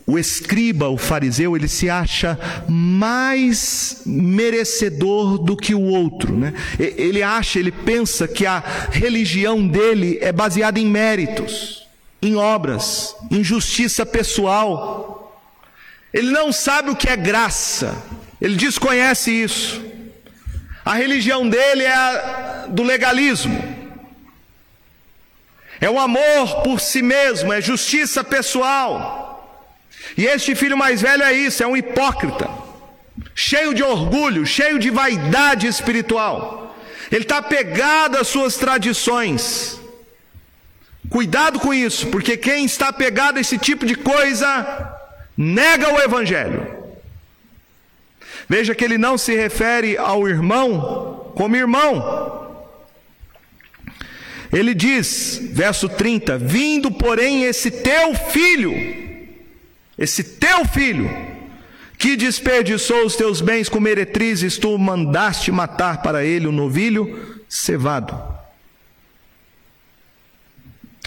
O 0.06 0.18
escriba, 0.18 0.90
o 0.90 0.98
fariseu, 0.98 1.56
ele 1.56 1.68
se 1.68 1.90
acha 1.90 2.38
mais 2.68 4.02
merecedor 4.06 5.38
do 5.38 5.58
que 5.58 5.74
o 5.74 5.82
outro, 5.82 6.38
né? 6.38 6.54
Ele 6.80 7.24
acha, 7.24 7.60
ele 7.60 7.72
pensa 7.72 8.28
que 8.28 8.46
a 8.46 8.64
religião 8.92 9.68
dele 9.68 10.18
é 10.22 10.32
baseada 10.32 10.80
em 10.80 10.86
méritos, 10.86 11.88
em 12.22 12.36
obras, 12.36 13.16
em 13.30 13.44
justiça 13.44 14.06
pessoal. 14.06 15.42
Ele 16.14 16.32
não 16.32 16.52
sabe 16.52 16.90
o 16.90 16.96
que 16.96 17.10
é 17.10 17.16
graça, 17.16 17.96
ele 18.40 18.56
desconhece 18.56 19.32
isso. 19.32 19.82
A 20.84 20.96
religião 20.96 21.48
dele 21.48 21.84
é 21.84 21.94
a 21.94 22.68
do 22.68 22.84
legalismo. 22.84 23.82
É 25.80 25.90
o 25.90 26.00
amor 26.00 26.62
por 26.64 26.80
si 26.80 27.02
mesmo, 27.02 27.52
é 27.52 27.60
justiça 27.60 28.24
pessoal. 28.24 29.31
E 30.22 30.28
este 30.28 30.54
filho 30.54 30.78
mais 30.78 31.02
velho 31.02 31.24
é 31.24 31.34
isso, 31.34 31.64
é 31.64 31.68
um 31.68 31.76
hipócrita, 31.76 32.48
cheio 33.34 33.74
de 33.74 33.82
orgulho, 33.82 34.46
cheio 34.46 34.78
de 34.78 34.92
vaidade 34.92 35.66
espiritual. 35.66 36.78
Ele 37.12 37.24
está 37.24 37.42
pegado 37.42 38.20
às 38.20 38.28
suas 38.28 38.56
tradições. 38.56 39.82
Cuidado 41.10 41.60
com 41.60 41.74
isso, 41.74 42.06
porque 42.10 42.38
quem 42.38 42.66
está 42.66 42.94
pegado 42.94 43.40
a 43.40 43.42
esse 43.42 43.58
tipo 43.58 43.84
de 43.84 43.96
coisa 43.96 44.96
nega 45.36 45.92
o 45.92 46.00
Evangelho. 46.00 46.68
Veja 48.48 48.76
que 48.76 48.86
ele 48.86 49.00
não 49.00 49.18
se 49.18 49.36
refere 49.36 49.98
ao 49.98 50.30
irmão 50.30 51.34
como 51.36 51.56
irmão. 51.56 52.62
Ele 54.54 54.76
diz, 54.76 55.40
verso 55.42 55.90
30: 55.90 56.38
Vindo, 56.38 56.92
porém, 56.92 57.46
esse 57.46 57.72
teu 57.72 58.14
filho, 58.14 59.01
esse 60.02 60.24
teu 60.24 60.66
filho, 60.66 61.10
que 61.96 62.18
desperdiçou 62.18 63.06
os 63.06 63.16
teus 63.16 63.40
bens 63.40 63.70
com 63.70 63.80
meretrizes, 63.80 64.58
tu 64.58 64.76
mandaste 64.80 65.52
matar 65.52 66.02
para 66.02 66.26
ele 66.26 66.48
o 66.48 66.52
novilho 66.52 67.38
cevado. 67.48 68.20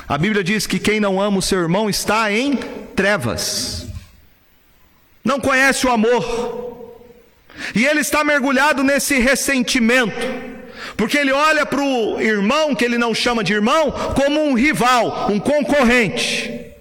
A 0.07 0.17
Bíblia 0.17 0.45
diz 0.45 0.65
que 0.65 0.79
quem 0.79 1.01
não 1.01 1.21
ama 1.21 1.39
o 1.39 1.43
seu 1.43 1.59
irmão 1.59 1.91
está 1.91 2.31
em 2.31 2.57
trevas, 2.95 3.89
não 5.25 5.41
conhece 5.41 5.85
o 5.89 5.91
amor, 5.91 7.03
e 7.75 7.85
ele 7.85 7.99
está 7.99 8.23
mergulhado 8.23 8.85
nesse 8.85 9.19
ressentimento, 9.19 10.15
porque 10.97 11.19
ele 11.19 11.33
olha 11.33 11.67
para 11.67 11.83
o 11.83 12.21
irmão, 12.21 12.77
que 12.77 12.85
ele 12.85 12.97
não 12.97 13.13
chama 13.13 13.43
de 13.43 13.53
irmão, 13.53 13.91
como 14.15 14.41
um 14.41 14.55
rival, 14.55 15.33
um 15.33 15.41
concorrente, 15.41 16.74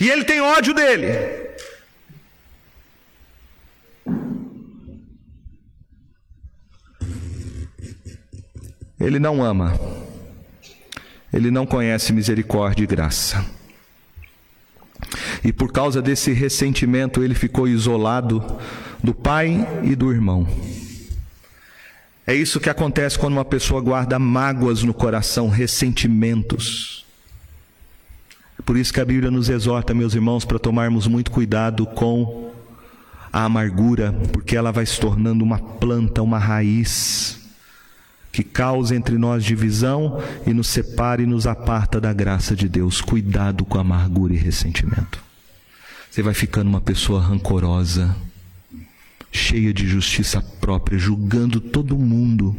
e 0.00 0.10
ele 0.10 0.24
tem 0.24 0.40
ódio 0.40 0.74
dele. 0.74 1.44
Ele 8.98 9.18
não 9.18 9.42
ama, 9.42 9.78
ele 11.32 11.50
não 11.50 11.66
conhece 11.66 12.12
misericórdia 12.12 12.84
e 12.84 12.86
graça. 12.86 13.44
E 15.44 15.52
por 15.52 15.70
causa 15.70 16.00
desse 16.00 16.32
ressentimento, 16.32 17.22
ele 17.22 17.34
ficou 17.34 17.68
isolado 17.68 18.42
do 19.02 19.12
pai 19.12 19.66
e 19.82 19.94
do 19.94 20.10
irmão. 20.10 20.48
É 22.26 22.34
isso 22.34 22.58
que 22.58 22.70
acontece 22.70 23.18
quando 23.18 23.34
uma 23.34 23.44
pessoa 23.44 23.82
guarda 23.82 24.18
mágoas 24.18 24.82
no 24.82 24.94
coração, 24.94 25.50
ressentimentos. 25.50 27.03
Por 28.64 28.76
isso 28.76 28.92
que 28.92 29.00
a 29.00 29.04
Bíblia 29.04 29.30
nos 29.30 29.48
exorta, 29.48 29.92
meus 29.92 30.14
irmãos, 30.14 30.44
para 30.44 30.58
tomarmos 30.58 31.06
muito 31.06 31.30
cuidado 31.30 31.84
com 31.86 32.50
a 33.32 33.44
amargura, 33.44 34.12
porque 34.32 34.56
ela 34.56 34.72
vai 34.72 34.86
se 34.86 34.98
tornando 34.98 35.44
uma 35.44 35.58
planta, 35.58 36.22
uma 36.22 36.38
raiz 36.38 37.40
que 38.32 38.42
causa 38.42 38.96
entre 38.96 39.16
nós 39.16 39.44
divisão 39.44 40.20
e 40.46 40.52
nos 40.52 40.66
separa 40.66 41.22
e 41.22 41.26
nos 41.26 41.46
aparta 41.46 42.00
da 42.00 42.12
graça 42.12 42.56
de 42.56 42.68
Deus. 42.68 43.00
Cuidado 43.00 43.64
com 43.64 43.78
a 43.78 43.82
amargura 43.82 44.34
e 44.34 44.36
ressentimento. 44.36 45.22
Você 46.10 46.22
vai 46.22 46.34
ficando 46.34 46.68
uma 46.68 46.80
pessoa 46.80 47.20
rancorosa, 47.20 48.16
cheia 49.30 49.74
de 49.74 49.86
justiça 49.86 50.40
própria, 50.60 50.98
julgando 50.98 51.60
todo 51.60 51.96
mundo, 51.98 52.56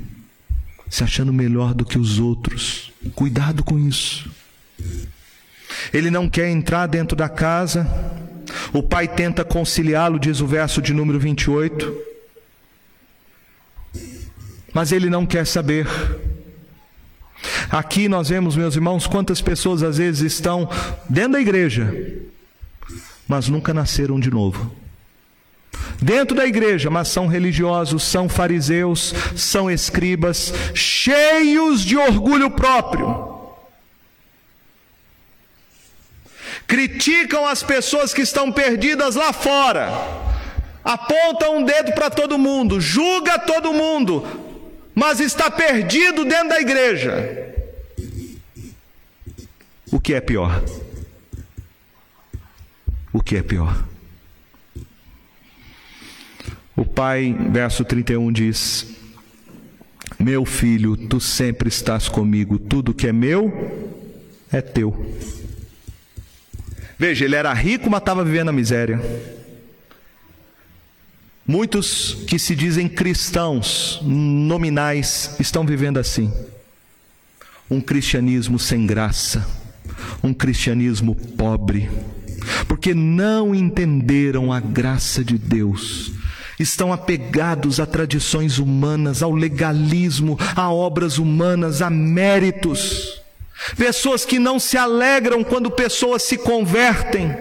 se 0.90 1.04
achando 1.04 1.34
melhor 1.34 1.74
do 1.74 1.84
que 1.84 1.98
os 1.98 2.20
outros. 2.20 2.92
Cuidado 3.14 3.64
com 3.64 3.80
isso. 3.80 4.30
Ele 5.94 6.10
não 6.10 6.30
quer 6.30 6.50
entrar 6.50 6.88
dentro 6.88 7.16
da 7.16 7.30
casa. 7.30 7.88
O 8.74 8.84
pai 8.84 9.08
tenta 9.08 9.44
conciliá-lo, 9.44 10.20
diz 10.20 10.42
o 10.42 10.48
verso 10.48 10.82
de 10.82 10.94
número 10.94 11.20
28. 11.20 11.96
Mas 14.74 14.92
ele 14.92 15.10
não 15.10 15.26
quer 15.26 15.46
saber. 15.46 15.88
Aqui 17.70 18.08
nós 18.08 18.30
vemos, 18.30 18.56
meus 18.56 18.76
irmãos, 18.76 19.08
quantas 19.08 19.42
pessoas 19.42 19.84
às 19.84 19.98
vezes 19.98 20.34
estão 20.34 20.70
dentro 21.10 21.34
da 21.34 21.42
igreja, 21.42 21.94
mas 23.28 23.48
nunca 23.48 23.74
nasceram 23.74 24.20
de 24.20 24.30
novo 24.30 24.72
dentro 26.02 26.36
da 26.36 26.46
igreja, 26.46 26.90
mas 26.90 27.08
são 27.08 27.28
religiosos, 27.28 28.04
são 28.04 28.28
fariseus, 28.28 29.14
são 29.36 29.70
escribas, 29.70 30.54
cheios 30.74 31.82
de 31.82 31.98
orgulho 31.98 32.52
próprio. 32.52 33.35
Criticam 36.68 37.46
as 37.46 37.62
pessoas 37.62 38.14
que 38.14 38.22
estão 38.22 38.52
perdidas 38.52 39.16
lá 39.16 39.32
fora, 39.32 39.92
apontam 40.84 41.58
um 41.58 41.64
dedo 41.64 41.94
para 41.94 42.10
todo 42.10 42.38
mundo, 42.38 42.82
julga 42.82 43.38
todo 43.38 43.74
mundo, 43.74 44.26
mas 44.94 45.20
está 45.20 45.50
perdido 45.52 46.26
dentro 46.26 46.50
da 46.50 46.60
igreja. 46.60 47.54
O 49.92 50.00
que 50.00 50.14
é 50.14 50.22
pior? 50.22 50.64
O 53.14 53.22
que 53.22 53.38
é 53.38 53.44
pior? 53.44 53.86
O 56.76 56.84
pai, 56.84 57.34
verso 57.52 57.86
31 57.86 58.32
diz: 58.32 58.88
Meu 60.20 60.44
filho, 60.44 60.98
tu 60.98 61.22
sempre 61.22 61.70
estás 61.70 62.10
comigo, 62.10 62.60
tudo 62.60 62.94
que 62.94 63.08
é 63.08 63.14
meu 63.14 63.96
é 64.52 64.62
teu. 64.62 64.94
Veja, 66.98 67.26
ele 67.26 67.36
era 67.36 67.54
rico, 67.54 67.90
mas 67.90 68.00
estava 68.00 68.24
vivendo 68.24 68.50
a 68.50 68.54
miséria. 68.54 69.02
Muitos 71.46 72.24
que 72.28 72.40
se 72.40 72.56
dizem 72.56 72.88
cristãos 72.88 74.00
nominais 74.04 75.36
estão 75.40 75.66
vivendo 75.66 76.00
assim. 76.00 76.34
Um 77.70 77.82
cristianismo 77.82 78.58
sem 78.58 78.86
graça, 78.86 79.48
um 80.24 80.34
cristianismo 80.34 81.16
pobre, 81.16 81.90
porque 82.68 82.94
não 82.94 83.54
entenderam 83.54 84.52
a 84.52 84.60
graça 84.60 85.24
de 85.24 85.38
Deus 85.38 86.14
estão 86.60 86.94
apegados 86.94 87.80
a 87.80 87.86
tradições 87.86 88.60
humanas, 88.60 89.22
ao 89.22 89.34
legalismo, 89.34 90.38
a 90.56 90.72
obras 90.72 91.18
humanas, 91.18 91.82
a 91.82 91.90
méritos. 91.90 93.22
Pessoas 93.78 94.26
que 94.26 94.38
não 94.38 94.60
se 94.60 94.78
alegram 94.78 95.44
quando 95.44 95.72
pessoas 95.72 96.24
se 96.24 96.38
convertem. 96.38 97.36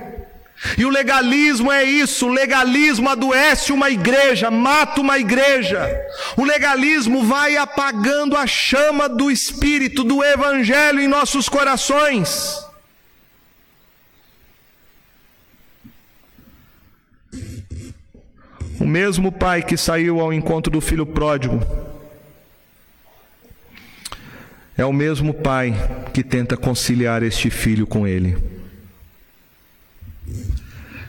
E 0.79 0.85
o 0.85 0.89
legalismo 0.89 1.71
é 1.71 1.85
isso, 1.85 2.27
o 2.27 2.33
legalismo 2.33 3.09
adoece 3.09 3.73
uma 3.73 3.91
igreja, 3.91 4.51
mata 4.51 5.01
uma 5.01 5.19
igreja. 5.19 5.91
O 6.37 6.45
legalismo 6.45 7.25
vai 7.25 7.57
apagando 7.57 8.37
a 8.37 8.47
chama 8.47 9.09
do 9.09 9.31
espírito 9.31 10.03
do 10.03 10.25
evangelho 10.25 11.01
em 11.01 11.09
nossos 11.09 11.49
corações. 11.49 12.65
O 18.81 18.87
mesmo 18.87 19.31
pai 19.31 19.63
que 19.63 19.77
saiu 19.77 20.21
ao 20.21 20.33
encontro 20.33 20.71
do 20.73 20.81
filho 20.81 21.05
pródigo 21.05 21.61
é 24.77 24.85
o 24.85 24.93
mesmo 24.93 25.33
pai 25.33 25.75
que 26.13 26.23
tenta 26.23 26.57
conciliar 26.57 27.23
este 27.23 27.51
filho 27.51 27.87
com 27.87 28.07
ele. 28.07 28.37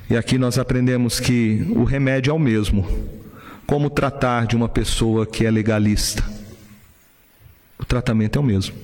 E 0.09 0.15
aqui 0.15 0.37
nós 0.37 0.57
aprendemos 0.57 1.19
que 1.19 1.65
o 1.69 1.83
remédio 1.83 2.31
é 2.31 2.33
o 2.33 2.39
mesmo. 2.39 2.87
Como 3.65 3.89
tratar 3.89 4.45
de 4.45 4.55
uma 4.55 4.69
pessoa 4.69 5.25
que 5.25 5.45
é 5.45 5.51
legalista? 5.51 6.23
O 7.79 7.85
tratamento 7.85 8.37
é 8.37 8.39
o 8.39 8.43
mesmo. 8.43 8.75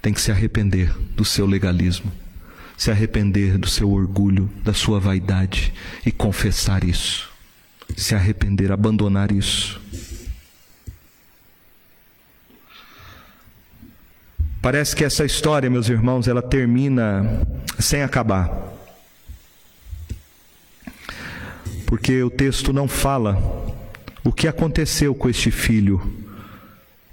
Tem 0.00 0.12
que 0.12 0.20
se 0.20 0.30
arrepender 0.30 0.94
do 1.16 1.24
seu 1.24 1.46
legalismo, 1.46 2.12
se 2.76 2.90
arrepender 2.90 3.58
do 3.58 3.68
seu 3.68 3.90
orgulho, 3.90 4.48
da 4.62 4.72
sua 4.72 5.00
vaidade 5.00 5.72
e 6.06 6.12
confessar 6.12 6.84
isso 6.84 7.34
se 7.96 8.14
arrepender, 8.14 8.72
abandonar 8.72 9.30
isso. 9.32 9.80
Parece 14.64 14.96
que 14.96 15.04
essa 15.04 15.26
história, 15.26 15.68
meus 15.68 15.90
irmãos, 15.90 16.26
ela 16.26 16.40
termina 16.40 17.46
sem 17.78 18.00
acabar. 18.00 18.50
Porque 21.84 22.22
o 22.22 22.30
texto 22.30 22.72
não 22.72 22.88
fala 22.88 23.36
o 24.24 24.32
que 24.32 24.48
aconteceu 24.48 25.14
com 25.14 25.28
este 25.28 25.50
filho 25.50 26.00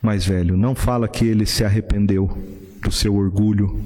mais 0.02 0.26
velho, 0.26 0.56
não 0.56 0.74
fala 0.74 1.10
que 1.10 1.26
ele 1.26 1.46
se 1.46 1.66
arrependeu 1.66 2.42
do 2.82 2.90
seu 2.90 3.14
orgulho. 3.18 3.84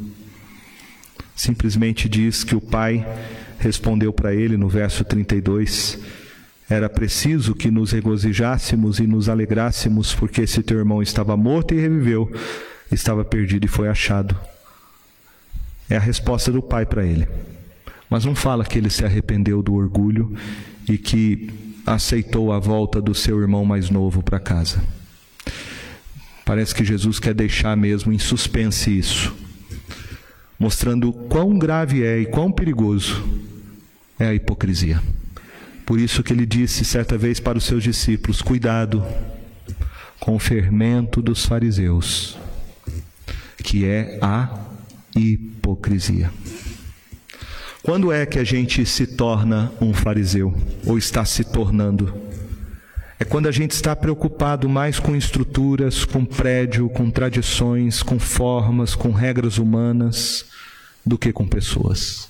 Simplesmente 1.36 2.08
diz 2.08 2.44
que 2.44 2.56
o 2.56 2.62
pai 2.62 3.04
respondeu 3.58 4.14
para 4.14 4.32
ele 4.32 4.58
no 4.58 4.70
verso 4.70 5.04
32: 5.04 5.98
era 6.70 6.88
preciso 6.88 7.56
que 7.56 7.72
nos 7.72 7.94
regozijássemos 7.94 9.00
e 9.00 9.08
nos 9.08 9.28
alegrássemos, 9.28 10.14
porque 10.14 10.42
esse 10.42 10.62
teu 10.62 10.78
irmão 10.78 11.02
estava 11.02 11.36
morto 11.36 11.74
e 11.74 11.80
reviveu, 11.82 12.32
estava 12.92 13.24
perdido 13.26 13.66
e 13.66 13.70
foi 13.70 13.88
achado. 13.88 14.38
É 15.90 15.98
a 15.98 16.00
resposta 16.00 16.52
do 16.52 16.62
pai 16.62 16.86
para 16.86 17.06
ele. 17.06 17.28
Mas 18.10 18.26
não 18.26 18.36
fala 18.36 18.64
que 18.66 18.78
ele 18.78 18.90
se 18.90 19.04
arrependeu 19.04 19.62
do 19.62 19.74
orgulho 19.74 20.36
e 20.88 20.98
que 20.98 21.50
aceitou 21.86 22.52
a 22.52 22.60
volta 22.60 23.02
do 23.02 23.14
seu 23.14 23.40
irmão 23.42 23.66
mais 23.66 23.90
novo 23.90 24.24
para 24.24 24.40
casa. 24.40 24.84
Parece 26.44 26.74
que 26.76 26.86
Jesus 26.86 27.20
quer 27.20 27.34
deixar 27.34 27.76
mesmo 27.76 28.14
em 28.14 28.20
suspense 28.20 28.96
isso. 28.96 29.36
mostrando 30.58 31.12
quão 31.12 31.58
grave 31.58 32.04
é 32.04 32.20
e 32.20 32.26
quão 32.26 32.52
perigoso 32.52 33.24
é 34.18 34.28
a 34.28 34.34
hipocrisia. 34.34 35.02
Por 35.86 36.00
isso 36.00 36.24
que 36.24 36.34
ele 36.34 36.46
disse 36.46 36.84
certa 36.84 37.18
vez 37.18 37.40
para 37.40 37.58
os 37.58 37.66
seus 37.66 37.84
discípulos: 37.84 38.42
cuidado 38.42 39.06
com 40.20 40.36
o 40.36 40.40
fermento 40.40 41.22
dos 41.22 41.46
fariseus, 41.46 42.38
que 43.66 43.84
é 43.84 44.20
a 44.22 44.48
hipocrisia. 45.16 46.32
Quando 47.82 48.12
é 48.12 48.24
que 48.26 48.38
a 48.38 48.44
gente 48.44 48.86
se 48.86 49.08
torna 49.08 49.72
um 49.82 49.92
fariseu 49.92 50.56
ou 50.86 51.00
está 51.00 51.26
se 51.26 51.44
tornando? 51.44 52.14
É 53.20 53.26
quando 53.26 53.48
a 53.48 53.52
gente 53.52 53.72
está 53.72 53.96
preocupado 53.96 54.70
mais 54.70 55.00
com 55.00 55.16
estruturas, 55.16 56.06
com 56.06 56.24
prédio, 56.24 56.88
com 56.90 57.10
tradições, 57.10 58.04
com 58.04 58.20
formas, 58.20 58.94
com 58.94 59.12
regras 59.12 59.58
humanas, 59.58 60.46
do 61.04 61.18
que 61.18 61.34
com 61.34 61.48
pessoas. 61.48 62.30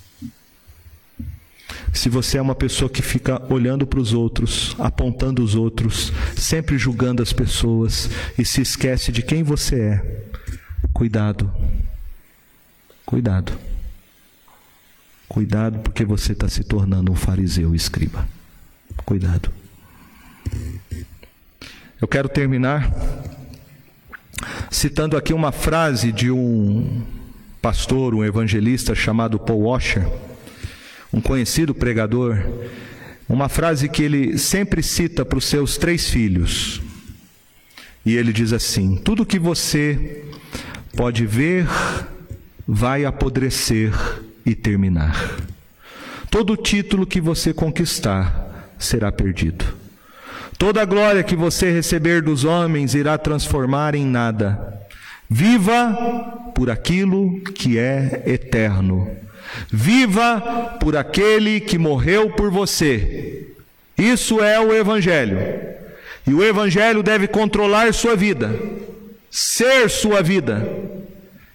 Se 1.91 2.07
você 2.07 2.37
é 2.37 2.41
uma 2.41 2.55
pessoa 2.55 2.89
que 2.89 3.01
fica 3.01 3.41
olhando 3.51 3.85
para 3.85 3.99
os 3.99 4.13
outros, 4.13 4.75
apontando 4.79 5.43
os 5.43 5.53
outros, 5.53 6.13
sempre 6.35 6.77
julgando 6.77 7.21
as 7.21 7.33
pessoas 7.33 8.09
e 8.37 8.45
se 8.45 8.61
esquece 8.61 9.11
de 9.11 9.21
quem 9.21 9.43
você 9.43 9.79
é, 9.79 10.25
cuidado. 10.95 11.51
Cuidado. 13.05 13.51
Cuidado, 15.27 15.79
porque 15.79 16.03
você 16.03 16.31
está 16.31 16.49
se 16.49 16.63
tornando 16.63 17.11
um 17.11 17.15
fariseu 17.15 17.75
escriba. 17.75 18.27
Cuidado. 19.05 19.51
Eu 22.01 22.07
quero 22.07 22.29
terminar 22.29 22.91
citando 24.71 25.15
aqui 25.17 25.33
uma 25.33 25.51
frase 25.51 26.11
de 26.11 26.31
um 26.31 27.03
pastor, 27.61 28.15
um 28.15 28.23
evangelista 28.23 28.95
chamado 28.95 29.37
Paul 29.37 29.63
Washer 29.63 30.07
um 31.15 31.21
conhecido 31.21 31.73
pregador, 31.73 32.37
uma 33.27 33.47
frase 33.47 33.87
que 33.87 34.03
ele 34.03 34.37
sempre 34.37 34.83
cita 34.83 35.23
para 35.23 35.37
os 35.37 35.45
seus 35.45 35.77
três 35.77 36.09
filhos. 36.09 36.81
E 38.05 38.15
ele 38.15 38.33
diz 38.33 38.51
assim: 38.51 38.97
Tudo 38.97 39.25
que 39.25 39.39
você 39.39 40.25
pode 40.95 41.25
ver 41.25 41.67
vai 42.67 43.05
apodrecer 43.05 43.93
e 44.45 44.55
terminar. 44.55 45.37
Todo 46.31 46.57
título 46.57 47.05
que 47.05 47.21
você 47.21 47.53
conquistar 47.53 48.73
será 48.77 49.11
perdido. 49.11 49.65
Toda 50.57 50.85
glória 50.85 51.23
que 51.23 51.35
você 51.35 51.71
receber 51.71 52.21
dos 52.21 52.43
homens 52.43 52.95
irá 52.95 53.17
transformar 53.17 53.93
em 53.93 54.05
nada. 54.05 54.81
Viva 55.29 56.51
por 56.55 56.69
aquilo 56.69 57.41
que 57.41 57.77
é 57.77 58.23
eterno 58.25 59.25
Viva 59.71 60.77
por 60.79 60.95
aquele 60.95 61.59
que 61.59 61.77
morreu 61.77 62.29
por 62.31 62.49
você. 62.49 63.47
Isso 63.97 64.41
é 64.41 64.59
o 64.59 64.73
Evangelho. 64.73 65.37
E 66.27 66.33
o 66.33 66.43
Evangelho 66.43 67.03
deve 67.03 67.27
controlar 67.27 67.93
sua 67.93 68.15
vida, 68.15 68.53
ser 69.37 69.89
sua 69.89 70.23
vida 70.23 70.65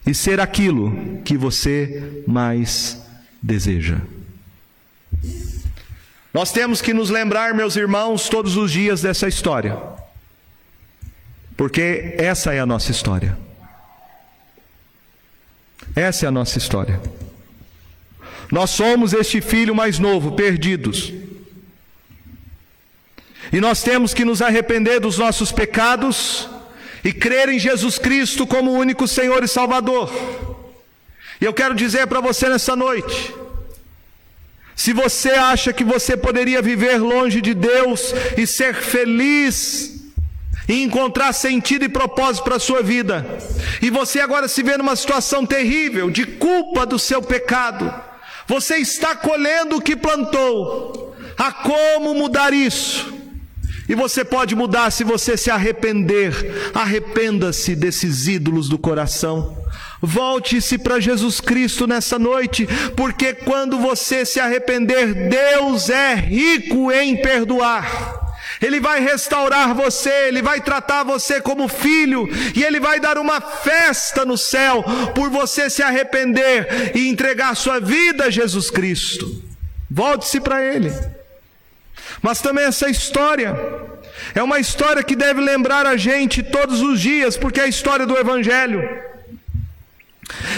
e 0.06 0.14
ser 0.14 0.38
aquilo 0.38 1.22
que 1.24 1.34
você 1.34 2.22
mais 2.26 3.00
deseja. 3.40 3.96
Nós 6.34 6.52
temos 6.52 6.82
que 6.82 6.92
nos 6.92 7.08
lembrar, 7.08 7.54
meus 7.54 7.76
irmãos, 7.76 8.28
todos 8.28 8.54
os 8.58 8.70
dias 8.70 9.00
dessa 9.00 9.26
história, 9.26 9.78
porque 11.56 12.14
essa 12.18 12.52
é 12.52 12.60
a 12.60 12.66
nossa 12.66 12.90
história. 12.90 13.34
Essa 15.96 16.26
é 16.26 16.28
a 16.28 16.30
nossa 16.32 16.58
história. 16.58 17.00
Nós 18.52 18.68
somos 18.68 19.14
este 19.14 19.40
filho 19.40 19.74
mais 19.74 19.98
novo, 19.98 20.32
perdidos. 20.32 21.14
E 23.50 23.58
nós 23.58 23.82
temos 23.82 24.12
que 24.12 24.22
nos 24.22 24.42
arrepender 24.42 25.00
dos 25.00 25.16
nossos 25.16 25.50
pecados 25.50 26.49
e 27.04 27.12
crer 27.12 27.48
em 27.48 27.58
Jesus 27.58 27.98
Cristo 27.98 28.46
como 28.46 28.72
único 28.72 29.08
Senhor 29.08 29.42
e 29.42 29.48
Salvador. 29.48 30.10
E 31.40 31.44
eu 31.44 31.52
quero 31.54 31.74
dizer 31.74 32.06
para 32.06 32.20
você 32.20 32.48
nessa 32.48 32.76
noite: 32.76 33.34
se 34.76 34.92
você 34.92 35.30
acha 35.30 35.72
que 35.72 35.84
você 35.84 36.16
poderia 36.16 36.60
viver 36.62 36.98
longe 36.98 37.40
de 37.40 37.54
Deus 37.54 38.12
e 38.36 38.46
ser 38.46 38.74
feliz, 38.74 40.00
e 40.68 40.82
encontrar 40.82 41.32
sentido 41.32 41.84
e 41.84 41.88
propósito 41.88 42.44
para 42.44 42.56
a 42.56 42.60
sua 42.60 42.82
vida, 42.82 43.26
e 43.82 43.90
você 43.90 44.20
agora 44.20 44.46
se 44.46 44.62
vê 44.62 44.76
numa 44.76 44.96
situação 44.96 45.44
terrível 45.44 46.10
de 46.10 46.24
culpa 46.24 46.86
do 46.86 46.98
seu 46.98 47.20
pecado, 47.20 47.92
você 48.46 48.76
está 48.76 49.14
colhendo 49.14 49.76
o 49.76 49.82
que 49.82 49.96
plantou. 49.96 51.16
Há 51.36 51.52
como 51.52 52.14
mudar 52.14 52.52
isso? 52.52 53.19
E 53.90 53.94
você 53.96 54.24
pode 54.24 54.54
mudar 54.54 54.92
se 54.92 55.02
você 55.02 55.36
se 55.36 55.50
arrepender. 55.50 56.70
Arrependa-se 56.72 57.74
desses 57.74 58.28
ídolos 58.28 58.68
do 58.68 58.78
coração. 58.78 59.58
Volte-se 60.00 60.78
para 60.78 61.00
Jesus 61.00 61.40
Cristo 61.40 61.88
nessa 61.88 62.16
noite, 62.16 62.68
porque 62.96 63.34
quando 63.34 63.80
você 63.80 64.24
se 64.24 64.38
arrepender, 64.38 65.28
Deus 65.28 65.90
é 65.90 66.14
rico 66.14 66.92
em 66.92 67.16
perdoar. 67.16 68.30
Ele 68.62 68.78
vai 68.78 69.00
restaurar 69.00 69.74
você, 69.74 70.28
Ele 70.28 70.40
vai 70.40 70.60
tratar 70.60 71.02
você 71.02 71.40
como 71.40 71.66
filho, 71.66 72.28
e 72.54 72.62
Ele 72.62 72.78
vai 72.78 73.00
dar 73.00 73.18
uma 73.18 73.40
festa 73.40 74.24
no 74.24 74.38
céu 74.38 74.84
por 75.16 75.30
você 75.30 75.68
se 75.68 75.82
arrepender 75.82 76.92
e 76.94 77.08
entregar 77.08 77.56
sua 77.56 77.80
vida 77.80 78.26
a 78.26 78.30
Jesus 78.30 78.70
Cristo. 78.70 79.42
Volte-se 79.90 80.40
para 80.40 80.62
Ele. 80.62 80.92
Mas 82.22 82.40
também 82.40 82.64
essa 82.64 82.88
história 82.88 83.56
é 84.34 84.42
uma 84.42 84.58
história 84.58 85.02
que 85.02 85.16
deve 85.16 85.40
lembrar 85.40 85.86
a 85.86 85.96
gente 85.96 86.42
todos 86.42 86.80
os 86.82 87.00
dias, 87.00 87.36
porque 87.36 87.60
é 87.60 87.64
a 87.64 87.68
história 87.68 88.06
do 88.06 88.16
Evangelho. 88.16 88.88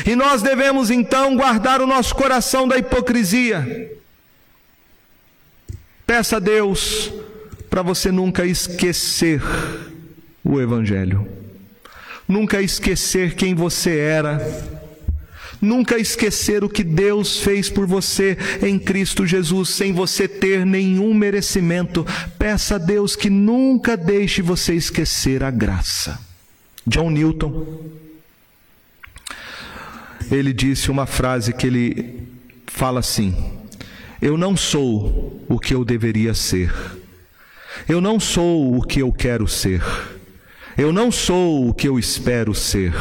E 0.06 0.14
nós 0.14 0.42
devemos 0.42 0.90
então 0.90 1.36
guardar 1.36 1.80
o 1.80 1.86
nosso 1.86 2.14
coração 2.14 2.66
da 2.66 2.76
hipocrisia. 2.76 3.90
Peça 6.06 6.36
a 6.36 6.40
Deus 6.40 7.12
para 7.70 7.82
você 7.82 8.10
nunca 8.10 8.44
esquecer 8.44 9.40
o 10.44 10.60
Evangelho, 10.60 11.26
nunca 12.28 12.60
esquecer 12.60 13.34
quem 13.34 13.54
você 13.54 13.96
era, 13.98 14.38
nunca 15.62 15.96
esquecer 15.96 16.62
o 16.62 16.68
que 16.68 16.84
Deus 16.84 17.40
fez 17.40 17.70
por 17.70 17.86
você 17.86 18.36
em 18.60 18.78
Cristo 18.78 19.26
Jesus, 19.26 19.70
sem 19.70 19.92
você 19.92 20.28
ter 20.28 20.66
nenhum 20.66 21.14
merecimento. 21.14 22.04
Peça 22.38 22.74
a 22.74 22.78
Deus 22.78 23.16
que 23.16 23.30
nunca 23.30 23.96
deixe 23.96 24.42
você 24.42 24.74
esquecer 24.74 25.42
a 25.42 25.50
graça. 25.50 26.20
John 26.86 27.10
Newton, 27.10 27.80
ele 30.30 30.52
disse 30.52 30.90
uma 30.90 31.06
frase 31.06 31.52
que 31.52 31.66
ele 31.66 32.28
fala 32.66 33.00
assim: 33.00 33.34
Eu 34.20 34.36
não 34.36 34.56
sou 34.56 35.42
o 35.48 35.58
que 35.58 35.72
eu 35.72 35.84
deveria 35.84 36.34
ser 36.34 36.70
eu 37.88 38.00
não 38.00 38.20
sou 38.20 38.76
o 38.76 38.82
que 38.82 39.00
eu 39.00 39.12
quero 39.12 39.48
ser. 39.48 39.82
Eu 40.76 40.92
não 40.92 41.10
sou 41.10 41.68
o 41.68 41.74
que 41.74 41.88
eu 41.88 41.98
espero 41.98 42.54
ser. 42.54 42.94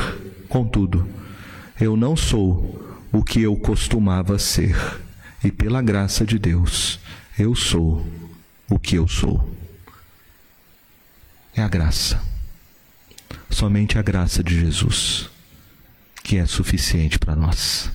Contudo, 0.49 1.07
eu 1.81 1.97
não 1.97 2.15
sou 2.15 2.79
o 3.11 3.23
que 3.23 3.41
eu 3.41 3.55
costumava 3.55 4.37
ser. 4.37 4.75
E 5.43 5.51
pela 5.51 5.81
graça 5.81 6.23
de 6.23 6.37
Deus, 6.37 6.99
eu 7.37 7.55
sou 7.55 8.05
o 8.69 8.77
que 8.77 8.95
eu 8.95 9.07
sou. 9.07 9.51
É 11.55 11.61
a 11.61 11.67
graça. 11.67 12.21
Somente 13.49 13.97
a 13.97 14.01
graça 14.03 14.43
de 14.43 14.57
Jesus, 14.59 15.29
que 16.23 16.37
é 16.37 16.45
suficiente 16.45 17.17
para 17.17 17.35
nós. 17.35 17.91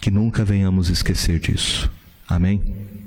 Que 0.00 0.10
nunca 0.10 0.44
venhamos 0.44 0.88
esquecer 0.88 1.40
disso. 1.40 1.90
Amém? 2.28 2.62